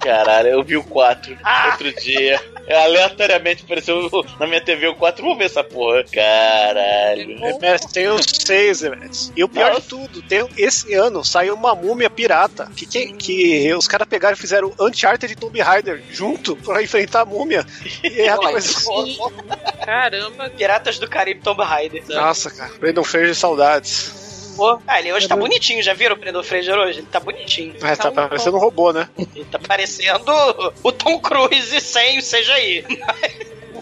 [0.00, 1.70] Caralho, eu vi o 4 Ah!
[1.72, 2.40] outro dia.
[2.68, 5.22] Aleatoriamente apareceu na minha TV o 4.
[5.22, 6.04] Vamos ver essa porra.
[6.04, 7.36] Caralho.
[7.62, 9.10] É, tem os seis, velho.
[9.36, 13.72] E o pior de tudo, tem, esse ano saiu uma múmia pirata que, que, que
[13.74, 17.66] os caras pegaram e fizeram Uncharted e Tomb Raider junto pra enfrentar a múmia.
[18.02, 18.68] E é a coisa.
[19.84, 20.50] Caramba.
[20.50, 22.02] Piratas do Caribe Tomb Raider.
[22.08, 22.72] Nossa, cara.
[22.78, 24.20] Brandon Fraser, saudades.
[24.56, 26.98] Pô, ah, ele hoje tá bonitinho, já viram o Brandon Fraser hoje?
[26.98, 27.74] Ele tá bonitinho.
[27.82, 29.08] É, tá parecendo um robô, né?
[29.34, 30.30] Ele tá parecendo
[30.82, 32.84] o Tom Cruise sem o CGI.
[32.86, 33.29] O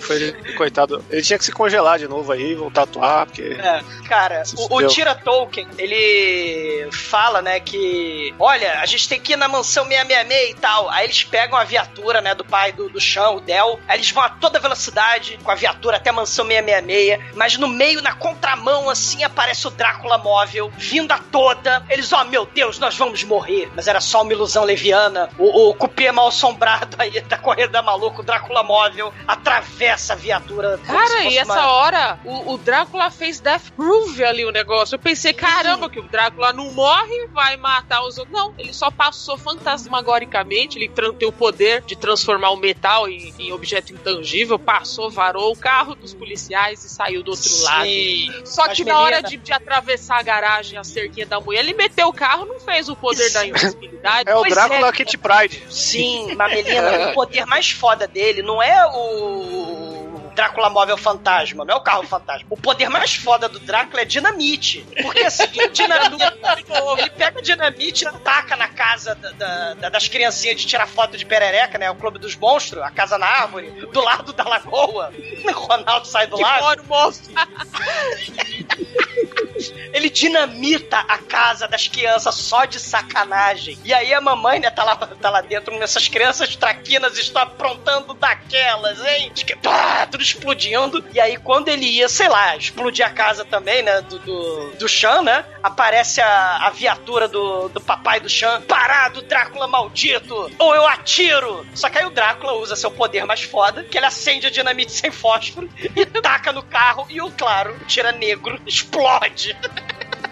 [0.00, 3.42] Fraser, coitado, ele tinha que se congelar de novo aí, voltar a atuar, porque.
[3.42, 4.88] É, cara, o, o.
[4.88, 10.50] Tira Tolkien, ele fala, né, que olha, a gente tem que ir na mansão 666
[10.50, 10.88] e tal.
[10.90, 13.78] Aí eles pegam a viatura, né, do pai do, do chão, o Del.
[13.86, 17.34] Aí eles vão a toda velocidade com a viatura até a mansão 666.
[17.34, 21.84] Mas no meio, na contramão, assim, aparece o Drácula móvel, vindo a toda.
[21.88, 23.70] Eles, ó, meu Deus, nós vamos morrer.
[23.74, 25.28] Mas era só uma ilusão leviana.
[25.38, 30.78] O, o cupê mal assombrado aí da corrida maluco, o Drácula móvel, atravessa essa viatura.
[30.86, 34.94] Cara, e essa uma- hora o, o Drácula fez Death Proof ali o negócio.
[34.94, 38.36] Eu pensei, caramba, que o Drácula não morre, vai matar os outros.
[38.36, 40.89] Não, ele só passou fantasmagoricamente, ele
[41.19, 45.94] tem o poder de transformar o metal em, em objeto intangível, passou, varou o carro
[45.94, 47.65] dos policiais e saiu do outro Sim.
[47.65, 48.47] lado.
[48.47, 51.74] Só Mas, que na hora de, de atravessar a garagem, a cerquinha da mulher, ele
[51.74, 54.28] meteu o carro, não fez o poder da invisibilidade.
[54.31, 54.93] É o Pois Drácula é.
[54.93, 55.62] Kit Pride.
[55.70, 59.68] Sim, Mamelina, o poder mais foda dele não é o
[60.39, 62.47] Drácula móvel fantasma, não é o carro fantasma.
[62.48, 64.86] O poder mais foda do Drácula é dinamite.
[65.02, 66.23] Porque assim, dinamite,
[66.98, 71.16] ele pega dinamite e taca na casa da- da- da- das criancinhas de tirar foto
[71.16, 71.90] de perereca, né?
[71.90, 75.12] O Clube dos Monstros, a casa na árvore, do lado da lagoa.
[75.48, 76.65] O Ronaldo sai do Que lago.
[76.65, 77.32] mora o monstro.
[79.93, 83.78] Ele dinamita a casa das crianças só de sacanagem.
[83.85, 88.15] E aí a mamãe, né, tá lá, tá lá dentro, essas crianças traquinas estão aprontando
[88.15, 89.32] daquelas, hein?
[89.62, 91.05] Pá, tudo explodindo.
[91.12, 94.89] E aí quando ele ia, sei lá, explodir a casa também, né, do, do, do
[94.89, 95.45] Chan, né?
[95.62, 98.62] Aparece a, a viatura do, do papai do Chan.
[98.62, 100.51] Parado, Drácula maldito!
[100.59, 101.66] Ou eu atiro!
[101.74, 104.93] Só que aí o Drácula usa seu poder mais foda, que ele acende a dinamite
[104.93, 109.07] sem fósforo e taca no carro e o, claro, tira negro, explode.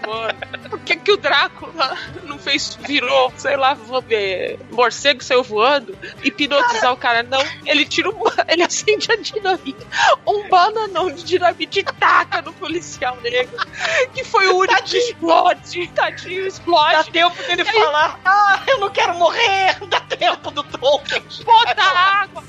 [0.07, 0.39] Mano,
[0.70, 5.98] por que, que o Drácula não fez, virou, sei lá, vou ver, morcego saiu voando,
[6.23, 7.24] hipnotizar o cara?
[7.24, 9.85] Não, ele tira um, ele acende a dinamite,
[10.24, 13.59] um bananão de dinamite e taca no policial negro,
[14.15, 18.90] que foi o único que explode, tadinho, Dá explode, tempo dele falar, ah, eu não
[18.90, 21.23] quero morrer, dá tempo do Tolkien.
[21.44, 22.44] bota água.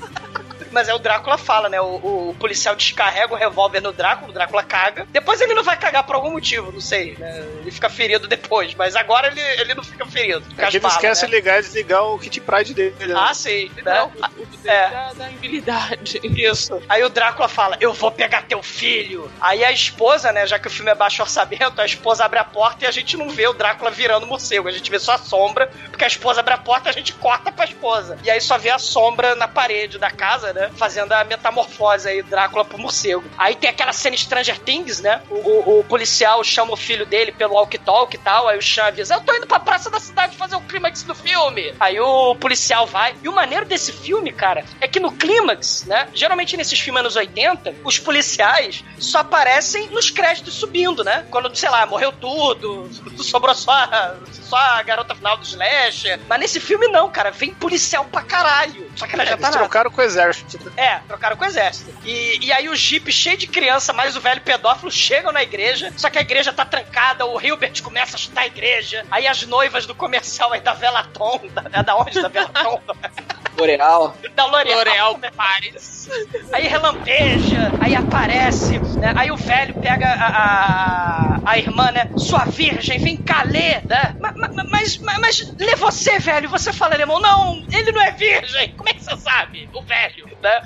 [0.72, 1.80] Mas aí o Drácula fala, né?
[1.80, 5.06] O, o policial descarrega o revólver no Drácula, o Drácula caga.
[5.10, 7.38] Depois ele não vai cagar por algum motivo, não sei, né?
[7.60, 10.42] Ele fica ferido depois, mas agora ele, ele não fica ferido.
[10.48, 11.28] Fica É ele balas, esquece né?
[11.28, 12.94] de ligar e desligar o Kit Pride dele.
[13.00, 13.14] né?
[13.16, 13.70] Ah, sim.
[13.76, 13.82] Né?
[13.94, 14.90] Não, o poder É.
[14.90, 16.20] da, da habilidade.
[16.24, 16.80] Isso.
[16.88, 19.30] Aí o Drácula fala: Eu vou pegar teu filho.
[19.40, 20.46] Aí a esposa, né?
[20.46, 23.16] Já que o filme é baixo orçamento, a esposa abre a porta e a gente
[23.16, 24.68] não vê o Drácula virando morcego.
[24.68, 27.12] A gente vê só a sombra, porque a esposa abre a porta e a gente
[27.14, 28.18] corta pra esposa.
[28.24, 30.57] E aí só vê a sombra na parede da casa, né?
[30.76, 33.24] Fazendo a metamorfose aí, Drácula pro morcego.
[33.36, 35.22] Aí tem aquela cena Stranger Things, né?
[35.30, 38.48] O, o- o policial chama o filho dele pelo walkie-talkie e tal.
[38.48, 41.14] Aí o Chan avisa: Eu tô indo pra praça da cidade fazer o clímax do
[41.14, 41.74] filme.
[41.78, 43.14] Aí o policial vai.
[43.22, 46.08] E o maneiro desse filme, cara, é que no clímax, né?
[46.14, 51.26] Geralmente nesses filmes anos 80, os policiais só aparecem nos créditos subindo, né?
[51.30, 52.88] Quando, sei lá, morreu tudo,
[53.22, 56.18] sobrou só, a- só a garota final do Slash.
[56.28, 57.30] Mas nesse filme não, cara.
[57.30, 58.87] Vem policial pra caralho.
[58.98, 60.72] Só que ela já Eles tá trocaram com o exército.
[60.76, 61.94] é, trocaram com o exército.
[62.04, 65.92] E, e aí o Jeep cheio de criança, mais o velho pedófilo, chegam na igreja,
[65.96, 69.42] só que a igreja tá trancada, o Hilbert começa a chutar a igreja, aí as
[69.44, 72.20] noivas do comercial aí da Velaton, da, é da onde?
[72.20, 72.80] Da Velaton?
[73.58, 74.16] L'Oreal.
[74.34, 74.76] da L'Oreal.
[74.78, 76.08] L'Oreal Paris.
[76.52, 79.12] Aí relampeja, aí aparece, né?
[79.16, 82.06] Aí o velho pega a, a, a irmã, né?
[82.16, 84.14] Sua virgem, vem cá ler, né?
[84.20, 86.48] Ma- ma- ma- Mas, mas, mas lê você, velho.
[86.48, 87.20] Você fala alemão.
[87.20, 88.72] Não, ele não é virgem.
[88.76, 89.68] Como é que você sabe?
[89.74, 90.60] O velho, né?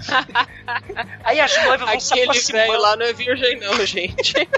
[1.25, 2.81] Aí as noivas vão se aproximando.
[2.81, 4.35] lá não é virgem não, gente.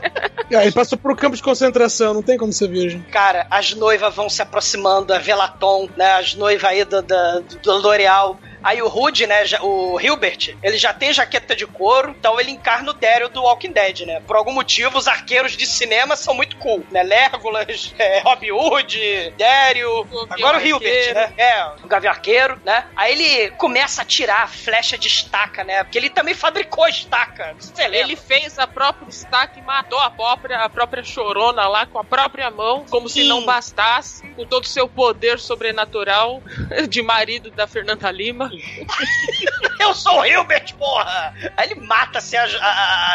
[0.55, 3.01] Ah, ele passou por campo de concentração, não tem como ser virgem.
[3.11, 6.12] Cara, as noivas vão se aproximando, a Velaton, né?
[6.12, 8.39] As noivas aí do, da- do L'Oreal.
[8.65, 9.45] Aí o Rude, né?
[9.45, 13.43] já- o Hilbert, ele já tem jaqueta de couro, então ele encarna o Daryl do
[13.43, 14.20] Walking Dead, né?
[14.27, 17.03] Por algum motivo, os arqueiros de cinema são muito cool, né?
[17.03, 21.15] Legolas, é, Robin Hood, Daryl, agora o Hilbert, Arqueiro.
[21.15, 21.35] né?
[21.36, 22.86] É, o Gavião Arqueiro, né?
[22.97, 25.85] Aí ele começa a tirar a flecha de estaca, né?
[25.85, 27.55] Porque ele também fabricou estaca.
[27.59, 27.99] Você lembra?
[27.99, 32.05] Ele fez a própria estaca e matou a própria, a própria chorona lá com a
[32.05, 33.28] própria mão, como se Sim.
[33.28, 36.43] não bastasse, com todo o seu poder sobrenatural
[36.89, 38.51] de marido da Fernanda Lima.
[39.81, 41.35] Eu sou o Hilbert, porra!
[41.56, 42.55] Aí ele mata assim, as,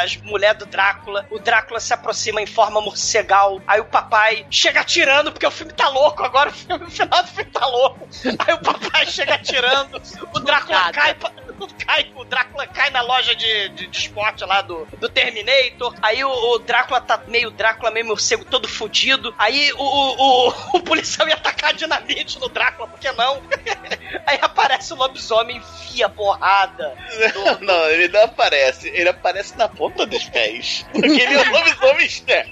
[0.03, 1.26] as mulheres do Drácula.
[1.32, 3.61] O Drácula se aproxima em forma morcegal.
[3.68, 6.24] Aí o papai chega atirando, porque o filme tá louco.
[6.24, 8.07] Agora o, filme, o final do filme tá louco.
[8.40, 10.02] Aí o papai chega atirando.
[10.36, 11.32] O Drácula cai, pa-
[11.86, 12.11] cai.
[12.15, 15.94] O Drácula cai na loja de, de, de esporte lá do, do Terminator.
[16.02, 19.34] Aí o, o Drácula tá meio Drácula, meio morcego, todo fudido.
[19.38, 23.41] Aí o, o, o, o policial ia atacar dinamite no Drácula, por que não?
[24.26, 26.95] Aí aparece o lobisomem enfia porrada.
[27.36, 28.90] Não, não, ele não aparece.
[28.90, 30.86] Ele aparece na ponta dos pés.
[30.91, 32.48] Porque ele é um lobisomem stealth.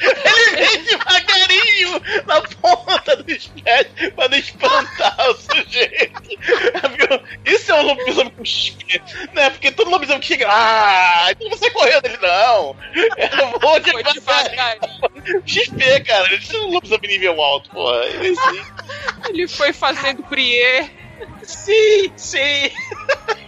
[0.00, 6.22] Ele vem devagarinho na ponta dos pés pra não espantar o sujeito.
[7.44, 8.29] Isso é um lobisomem.
[9.32, 9.50] Né?
[9.50, 10.46] Porque todo lobisomem que chega.
[10.50, 12.76] Ah, então você correu dele, não.
[12.94, 14.12] Eu vou Foi devagar.
[14.14, 15.42] devagarinho.
[15.46, 16.32] XP, cara.
[16.32, 18.04] Ele é um lobisomem nível alto, porra.
[18.06, 18.62] Ele sim.
[19.28, 20.90] Ele foi fazendo prier.
[21.42, 22.38] Sim, sim.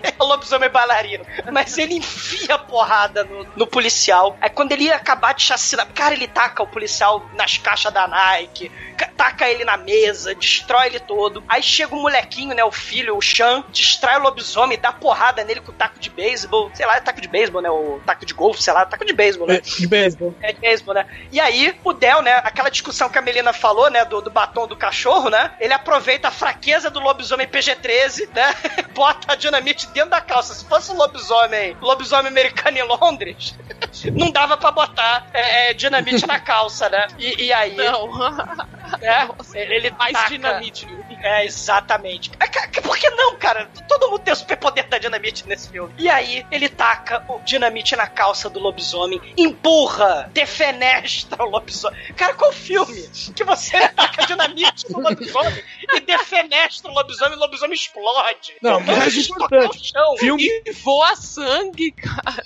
[0.03, 1.25] é o lobisomem bailarino.
[1.53, 4.37] Mas ele enfia a porrada no, no policial.
[4.41, 8.07] Aí quando ele ia acabar de chacinar, cara, ele taca o policial nas caixas da
[8.07, 8.71] Nike,
[9.07, 11.43] taca ele na mesa, destrói ele todo.
[11.49, 15.61] Aí chega o molequinho, né, o filho, o Chan, distrai o lobisomem, dá porrada nele
[15.61, 16.71] com o taco de beisebol.
[16.75, 19.13] Sei lá, é taco de beisebol, né, o taco de golfe, sei lá, taco de
[19.13, 19.57] beisebol, né?
[19.57, 20.35] É, de beisebol.
[20.41, 21.07] É de beisebol, né?
[21.31, 22.35] E aí, o Del, né?
[22.45, 24.05] Aquela discussão que a Melina falou, né?
[24.05, 25.53] Do, do batom do cachorro, né?
[25.61, 28.55] Ele aproveita a fraqueza do lobisomem PG-13, né?
[28.95, 30.55] Bota a dinamite dentro da calça.
[30.55, 33.55] Se fosse um lobisomem, lobisomem americano em Londres,
[34.13, 37.07] não dava pra botar é, é, dinamite na calça, né?
[37.19, 37.75] E, e aí.
[37.77, 38.11] Não.
[39.01, 39.29] É,
[39.61, 40.87] ele, ele Mais taca- dinamite.
[41.23, 42.31] É, exatamente.
[42.41, 43.69] É, Por que não, cara?
[43.89, 45.93] Todo mundo tem o superpoder da dinamite nesse filme.
[45.99, 51.99] E aí, ele taca o dinamite na calça do lobisomem, empurra, defenestra o lobisomem.
[52.15, 55.63] Cara, qual filme que você taca dinamite no lobisomem
[55.95, 58.55] e defenestra o lobisomem e o lobisomem explode?
[58.63, 59.91] Não, mais importante.
[59.93, 60.17] chão.
[60.19, 62.43] Filme, E voa sangue, cara.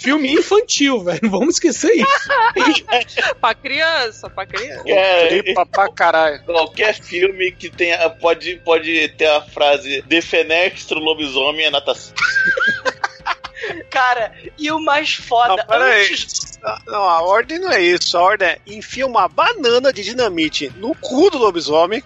[0.00, 1.20] filme infantil, velho.
[1.22, 2.28] Não vamos esquecer isso.
[3.40, 4.82] pra criança, pra criança.
[4.88, 6.42] É, Tripa pra caralho.
[6.44, 12.14] qualquer filme que tenha pode, pode ter a frase defenestro lobisomem é natação.
[13.90, 16.45] Cara, e o mais foda, antes
[16.86, 18.16] Não, a ordem não é isso.
[18.16, 22.02] A ordem é enfia uma banana de dinamite no cu do lobisomem,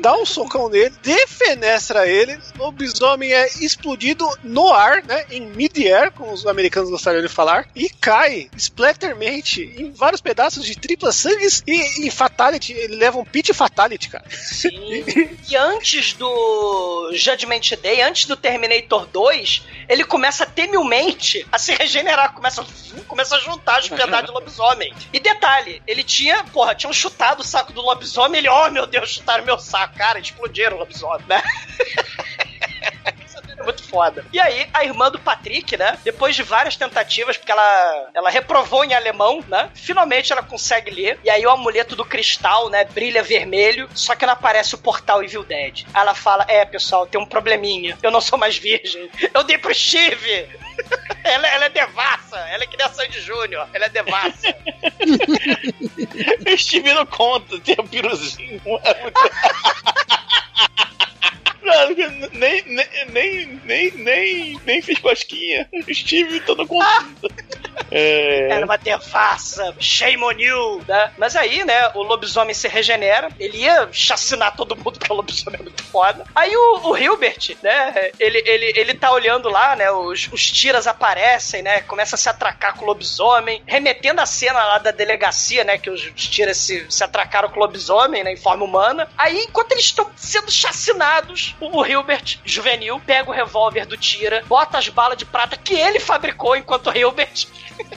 [0.00, 5.24] dá um socão nele, defenestra ele, o lobisomem é explodido no ar, né?
[5.30, 10.78] Em mid-air, como os americanos gostariam de falar, e cai splattermente em vários pedaços de
[10.78, 12.72] tripla sangues e em fatality.
[12.72, 14.24] Ele leva um pit fatality, cara.
[14.30, 15.04] Sim.
[15.48, 22.34] E antes do Judgment Day, antes do Terminator 2, ele começa temilmente a se regenerar,
[22.34, 22.64] começa,
[23.06, 24.94] começa a juntar os pedaços de lobisomem.
[25.12, 29.10] E detalhe, ele tinha, porra, tinham chutado o saco do lobisomem, ele, oh meu Deus,
[29.10, 31.42] chutaram meu saco, cara, explodiram o lobisomem, né?
[33.64, 34.24] Muito foda.
[34.32, 35.98] E aí, a irmã do Patrick, né?
[36.04, 39.70] Depois de várias tentativas, porque ela, ela reprovou em alemão, né?
[39.74, 41.18] Finalmente ela consegue ler.
[41.24, 42.84] E aí o amuleto do cristal, né?
[42.84, 45.84] Brilha vermelho, só que não aparece o portal Evil Dead.
[45.92, 47.98] Aí ela fala: É, pessoal, tem um probleminha.
[48.02, 49.10] Eu não sou mais virgem.
[49.32, 50.48] Eu dei pro Steve.
[51.24, 52.38] ela, ela é devassa.
[52.38, 53.68] Ela é que nem a Sandy Júnior.
[53.72, 54.54] Ela é devassa.
[56.56, 58.60] Steve não conta, tem um piruzinho.
[58.82, 59.20] É muito...
[62.32, 65.68] Nem, nem, nem, nem, nem, nem fiz cosquinha.
[65.92, 67.28] Steve tá no conta.
[67.90, 68.48] É...
[68.50, 71.12] Era uma devassa, shame on you, né?
[71.16, 75.60] Mas aí, né, o lobisomem se regenera, ele ia chacinar todo mundo porque o lobisomem
[75.60, 76.24] é muito foda.
[76.34, 80.86] Aí o, o Hilbert, né, ele, ele, ele tá olhando lá, né, os, os tiras
[80.86, 85.64] aparecem, né, começa a se atracar com o lobisomem, remetendo a cena lá da delegacia,
[85.64, 89.08] né, que os, os tiras se, se atracaram com o lobisomem, né, em forma humana.
[89.16, 94.78] Aí, enquanto eles estão sendo chacinados, o, Hilbert, juvenil, pega o revólver do tira, bota
[94.78, 97.46] as balas de prata que ele fabricou enquanto o Hilbert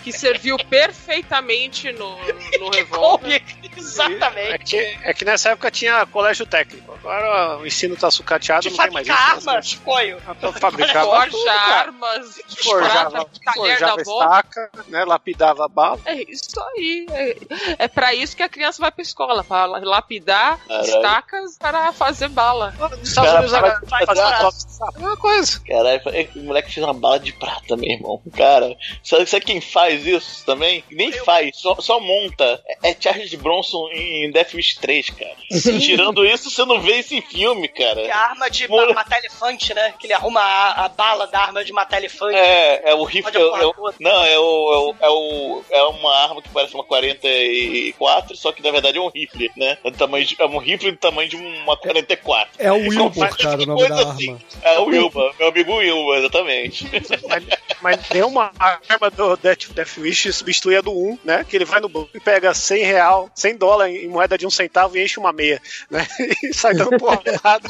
[0.03, 2.17] Que serviu perfeitamente no,
[2.59, 3.43] no revólver.
[3.75, 4.51] Exatamente.
[4.51, 6.93] É que, é que nessa época tinha colégio técnico.
[6.93, 9.15] Agora o ensino tá sucateado, De não tem mais isso.
[9.17, 10.17] armas, coio.
[10.39, 15.99] Pra fabricar Forja tudo, armas, forjava, forjava estaca, né, lapidava bala.
[16.05, 17.05] É isso aí.
[17.11, 17.37] É,
[17.79, 20.87] é pra isso que a criança vai pra escola, pra lapidar Caralho.
[20.87, 22.73] estacas para fazer bala.
[23.03, 24.05] Estados Unidos agora faz-
[24.39, 24.97] top de sapo.
[24.97, 25.59] É uma coisa.
[25.65, 28.21] Caralho, é, o moleque fez uma bala de prata, meu irmão.
[28.35, 30.83] Cara, sabe, sabe quem faz isso também?
[30.89, 32.61] Nem faz, só, só monta.
[32.83, 35.35] É, é Charles Bronson em Death Wish 3, cara.
[35.79, 38.13] Tirando isso, você não vê isso em filme, é cara.
[38.13, 39.93] a arma de matar elefante, né?
[39.99, 42.35] Que ele arruma a, a bala da arma de matar elefante.
[42.35, 43.31] É, é o rifle.
[43.35, 46.83] É, é não, é o, é o, é o- é uma arma que parece uma
[46.83, 49.77] 44, só que na verdade é um rifle, né?
[49.83, 52.49] É, do tamanho de- é um rifle do tamanho de uma 44.
[52.59, 54.29] É o Wilbur, cara, o nome da assim.
[54.31, 54.41] arma.
[54.63, 56.85] É o Wilba, meu amigo Wilba, exatamente.
[57.27, 57.43] Mas,
[57.81, 61.43] mas nenhuma arma do Death, Death Wish substitui a do 1, né?
[61.43, 64.49] Que ele vai no banco e pega 100 real, 100 dólares em moeda de um
[64.49, 66.05] centavo e enche uma meia, né?
[66.43, 67.69] E sai dando porrada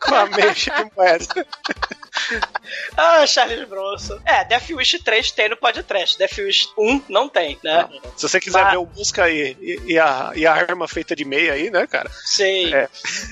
[0.00, 1.46] com a meia de moeda.
[2.96, 4.18] Ah, Charles Bronson.
[4.24, 6.18] É, Death Wish 3 tem no podcast.
[6.18, 7.88] Death Wish 1 não tem, né?
[8.16, 11.14] Se você quiser Mas- ver o Busca e, e, e a, e a arma feita
[11.14, 12.10] de meia aí, né, cara?
[12.24, 12.74] Sei.
[12.74, 12.88] É.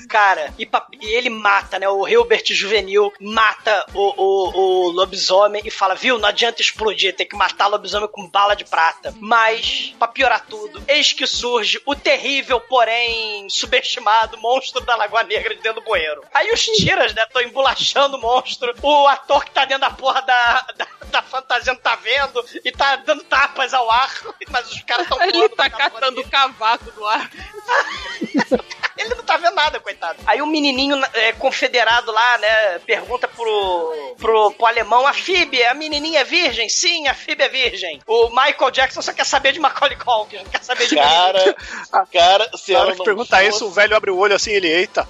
[0.09, 0.67] Cara, e,
[1.01, 1.87] e ele mata, né?
[1.89, 7.27] O Hilbert Juvenil mata o, o, o lobisomem e fala: Viu, não adianta explodir, tem
[7.27, 9.13] que matar o lobisomem com bala de prata.
[9.19, 15.53] Mas, pra piorar tudo, eis que surge o terrível, porém subestimado monstro da Lagoa Negra
[15.55, 16.23] de dentro do bueiro.
[16.33, 17.23] Aí os tiras, né?
[17.23, 18.73] Estão embolachando o monstro.
[18.87, 22.71] O ator que tá dentro da porra da, da, da fantasia não tá vendo e
[22.71, 24.09] tá dando tapas ao ar,
[24.49, 27.29] mas os caras estão Ele tá catando cavaco do ar.
[28.97, 30.19] ele não tá vendo nada, coitado.
[30.25, 35.73] Aí o menininho é, confederado lá, né, pergunta pro, pro, pro alemão, a Phoebe, a
[35.73, 36.67] menininha é virgem?
[36.67, 38.01] Sim, a Phoebe é virgem.
[38.07, 41.55] O Michael Jackson só quer saber de Macaulay Culkin, não quer saber de Cara,
[42.11, 44.35] cara, se Na hora ela que não pergunta fosse- isso, o velho abre o olho
[44.35, 45.07] assim, ele, eita.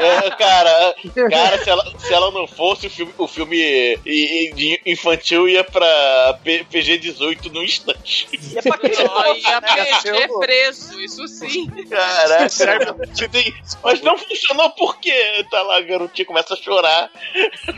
[0.00, 0.94] É, cara,
[1.30, 3.98] cara se, ela, se ela não fosse, o filme, o filme
[4.86, 8.28] infantil ia pra P- PG-18 no instante.
[8.56, 8.78] É pra
[9.10, 9.74] Ó, ia né?
[9.74, 11.70] perder preso, isso sim.
[11.88, 13.52] Caraca, você tem...
[13.82, 15.12] mas não funcionou porque
[15.50, 17.10] tá lá, a garotinha começa a chorar.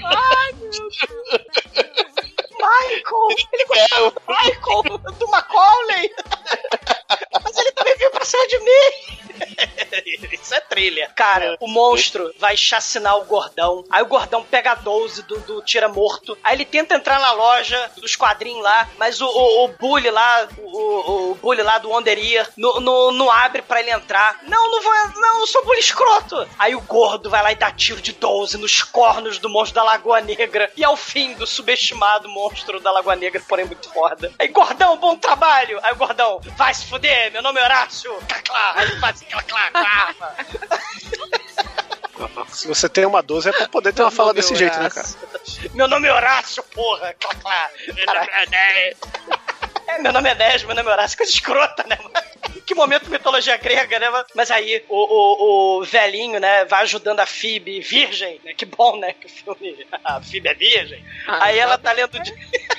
[0.05, 2.04] Ai, meu Deus.
[2.65, 3.49] Michael!
[3.53, 6.11] Ele gostava do Michael, do Macaulay!
[7.43, 9.25] Mas ele também veio pra cima de mim!
[10.33, 11.11] Isso é trilha.
[11.15, 13.85] Cara, o monstro vai chacinar o gordão.
[13.91, 16.37] Aí o gordão pega a 12 do, do tira morto.
[16.43, 20.49] Aí ele tenta entrar na loja dos quadrinhos lá, mas o, o, o bully lá,
[20.59, 24.41] o, o, o bully lá do Wonderia, não, abre pra ele entrar.
[24.43, 26.47] Não, não vou, não, eu sou bully escroto.
[26.59, 29.83] Aí o gordo vai lá e dá tiro de 12 nos cornos do monstro da
[29.83, 30.71] Lagoa Negra.
[30.77, 34.33] E ao fim do subestimado monstro da Lagoa Negra, porém muito foda.
[34.39, 35.79] Aí, gordão, bom trabalho.
[35.83, 38.15] Aí o gordão, vai se fuder, meu nome é Horácio.
[38.29, 38.73] Caclá.
[38.77, 40.35] Aí ele faz aquela clá, clá.
[42.49, 44.79] Se você tem uma 12 é pra poder ter uma fala nome é desse jeito,
[44.79, 45.07] né, cara?
[45.07, 45.71] Horácio.
[45.75, 47.15] Meu nome é Horácio, porra.
[47.15, 47.71] Clá, clá.
[48.07, 48.29] Cara,
[49.87, 51.17] É, meu nome é Nés, meu nome é Horácio.
[51.17, 52.24] Coisa escrota, né, mano?
[52.75, 54.07] Que momento mitologia grega, né?
[54.35, 58.53] Mas aí o, o, o velhinho, né, vai ajudando a Phoebe virgem, né?
[58.53, 59.13] Que bom, né?
[59.13, 59.87] Que o filme.
[60.03, 61.05] A Phoebe é virgem.
[61.29, 62.19] Ah, aí ela tá lendo.
[62.19, 62.35] de-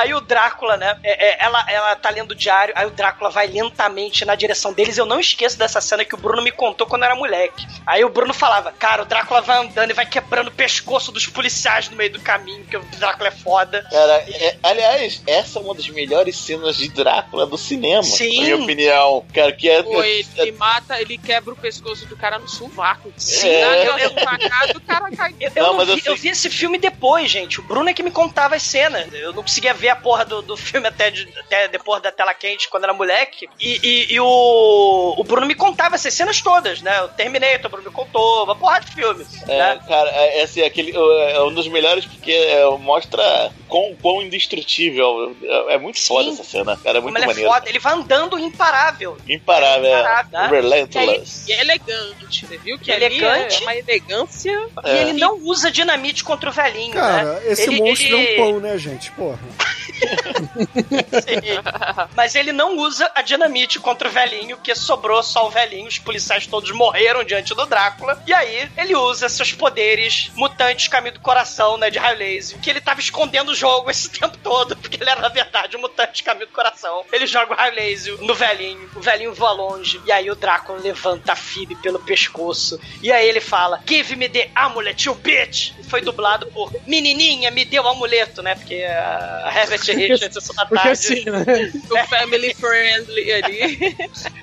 [0.00, 0.96] Aí o Drácula, né?
[1.02, 4.72] é- é, ela, ela tá lendo o diário, aí o Drácula vai lentamente na direção
[4.72, 4.96] deles.
[4.96, 7.66] Eu não esqueço dessa cena que o Bruno me contou quando eu era moleque.
[7.86, 11.26] Aí o Bruno falava: Cara, o Drácula vai andando e vai quebrando o pescoço dos
[11.26, 13.86] policiais no meio do caminho, porque o Drácula é foda.
[13.90, 18.38] Cara, é- aliás, essa é uma das melhores cenas de Drácula do cinema, Sim.
[18.38, 19.24] na minha opinião.
[19.34, 19.82] Cara, que é.
[19.82, 23.12] Pô, ele mata, ele quebra o pescoço do cara no sovaco.
[23.16, 25.34] Sim, Dá eu- eu- suvacada, o cara cai.
[25.40, 27.60] Eu, eu Não, vi, assim- eu vi esse filme depois, gente.
[27.60, 29.12] O Bruno é que me contava as cenas.
[29.12, 32.32] Eu não conseguia ver a porra do, do filme até, de- até depois da tela
[32.34, 33.48] quente, quando era moleque.
[33.58, 37.02] E, e- e o, o Bruno me contava essas cenas todas, né?
[37.02, 39.42] O Terminator, o Bruno me contou, uma porra de filmes.
[39.48, 39.80] É, né?
[39.86, 45.36] cara, é, esse, aquele, é um dos melhores porque é, mostra quão, quão indestrutível.
[45.42, 46.98] É, é muito foda essa cena, cara.
[46.98, 47.50] É Como muito ele é maneiro.
[47.50, 49.16] foda, ele vai andando imparável.
[49.28, 50.42] Imparável, Imparável, é.
[50.42, 50.48] né?
[50.50, 51.44] Relentless.
[51.50, 52.78] E é elegante, você viu?
[52.78, 53.56] Que Elegante.
[53.56, 54.68] é uma elegância.
[54.84, 57.42] E ele não usa dinamite contra o velhinho, Cara, né?
[57.52, 59.10] esse Ele- monstro ele- é um pão, né, gente?
[59.12, 59.38] Porra.
[62.14, 65.88] Mas ele não usa a dinamite contra o velhinho, que sobrou só o velhinho.
[65.88, 68.22] Os policiais todos morreram diante do Drácula.
[68.26, 72.68] E aí ele usa seus poderes mutantes caminho do coração, né, de raio laser, que
[72.68, 76.22] ele tava escondendo o jogo esse tempo todo, porque ele era, na verdade, um mutante
[76.22, 77.04] caminho do coração.
[77.12, 80.00] Ele joga o raio laser no velhinho, o velhinho voa longe.
[80.04, 82.80] E aí o Drácula levanta a Phoebe pelo pescoço.
[83.02, 85.72] E aí ele fala: Give me the amulet, you bitch!
[85.78, 88.54] E foi dublado por Menininha, me deu o amuleto, né?
[88.54, 90.90] Porque a Herbert Richards, Porque tarde.
[90.90, 91.72] assim, né?
[91.90, 93.96] O family friendly ali.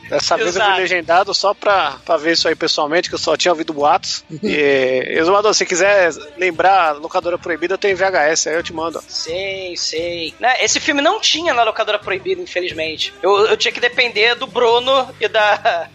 [0.09, 0.71] Dessa vez eu Exato.
[0.71, 4.23] fui legendado só pra, pra ver isso aí pessoalmente, que eu só tinha ouvido boatos.
[4.41, 9.03] E, Exumador, se quiser lembrar Locadora Proibida, eu tenho VHS, aí eu te mando.
[9.07, 10.33] Sei, sei.
[10.39, 13.13] Né, Esse filme não tinha na locadora proibida, infelizmente.
[13.21, 15.89] Eu, eu tinha que depender do Bruno e da.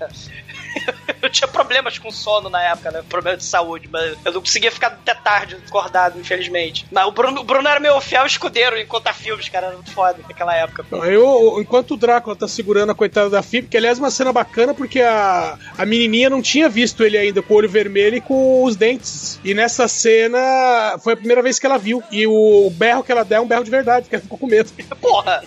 [1.22, 3.02] eu tinha problemas com sono na época, né?
[3.08, 6.86] Problema de saúde, mas eu não conseguia ficar até tarde acordado, infelizmente.
[6.90, 9.66] Mas o Bruno, o Bruno era meu fiel escudeiro em contar filmes, cara.
[9.66, 10.84] Era muito foda naquela época.
[10.86, 14.10] Então, Eu, enquanto o Drácula tá segurando a coitada da Phoebe, que aliás é uma
[14.10, 18.16] cena bacana porque a, a menininha não tinha visto ele ainda com o olho vermelho
[18.16, 19.38] e com os dentes.
[19.44, 22.02] E nessa cena foi a primeira vez que ela viu.
[22.10, 24.46] E o berro que ela dá é um berro de verdade, que ela ficou com
[24.46, 24.70] medo.
[25.00, 25.42] Porra!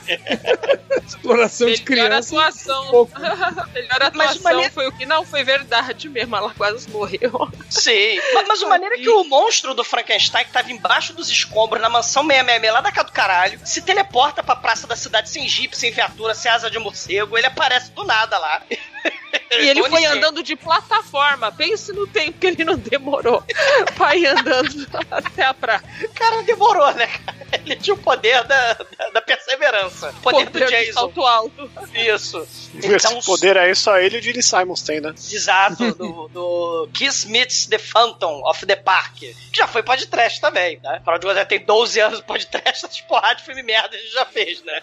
[1.06, 2.36] Exploração de Melhor criança.
[2.36, 2.88] atuação.
[2.92, 3.12] pouco.
[3.20, 6.36] Melhor Mas atuação maneiro- foi o que não foi verdade mesmo.
[6.36, 7.50] Ela quase morreu.
[7.70, 8.20] Sim.
[8.34, 11.82] Mas, mas o maneiro é que o monstro do Frankenstein, que tava embaixo dos escombros
[11.82, 15.48] na mansão 666 lá da casa do caralho, se teleporta pra praça da cidade sem
[15.48, 17.38] jipe, sem viatura, sem asa de morcego.
[17.38, 18.62] Ele aparece do nada lá.
[19.52, 21.52] E ele foi andando de plataforma.
[21.52, 23.44] Pense no tempo que ele não demorou
[23.96, 25.84] pra ir andando até a praia.
[26.14, 27.36] Cara, demorou, né, cara?
[27.66, 30.10] Ele tinha o poder da, da, da perseverança.
[30.10, 30.94] O poder, do Poder de Jason.
[30.94, 31.72] salto alto.
[31.94, 32.48] Isso.
[32.82, 35.14] Esse poder aí só ele e o Gene Simons tem, né?
[35.32, 39.16] Exato, do, do Kiss Meets the Phantom of the Park.
[39.16, 40.98] Que já foi podcast também, tá?
[40.98, 44.26] Afinal de tem 12 anos de podcast, essas porra de filme merda a gente já
[44.26, 44.82] fez, né?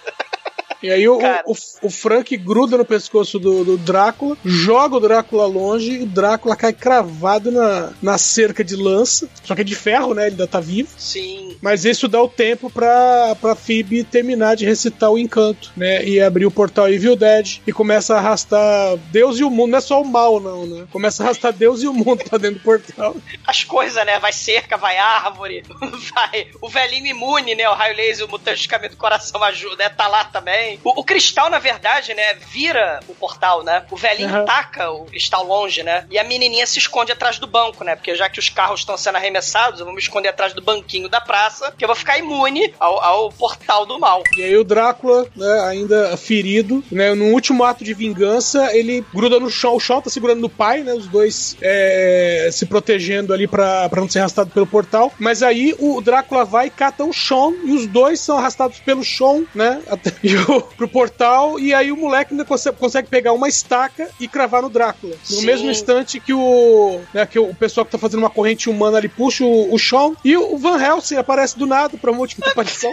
[0.82, 5.46] E aí o, o, o Frank gruda no pescoço do, do Drácula, joga o Drácula
[5.46, 9.28] longe e o Drácula cai cravado na, na cerca de lança.
[9.44, 10.22] Só que é de ferro, né?
[10.22, 10.88] Ele ainda tá vivo.
[10.96, 11.56] Sim.
[11.60, 16.04] Mas isso dá o tempo pra, pra Phoebe terminar de recitar o encanto, né?
[16.04, 19.70] E abrir o portal Evil Dead e começa a arrastar Deus e o mundo.
[19.70, 20.86] Não é só o mal, não, né?
[20.90, 23.16] Começa a arrastar Deus e o mundo pra dentro do portal.
[23.46, 24.18] As coisas, né?
[24.18, 25.62] Vai cerca, vai árvore,
[26.14, 27.68] vai o velhinho imune, né?
[27.68, 29.88] O raio laser, o mutante de caminho do coração ajuda, né?
[29.88, 30.71] Tá lá também.
[30.84, 32.34] O, o cristal, na verdade, né?
[32.52, 33.84] Vira o portal, né?
[33.90, 34.44] O velhinho Uhum.
[34.44, 36.04] taca o cristal longe, né?
[36.10, 37.96] E a menininha se esconde atrás do banco, né?
[37.96, 41.08] Porque já que os carros estão sendo arremessados, eu vou me esconder atrás do banquinho
[41.08, 44.22] da praça, que eu vou ficar imune ao, ao portal do mal.
[44.36, 49.38] E aí o Drácula, né, ainda ferido, né, no último ato de vingança, ele gruda
[49.40, 53.46] no chão, o chão tá segurando no pai, né, os dois é, se protegendo ali
[53.46, 57.12] pra, pra não ser arrastado pelo portal, mas aí o Drácula vai e cata o
[57.12, 61.74] Sean, e os dois são arrastados pelo Sean, né, até, e o- pro portal, e
[61.74, 65.14] aí o moleque ainda consegue, consegue pegar uma estaca e cravar no Drácula.
[65.30, 65.46] No Sim.
[65.46, 69.08] mesmo instante que o, né, que o pessoal que tá fazendo uma corrente humana ali
[69.08, 72.92] puxa o, o Sean, e o Van Helsing aparece do nada pra uma última aparição.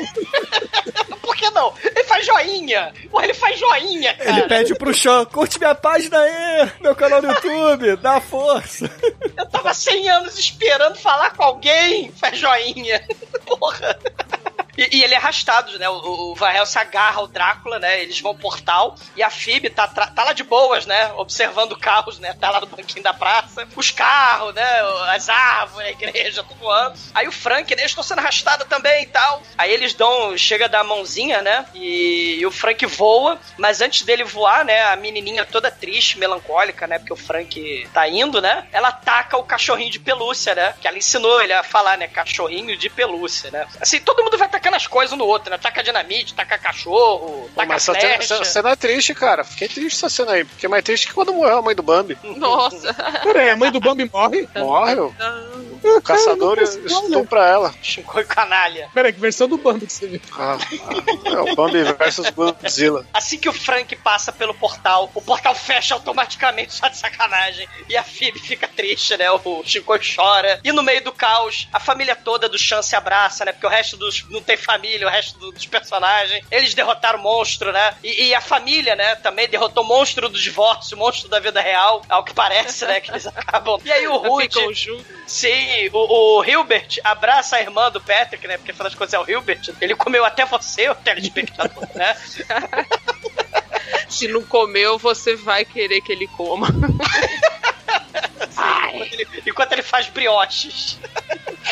[1.22, 1.74] Por que não?
[1.84, 2.94] Ele faz joinha!
[3.10, 4.30] Porra, ele faz joinha, cara!
[4.30, 8.90] Ele pede pro Sean, curte minha página aí, meu canal no YouTube, dá força.
[9.38, 12.12] Eu tava 100 anos esperando falar com alguém!
[12.12, 13.02] Faz joinha!
[13.46, 14.00] Porra!
[14.80, 15.90] E, e ele é arrastado, né?
[15.90, 18.02] O, o Helsing agarra o Drácula, né?
[18.02, 21.12] Eles vão portal e a Phoebe tá, tá lá de boas, né?
[21.18, 22.34] Observando carros, né?
[22.40, 23.68] Tá lá no banquinho da praça.
[23.76, 24.68] Os carros, né?
[25.10, 26.98] As árvores, a igreja, tudo voando.
[27.14, 27.82] Aí o Frank, né?
[27.82, 29.44] Eles estão sendo arrastados também e tal.
[29.58, 30.38] Aí eles dão...
[30.38, 31.66] Chega a dar a mãozinha, né?
[31.74, 33.38] E, e o Frank voa.
[33.58, 34.82] Mas antes dele voar, né?
[34.84, 37.00] A menininha toda triste, melancólica, né?
[37.00, 38.68] Porque o Frank tá indo, né?
[38.72, 40.74] Ela ataca o cachorrinho de pelúcia, né?
[40.80, 42.08] Que ela ensinou ele a falar, né?
[42.08, 43.68] Cachorrinho de pelúcia, né?
[43.82, 45.58] Assim, todo mundo vai tacando as coisas um no outro, né?
[45.58, 48.36] Taca dinamite, taca cachorro, taca Mas flecha.
[48.36, 49.44] essa cena é triste, cara.
[49.44, 50.46] Fiquei triste essa cena aí.
[50.46, 52.18] Porque é mais triste que quando morreu a mãe do Bambi.
[52.38, 52.94] Nossa.
[53.24, 54.48] Peraí, a mãe do Bambi morre?
[54.56, 54.96] Morre,
[55.84, 57.74] o caçador estupra ela.
[57.82, 58.90] Chincoi canalha.
[58.94, 60.22] Peraí, que versão do Bambi que você viu?
[60.38, 60.58] Ah,
[61.26, 63.06] é o Bambi versus Godzilla.
[63.14, 67.68] Assim que o Frank passa pelo portal, o portal fecha automaticamente, só de sacanagem.
[67.88, 69.30] E a Phoebe fica triste, né?
[69.32, 70.60] O Shinkoi chora.
[70.64, 73.52] E no meio do caos, a família toda do Chan se abraça, né?
[73.52, 74.26] Porque o resto dos.
[74.30, 76.46] não tem família, o resto do- dos personagens.
[76.52, 77.96] Eles derrotaram o monstro, né?
[78.04, 79.16] E, e a família, né?
[79.16, 83.00] Também derrotou o monstro do divórcio, o monstro da vida real, ao que parece, né?
[83.00, 83.80] Que eles acabam.
[83.84, 84.50] E aí o Rude.
[84.50, 84.72] Ficam
[85.94, 88.58] o, o Hilbert abraça a irmã do Patrick, né?
[88.58, 89.62] Porque afinal de contas é o Hilbert.
[89.80, 92.16] Ele comeu até você, o telespectador, né?
[94.08, 96.68] Se não comeu, você vai querer que ele coma.
[98.94, 101.00] Enquanto ele, enquanto ele faz brioches.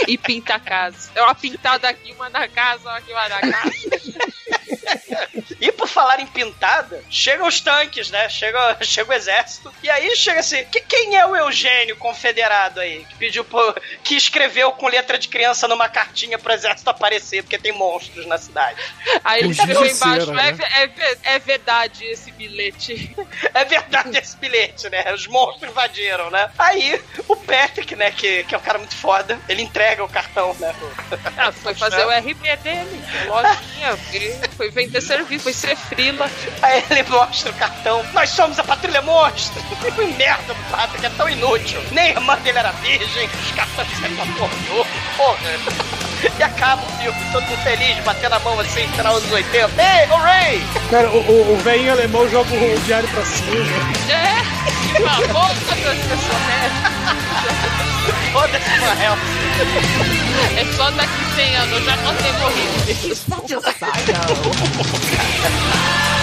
[0.08, 1.12] E pinta a casa.
[1.16, 3.72] É uma pintada aqui, uma na casa, uma aqui, uma na casa.
[5.60, 8.30] E por falar em pintada, chegam os tanques, né?
[8.30, 9.74] Chega, chega o exército.
[9.82, 13.06] E aí chega assim: que- quem é o Eugênio confederado aí?
[13.10, 17.58] Que pediu pro- que escreveu com letra de criança numa cartinha pro exército aparecer, porque
[17.58, 18.80] tem monstros na cidade.
[19.24, 20.50] Aí ele Com escreveu embaixo: né?
[20.50, 23.16] é, ve- é ve- é verdade esse bilhete.
[23.54, 25.12] É verdade esse bilhete, né?
[25.14, 26.50] Os monstros invadiram, né?
[26.58, 30.54] Aí o Patrick, né, que, que é um cara muito foda, ele entrega o cartão,
[30.56, 30.76] né?
[31.38, 33.98] Ah, foi fazer o RP dele, lojinha,
[34.58, 36.30] foi vender serviço, foi ser frila.
[36.62, 38.04] Aí ele mostra o cartão.
[38.14, 39.62] Nós somos a Patrulha Monstro.
[39.88, 41.82] Que merda do Patrick, é tão inútil.
[41.92, 44.86] Nem a irmã dele era virgem, os cartões saíram pornô.
[45.16, 45.38] Porra.
[46.38, 49.72] E acaba o filme, todo mundo feliz, batendo a mão assim, final dos 80.
[49.82, 50.62] Ei, hooray!
[50.90, 53.52] Cara, o, o, o velhinho alemão joga o diário pra cima.
[54.10, 57.97] É, uma boca das pessoas, né?
[58.38, 59.18] Foda-se, Rael.
[60.56, 62.78] É só daqui 100 anos, eu já não tenho morrido.
[65.56, 66.17] Um,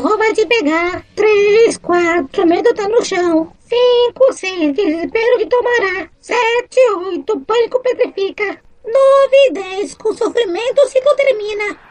[0.00, 1.04] roubo vai te pegar.
[1.14, 3.52] Três, quatro, medo tá no chão.
[3.60, 6.08] Cinco, seis, desespero de tomará.
[6.20, 8.60] Sete, oito, pânico petrifica.
[8.84, 11.89] Nove, dez, com sofrimento ciclo termina.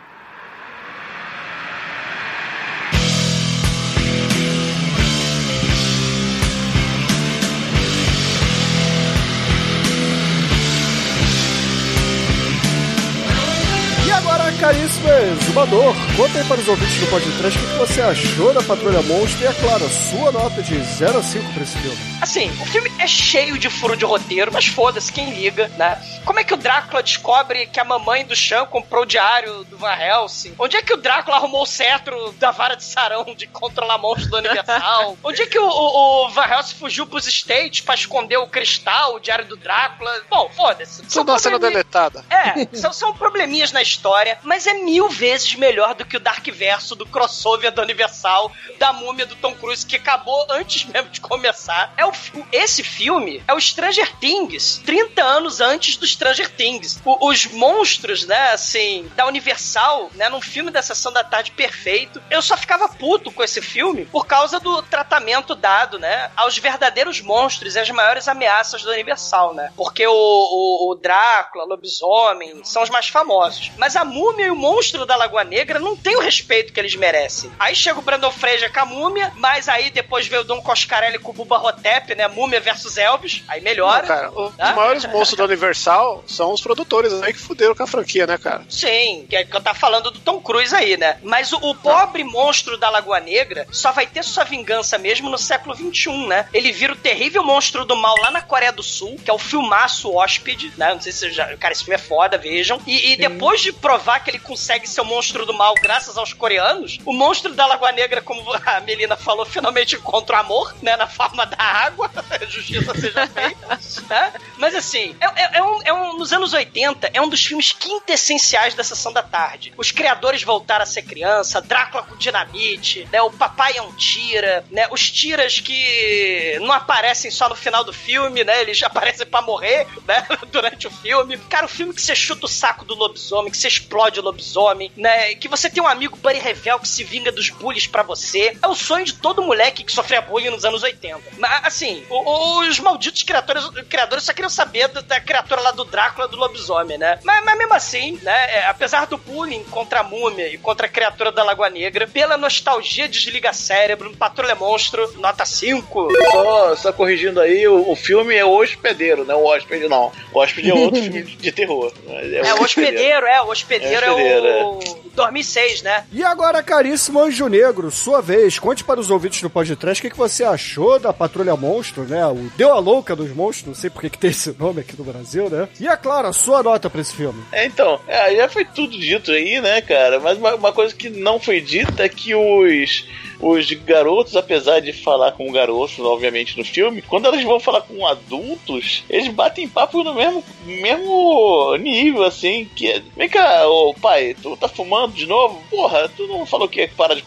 [14.09, 18.51] E agora, caríssimo exumador, conta aí para os ouvintes do podcast o que você achou
[18.51, 21.77] da Patrulha Monstro e, é claro, a sua nota de 0 a 5 para esse
[21.77, 21.97] filme.
[22.19, 26.01] Assim, o filme é cheio de furo de roteiro, mas foda-se, quem liga, né?
[26.25, 29.77] Como é que o Drácula descobre que a mamãe do Chan comprou o diário do
[29.77, 30.55] Van Helsing?
[30.57, 34.27] Onde é que o Drácula arrumou o cetro da vara de sarão de controlar monstros
[34.31, 35.17] do Universal?
[35.23, 39.15] Onde é que o, o, o Van Helsing fugiu pros States pra esconder o cristal,
[39.15, 40.11] o diário do Drácula?
[40.29, 41.03] Bom, foda-se.
[41.03, 42.25] Tudo uma cena probleminhas- deletada.
[42.29, 43.98] É, são, são probleminhas na história,
[44.43, 48.93] mas é mil vezes melhor do que o Dark Verso do crossover da Universal, da
[48.93, 51.93] múmia do Tom Cruise, que acabou antes mesmo de começar.
[51.97, 52.11] É o,
[52.51, 56.99] esse filme é o Stranger Things, 30 anos antes do Stranger Things.
[57.03, 62.21] O- os monstros, né, assim, da Universal, né, num filme da Sessão da Tarde perfeito,
[62.29, 67.21] eu só ficava puto com esse filme por causa do tratamento dado, né, aos verdadeiros
[67.21, 69.71] monstros e às maiores ameaças da Universal, né?
[69.75, 73.71] Porque o, o, o Drácula, lobisomem, são os mais famosos.
[73.77, 76.95] Mas a múmia e o monstro da Lagoa Negra não tem o respeito que eles
[76.95, 77.51] merecem.
[77.59, 81.19] Aí chega o Brandon Fraser com a múmia, mas aí depois veio o Dom Coscarelli
[81.19, 82.27] com o Bubba Hotep, né?
[82.27, 83.43] Múmia versus Elvis.
[83.47, 84.01] Aí melhora.
[84.01, 84.69] Não, cara, o- tá?
[84.69, 88.37] os maiores monstros da Universal são os produtores aí que fuderam com a franquia, né,
[88.37, 88.63] cara?
[88.69, 91.17] Sim, que é que eu tá falando do Tom Cruise aí, né?
[91.23, 95.37] Mas o, o pobre monstro da Lagoa Negra só vai ter sua vingança mesmo no
[95.37, 96.47] século XXI, né?
[96.53, 99.37] Ele vira o terrível monstro do mal lá na Coreia do Sul, que é o
[99.37, 100.93] filmaço Hóspede, né?
[100.93, 101.55] Não sei se você já.
[101.57, 102.79] Cara, esse filme é foda, vejam.
[102.85, 106.33] E, e depois de provar que ele consegue ser o monstro do mal graças aos
[106.33, 110.95] coreanos, o monstro da Lagoa Negra, como a Melina falou, finalmente encontra o amor, né?
[110.97, 112.09] Na forma da água.
[112.47, 113.79] Justiça seja feita.
[114.09, 114.33] né?
[114.57, 117.71] Mas assim, é, é- é um, é um- nos anos 80, é um dos filmes
[117.71, 119.73] quintessenciais da Sessão da Tarde.
[119.77, 123.21] Os criadores voltaram a ser criança, Drácula com dinamite, né?
[123.21, 124.87] O papai é um tira, né?
[124.91, 128.61] Os tiras que não aparecem só no final do filme, né?
[128.61, 130.25] Eles aparecem pra morrer, né?
[130.51, 131.37] Durante o filme.
[131.49, 134.91] Cara, o filme que você chuta o saco do lobisomem, que você explode o lobisomem,
[134.97, 135.35] né?
[135.35, 138.57] Que você tem um amigo Buddy Revel que se vinga dos bullies pra você.
[138.61, 141.19] É o sonho de todo moleque que sofria bullying nos anos 80.
[141.37, 146.37] Mas, assim, os malditos criadores, criadores só queriam saber da, criatura lá do Drácula do
[146.37, 147.19] lobisomem, né?
[147.23, 148.39] Mas, mas mesmo assim, né?
[148.49, 152.37] é, apesar do bullying contra a múmia e contra a criatura da Lagoa Negra, pela
[152.37, 156.09] nostalgia desliga cérebro, Patrulha Monstro, nota 5.
[156.31, 160.11] Só, só corrigindo aí, o, o filme é O Hospedeiro, não é o Hóspede, não.
[160.33, 161.91] O Hóspede é outro filme de terror.
[162.07, 164.79] mas É, o hospedeiro, é, o hospedeiro é, É, o.
[165.13, 166.05] Dormir 6, né?
[166.11, 170.11] E agora, caríssimo Anjo Negro, sua vez, conte para os ouvintes do podcast o que,
[170.11, 172.25] que você achou da Patrulha Monstro, né?
[172.25, 174.95] O Deu a Louca dos Monstros, não sei por que que tem esse nome aqui
[174.97, 175.67] no Brasil, né?
[175.79, 177.43] E é claro, a sua nota para esse filme.
[177.51, 180.19] É, então, é, já foi tudo dito aí, né, cara?
[180.19, 183.05] Mas uma, uma coisa que não foi dita é que os,
[183.39, 188.05] os garotos, apesar de falar com garotos, obviamente, no filme, quando elas vão falar com
[188.05, 194.35] adultos, eles batem papo no mesmo, mesmo nível, assim, que é, vem cá, ô pai,
[194.41, 195.61] tu tá fumando de novo?
[195.69, 197.23] Porra, tu não falou que ia parar de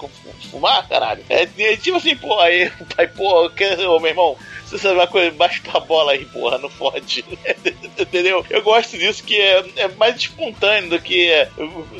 [0.51, 1.24] fumar, caralho?
[1.28, 4.36] É, é tipo assim, porra, aí, o pai, porra, que- ô meu irmão,
[4.72, 7.24] você sabe uma coisa, baixa tua bola aí, porra, não fode.
[7.98, 8.44] Entendeu?
[8.48, 11.48] Eu gosto disso que é, é mais espontâneo do que é,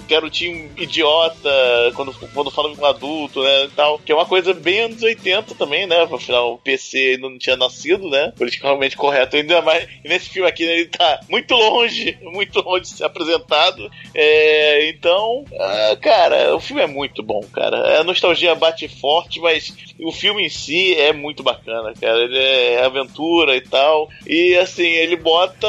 [0.09, 1.51] garotinho idiota
[1.95, 3.69] quando, quando fala com um adulto, né?
[3.77, 6.03] Tal, que é uma coisa bem anos 80 também, né?
[6.03, 8.33] Afinal, o PC ainda não tinha nascido, né?
[8.39, 9.87] Politicamente correto, ainda mais.
[10.03, 13.91] Nesse filme aqui, né, ele tá muito longe, muito longe de ser apresentado.
[14.15, 18.01] É, então, ah, cara, o filme é muito bom, cara.
[18.01, 22.23] A nostalgia bate forte, mas o filme em si é muito bacana, cara.
[22.23, 24.09] Ele é aventura e tal.
[24.27, 25.69] E assim, ele bota.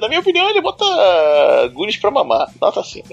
[0.00, 0.84] Na minha opinião, ele bota
[1.72, 2.48] Gunis pra mamar.
[2.60, 3.02] Nota assim.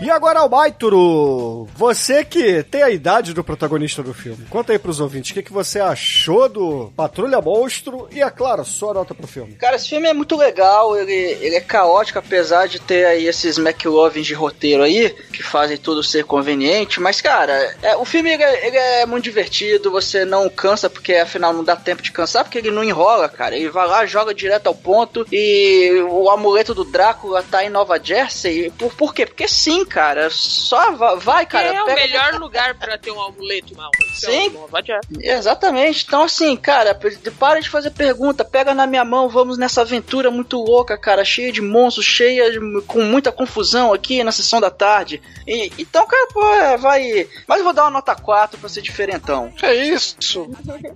[0.00, 5.00] E agora, Albaituro, você que tem a idade do protagonista do filme, conta aí pros
[5.00, 9.26] ouvintes o que, que você achou do Patrulha Monstro e, é claro, sua nota pro
[9.26, 9.54] filme.
[9.54, 13.56] Cara, esse filme é muito legal, ele, ele é caótico, apesar de ter aí esses
[13.58, 18.42] McLovins de roteiro aí, que fazem tudo ser conveniente, mas, cara, é, o filme ele
[18.42, 22.35] é, ele é muito divertido, você não cansa, porque afinal não dá tempo de cansar,
[22.44, 23.56] porque ele não enrola, cara.
[23.56, 27.98] Ele vai lá, joga direto ao ponto, e o amuleto do Drácula tá em Nova
[28.02, 28.70] Jersey.
[28.70, 29.26] Por, por quê?
[29.26, 30.28] Porque sim, cara.
[30.30, 31.68] Só vai, vai cara.
[31.68, 33.90] é o melhor lugar pra ter um amuleto mal.
[34.14, 34.50] Sim.
[34.50, 35.16] Nova Jersey.
[35.20, 36.04] Exatamente.
[36.06, 36.98] Então, assim, cara,
[37.38, 41.52] para de fazer pergunta, pega na minha mão, vamos nessa aventura muito louca, cara, cheia
[41.52, 45.22] de monstros, cheia de, com muita confusão aqui na sessão da tarde.
[45.46, 47.28] E, então, cara, pô, é, vai.
[47.46, 49.52] Mas eu vou dar uma nota 4 pra ser diferentão.
[49.62, 50.16] É isso.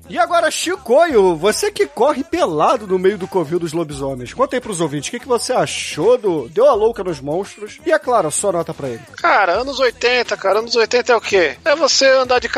[0.09, 4.61] E agora, Chicoio, Você que corre pelado no meio do covil dos lobisomens, conta aí
[4.61, 7.79] pros ouvintes, o que, que você achou do Deu a Louca nos Monstros?
[7.85, 9.03] E, é claro, a sua nota pra ele.
[9.17, 11.57] Cara, anos 80, cara, anos 80 é o quê?
[11.65, 12.49] É você andar de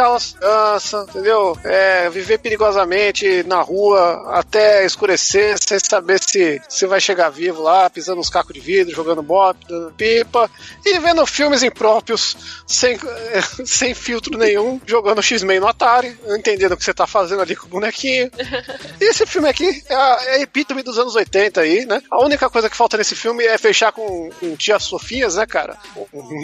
[0.41, 1.57] dança, entendeu?
[1.65, 7.89] É viver perigosamente na rua até escurecer, sem saber se você vai chegar vivo lá,
[7.89, 10.51] pisando nos cacos de vidro, jogando bop, dando pipa,
[10.85, 12.37] e vendo filmes impróprios,
[12.67, 12.99] sem,
[13.65, 17.55] sem filtro nenhum, jogando X-Men no Atari, não entendendo o que você tá fazendo ali
[17.55, 18.31] com o bonequinho.
[19.01, 22.03] E esse filme aqui é a, é a epítome dos anos 80 aí, né?
[22.11, 25.77] A única coisa que falta nesse filme é fechar com, com Tia Sofias, né, cara?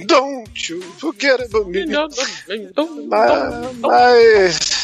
[0.06, 1.86] Don't you forget about me.
[3.08, 4.78] Mas, mas...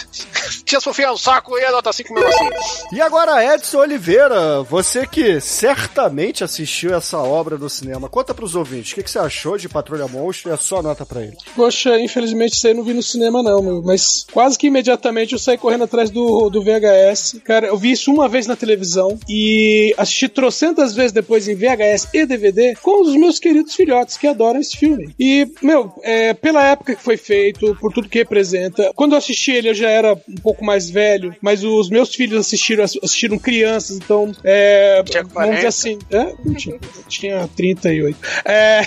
[0.64, 2.48] Tia Sofia é um saco e a nota 5 mesmo assim.
[2.92, 8.92] E agora, Edson Oliveira, você que certamente assistiu essa obra no cinema, conta pros ouvintes,
[8.92, 11.36] o que, que você achou de Patrulha Monstro e a sua nota pra ele?
[11.54, 13.82] Poxa, infelizmente isso aí eu não vi no cinema, não, meu.
[13.82, 17.13] Mas quase que imediatamente eu saí correndo atrás do, do VHS.
[17.44, 22.08] Cara, eu vi isso uma vez na televisão e assisti trocentas vezes depois em VHS
[22.12, 25.14] e DVD com os meus queridos filhotes que adoram esse filme.
[25.18, 29.52] E, meu, é, pela época que foi feito, por tudo que representa, quando eu assisti
[29.52, 33.96] ele eu já era um pouco mais velho, mas os meus filhos assistiram, assistiram crianças,
[33.96, 36.78] então, é, vamos dizer assim, é, tinha,
[37.08, 38.16] tinha 38.
[38.44, 38.86] É,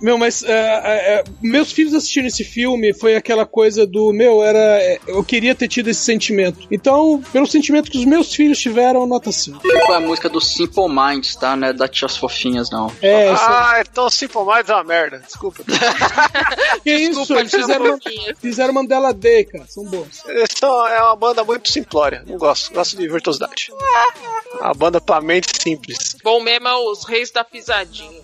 [0.00, 4.98] meu, mas é, é, meus filhos assistindo esse filme foi aquela coisa do meu, era.
[5.06, 6.66] Eu queria ter tido esse sentimento.
[6.70, 9.60] Então, pelo sentimento que os meus filhos tiveram, nota 5.
[9.60, 11.56] Foi a música do Simple Minds, tá?
[11.56, 12.92] Não é da Tias Fofinhas, não.
[13.02, 15.18] É, essa- Ah, então Simple Minds é uma merda.
[15.18, 15.62] Desculpa.
[16.84, 17.32] que isso?
[17.34, 17.98] Eles fizeram,
[18.40, 19.64] fizeram Mandela Day, cara.
[19.68, 20.22] São bons.
[20.26, 22.22] Essa é uma banda muito simplória.
[22.26, 22.72] Não gosto.
[22.72, 23.70] Gosto de virtuosidade.
[24.60, 26.16] A banda pra mente simples.
[26.22, 28.20] Bom mesmo é os reis da pisadinha.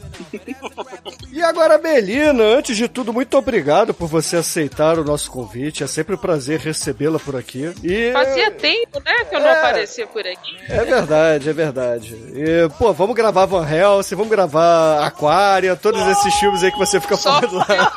[1.32, 5.84] E agora, Melina, antes de tudo, muito obrigado por você aceitar o nosso convite.
[5.84, 7.72] É sempre um prazer recebê-la por aqui.
[7.82, 9.59] E Fazia tempo, né, que eu não É.
[9.59, 10.56] aparecia por aqui.
[10.68, 12.14] É verdade, é verdade.
[12.34, 17.01] E, pô, vamos gravar Van Helsing, vamos gravar Aquária, todos esses filmes aí que você
[17.01, 17.93] fica Só falando lá.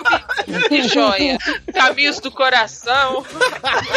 [0.67, 1.37] Que joia.
[1.73, 3.25] Caminhos do coração.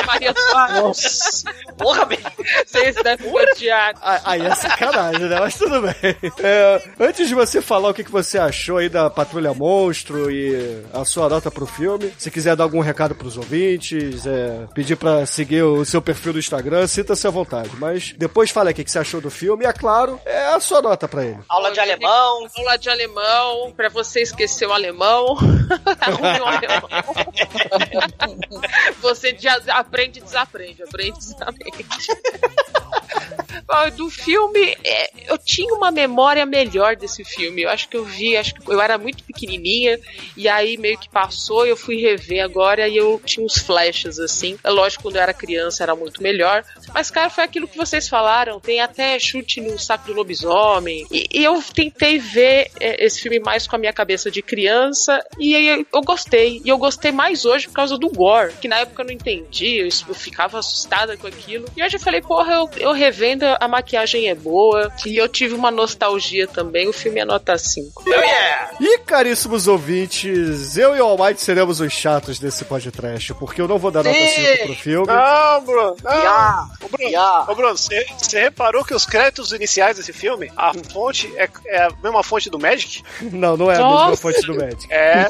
[0.07, 1.45] Maria Soares.
[1.77, 2.19] Porra, bem.
[2.67, 3.95] Vocês devem odiar.
[4.25, 5.41] Aí é sacanagem, né?
[5.41, 6.17] Mas tudo bem.
[6.43, 10.83] É, antes de você falar o que que você achou aí da Patrulha Monstro e
[10.93, 15.25] a sua nota pro filme, se quiser dar algum recado pros ouvintes, é, pedir pra
[15.27, 17.71] seguir o seu perfil do Instagram, sinta-se à vontade.
[17.79, 20.47] Mas depois fala aí o que que você achou do filme e, é claro, é
[20.49, 21.39] a sua nota pra ele.
[21.49, 22.47] Aula de alemão.
[22.57, 25.37] Aula de alemão, pra você esquecer o alemão.
[29.01, 29.37] Você
[29.69, 31.87] aprende e desaprende, aprende desaprende.
[33.97, 37.63] Do filme, é, eu tinha uma memória melhor desse filme.
[37.63, 39.99] Eu acho que eu vi, acho que eu era muito pequenininha
[40.37, 41.67] e aí meio que passou.
[41.67, 44.59] Eu fui rever agora e eu tinha uns flashes assim.
[44.63, 48.09] É lógico, quando eu era criança era muito melhor, mas cara, foi aquilo que vocês
[48.09, 48.61] falaram.
[48.61, 51.07] Tem até chute no saco do lobisomem.
[51.11, 55.23] E, e eu tentei ver é, esse filme mais com a minha cabeça de criança
[55.39, 56.61] e aí eu, eu gostei.
[56.65, 59.79] E eu gostei mais hoje por causa do gore, que na época eu não entendi,
[59.79, 61.67] eu, eu ficava assustada com aquilo.
[61.77, 64.93] E hoje eu falei, porra, eu, eu revendo, a maquiagem é boa.
[65.07, 66.89] E eu tive uma nostalgia também.
[66.89, 68.05] O filme é nota 5.
[68.81, 73.79] E caríssimos ouvintes, eu e o Almighty seremos os chatos desse podcast, porque eu não
[73.79, 74.47] vou dar nota Sim.
[74.47, 75.07] 5 pro filme.
[75.07, 75.97] Não, Bruno.
[76.03, 76.13] Não.
[76.13, 77.45] Ya, Ô, Bruno, ya.
[77.49, 81.83] ô, Bruno, você você reparou que os créditos iniciais desse filme, a fonte é, é
[81.85, 83.03] a mesma fonte do Magic?
[83.21, 84.23] Não, não é a mesma Nossa.
[84.23, 84.87] fonte do Magic.
[84.93, 85.27] É.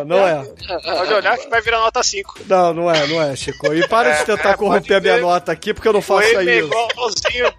[0.00, 0.44] Não, não é.
[0.82, 2.40] Pode olhar que vai virar nota 5.
[2.46, 3.72] Não, não é, não é, Chico.
[3.74, 6.44] E para de tentar é, corromper a minha nota aqui, porque eu não faço Foi
[6.44, 6.66] isso.
[6.66, 7.54] igualzinho.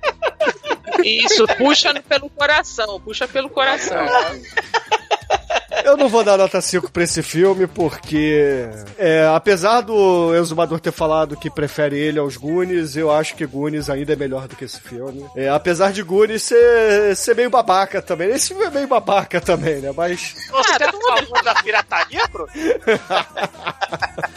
[1.04, 3.98] Isso, puxa pelo coração, puxa pelo coração.
[5.84, 10.92] Eu não vou dar nota 5 pra esse filme, porque, é, apesar do Exumador ter
[10.92, 14.66] falado que prefere ele aos Goonies, eu acho que Goonies ainda é melhor do que
[14.66, 15.24] esse filme.
[15.36, 18.30] É, apesar de Goonies ser, ser meio babaca também.
[18.30, 19.94] Esse filme é meio babaca também, né?
[19.96, 20.36] Mas.
[20.50, 22.50] Você tá falando da pirataria, Bruno?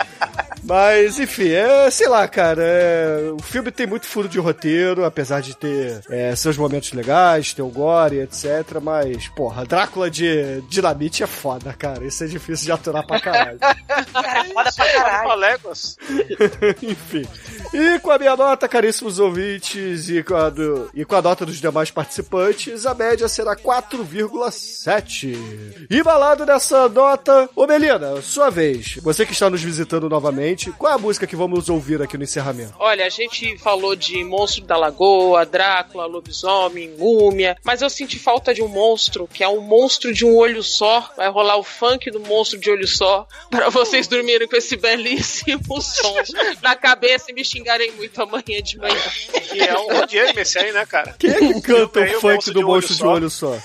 [0.64, 2.62] Mas, enfim, é, sei lá, cara.
[2.62, 7.54] é, o filme tem muito furo de roteiro, apesar de ter é, seus momentos legais,
[7.54, 8.78] ter o gore, etc.
[8.82, 12.04] Mas, porra, Drácula de dinamite é foda, cara.
[12.04, 13.58] Isso é difícil de aturar pra caralho.
[14.12, 15.28] Cara, é foda pra caralho.
[16.82, 17.26] Enfim.
[17.72, 21.44] E com a minha nota, caríssimos ouvintes, e com, a do- e com a nota
[21.46, 25.36] dos demais participantes, a média será 4,7.
[25.90, 28.96] E balado nessa nota, ô Melina, sua vez.
[29.02, 32.24] Você que está nos visitando novamente, qual é a música que vamos ouvir aqui no
[32.24, 32.74] encerramento?
[32.78, 38.52] Olha, a gente falou de Monstro da Lagoa, Drácula, Lobisomem, Múmia, mas eu senti falta
[38.52, 41.12] de um monstro, que é um monstro de um olho só.
[41.16, 45.80] Vai rolar o funk do monstro de olho só, para vocês dormirem com esse belíssimo
[45.80, 46.14] som
[46.62, 48.94] na cabeça e me xingar xingarei muito amanhã de manhã.
[49.50, 51.14] Que é um aí, né, cara?
[51.18, 53.58] Quem é que canta o funk monstro do de olho monstro de olho só?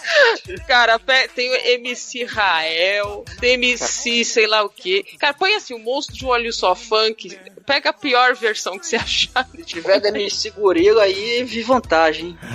[0.68, 1.00] Cara,
[1.34, 5.04] tem o MC Rael, tem MC sei lá o que.
[5.18, 7.38] Cara, põe assim, o monstro de um olho só funk.
[7.66, 9.48] Pega a pior versão que você achar.
[9.56, 12.38] Se tiver da MC Gorila aí, vi vantagem.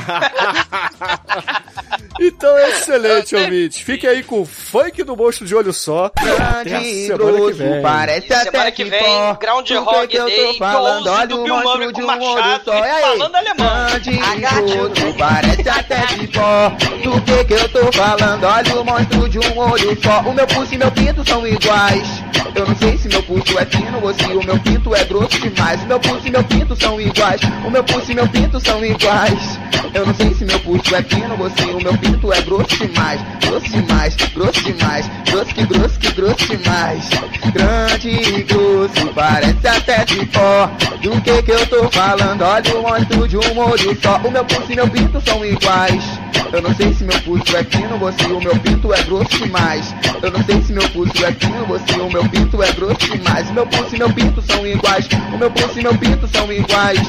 [2.21, 3.85] Então é excelente, ouvinte.
[3.85, 6.07] Fique aí com o funk do monstro de olho só.
[6.07, 7.83] Até a Grande, semana que grosso, vem.
[7.83, 9.35] parece Semana até que que vem.
[9.41, 11.93] Groundhog Do que que eu Day, tô falando, 12 olha do o Bill monstro Murray
[11.93, 12.75] de com um olho machado, só.
[12.75, 13.03] ele E aí?
[13.19, 13.87] falando alemão.
[13.89, 16.69] Grande, parece até que pó.
[17.05, 20.21] Do que que eu tô falando, olha o monstro de um olho só.
[20.23, 22.09] O meu pulso e meu pinto são iguais.
[22.55, 25.41] Eu não sei se meu pulso é fino ou se o meu pinto é grosso
[25.41, 25.83] demais.
[25.83, 27.41] O meu pulso e meu pinto são iguais.
[27.65, 29.59] O meu pulso e meu pinto são iguais.
[29.95, 32.77] Eu não sei se meu pulso é fino ou se o meu pinto é grosso
[32.77, 33.21] demais.
[33.41, 35.11] Grosso demais, grosso demais.
[35.31, 37.09] Grosso que grosso que grosso demais.
[37.53, 40.71] Grande e grosso, parece até de pó.
[41.03, 42.43] Do que que eu tô falando?
[42.43, 44.19] Olha o monstro de um olho só.
[44.19, 46.05] O meu pulso e meu pinto são iguais.
[46.53, 49.39] Eu não sei se meu pulso é fino ou se o meu pinto é grosso
[49.39, 49.95] demais.
[50.23, 53.11] Eu não sei se meu pulso é fino ou se o meu pinto é grosso
[53.11, 53.51] demais.
[53.51, 54.88] O meu pulso e meu pinto são iguais.
[55.35, 57.07] O meu pulso e meu pinto são iguais.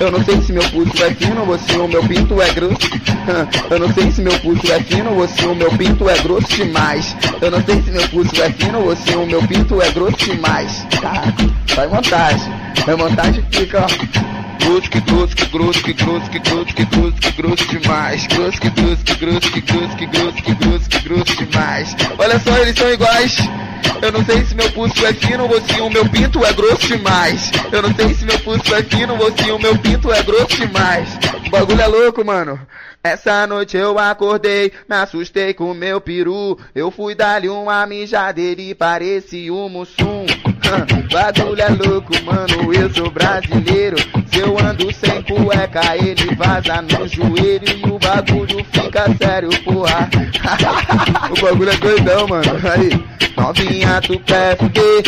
[0.00, 2.76] Eu não sei se meu pulso é fino ou se o meu pinto é grosso.
[3.70, 6.48] Eu não sei se meu pulso é fino ou se o meu pinto é grosso
[6.48, 7.14] demais.
[7.40, 10.16] Eu não sei se meu pulso é fino ou se o meu pinto é grosso
[10.16, 10.86] demais.
[11.00, 11.46] Caraca,
[11.76, 12.52] vai montagem.
[12.84, 14.49] Vai montagem fica, ó.
[14.60, 18.26] Grosso, que grosso, que grosso, que grosso, que grosso, que grosso, que grosso demais.
[18.26, 21.96] Grosso, que grosso, que grosso, que grosso, que grosso, que grosso, que grosso demais.
[22.18, 23.36] Olha só, eles são iguais.
[24.02, 26.86] Eu não sei se meu pulso é fino ou se o meu pinto é grosso
[26.86, 27.50] demais.
[27.72, 30.56] Eu não sei se meu pulso é fino ou se o meu pinto é grosso
[30.56, 31.08] demais.
[31.46, 32.58] O bagulho é louco, mano.
[33.02, 36.58] Essa noite eu acordei, me assustei com meu peru.
[36.74, 40.26] Eu fui dar-lhe uma mijadeira e parecia um mussum.
[41.10, 43.96] Bagulho é louco, mano, eu sou brasileiro.
[44.30, 50.10] Se eu ando sem cueca, ele vaza no joelho e o bagulho fica sério, porra.
[51.32, 52.52] o bagulho é doidão, mano.
[52.70, 52.90] Aí,
[53.34, 55.02] novinha, tu quer fuder?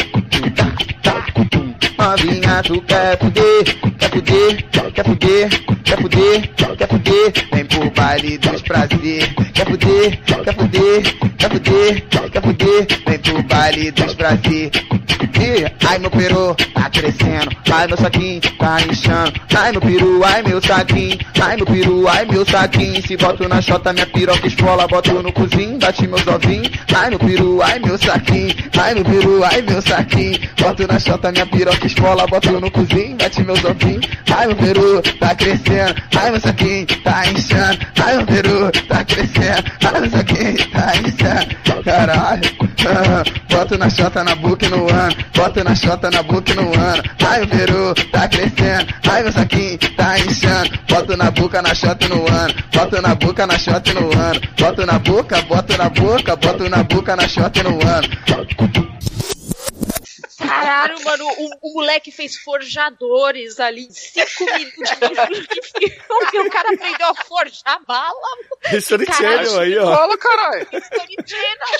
[0.56, 1.71] Tá, tá.
[1.98, 3.64] Novinha, tu quer fuder?
[3.98, 4.64] Quer fuder?
[4.92, 5.48] Quer fuder?
[5.84, 6.48] Quer fuder?
[6.76, 7.32] Quer fuder?
[7.52, 9.34] Vem pro baile dos prazer.
[9.54, 10.20] Quer fuder?
[10.24, 11.02] Quer fuder?
[11.38, 12.02] Quer fuder?
[12.30, 12.86] Quer fuder?
[13.06, 14.70] Vem pro baile dos prazer.
[15.88, 17.50] Ai meu peru, tá crescendo.
[17.70, 19.32] Ai meu saquinho, tá inchando.
[19.58, 21.18] Ai meu peru, ai meu saquinho.
[21.40, 23.02] Ai meu peru, ai meu saquinho.
[23.06, 24.86] Se boto na chota, minha piroca esfola.
[24.86, 26.70] Boto no cozinho, bate meus ovinhos.
[26.94, 28.54] Ai meu peru, ai meu saquinho.
[28.80, 30.38] Ai meu peru, ai meu saquinho.
[30.60, 32.26] Boto na chota, minha piroca esfola.
[32.26, 34.06] Boto no cozinho, bate meus ovinhos.
[34.34, 35.94] Ai meu peru, tá crescendo.
[36.16, 37.78] Ai meu saquinho, tá inchando.
[38.02, 39.64] Ai meu peru, tá crescendo.
[39.84, 41.62] Ai meu saquinho, tá inchando.
[41.84, 42.42] Caralho.
[43.48, 45.16] Boto na chota, na boca e no ano.
[45.34, 47.02] Boto na chota, na boca e no ano.
[47.26, 48.86] Ai meu peru, tá crescendo.
[49.10, 50.70] Ai meu saquinho, tá inchando.
[50.88, 52.54] Boto na boca, na chota e no ano.
[52.72, 54.40] Boto na boca, na chota e no ano.
[54.58, 58.91] Boto na boca, boto na boca, boto na boca, na chota e no ano.
[60.46, 64.90] Caralho, mano, o, o moleque fez forjadores ali em cinco minutos
[65.48, 66.02] de filme.
[66.42, 68.12] O cara aprendeu a forjar bala.
[68.72, 69.96] History Caralho, Channel aí, ó.
[69.96, 70.62] Fala, caralho.
[70.72, 71.78] History Channel.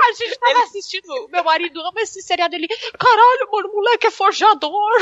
[0.00, 2.68] A gente tava assistindo, meu marido ama esse seriado ele.
[2.68, 4.92] Caralho, mano, o moleque é forjador.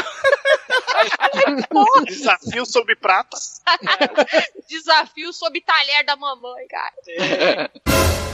[2.06, 3.36] Desafio sobre prata.
[4.68, 7.70] Desafio sob talher da mamãe, cara.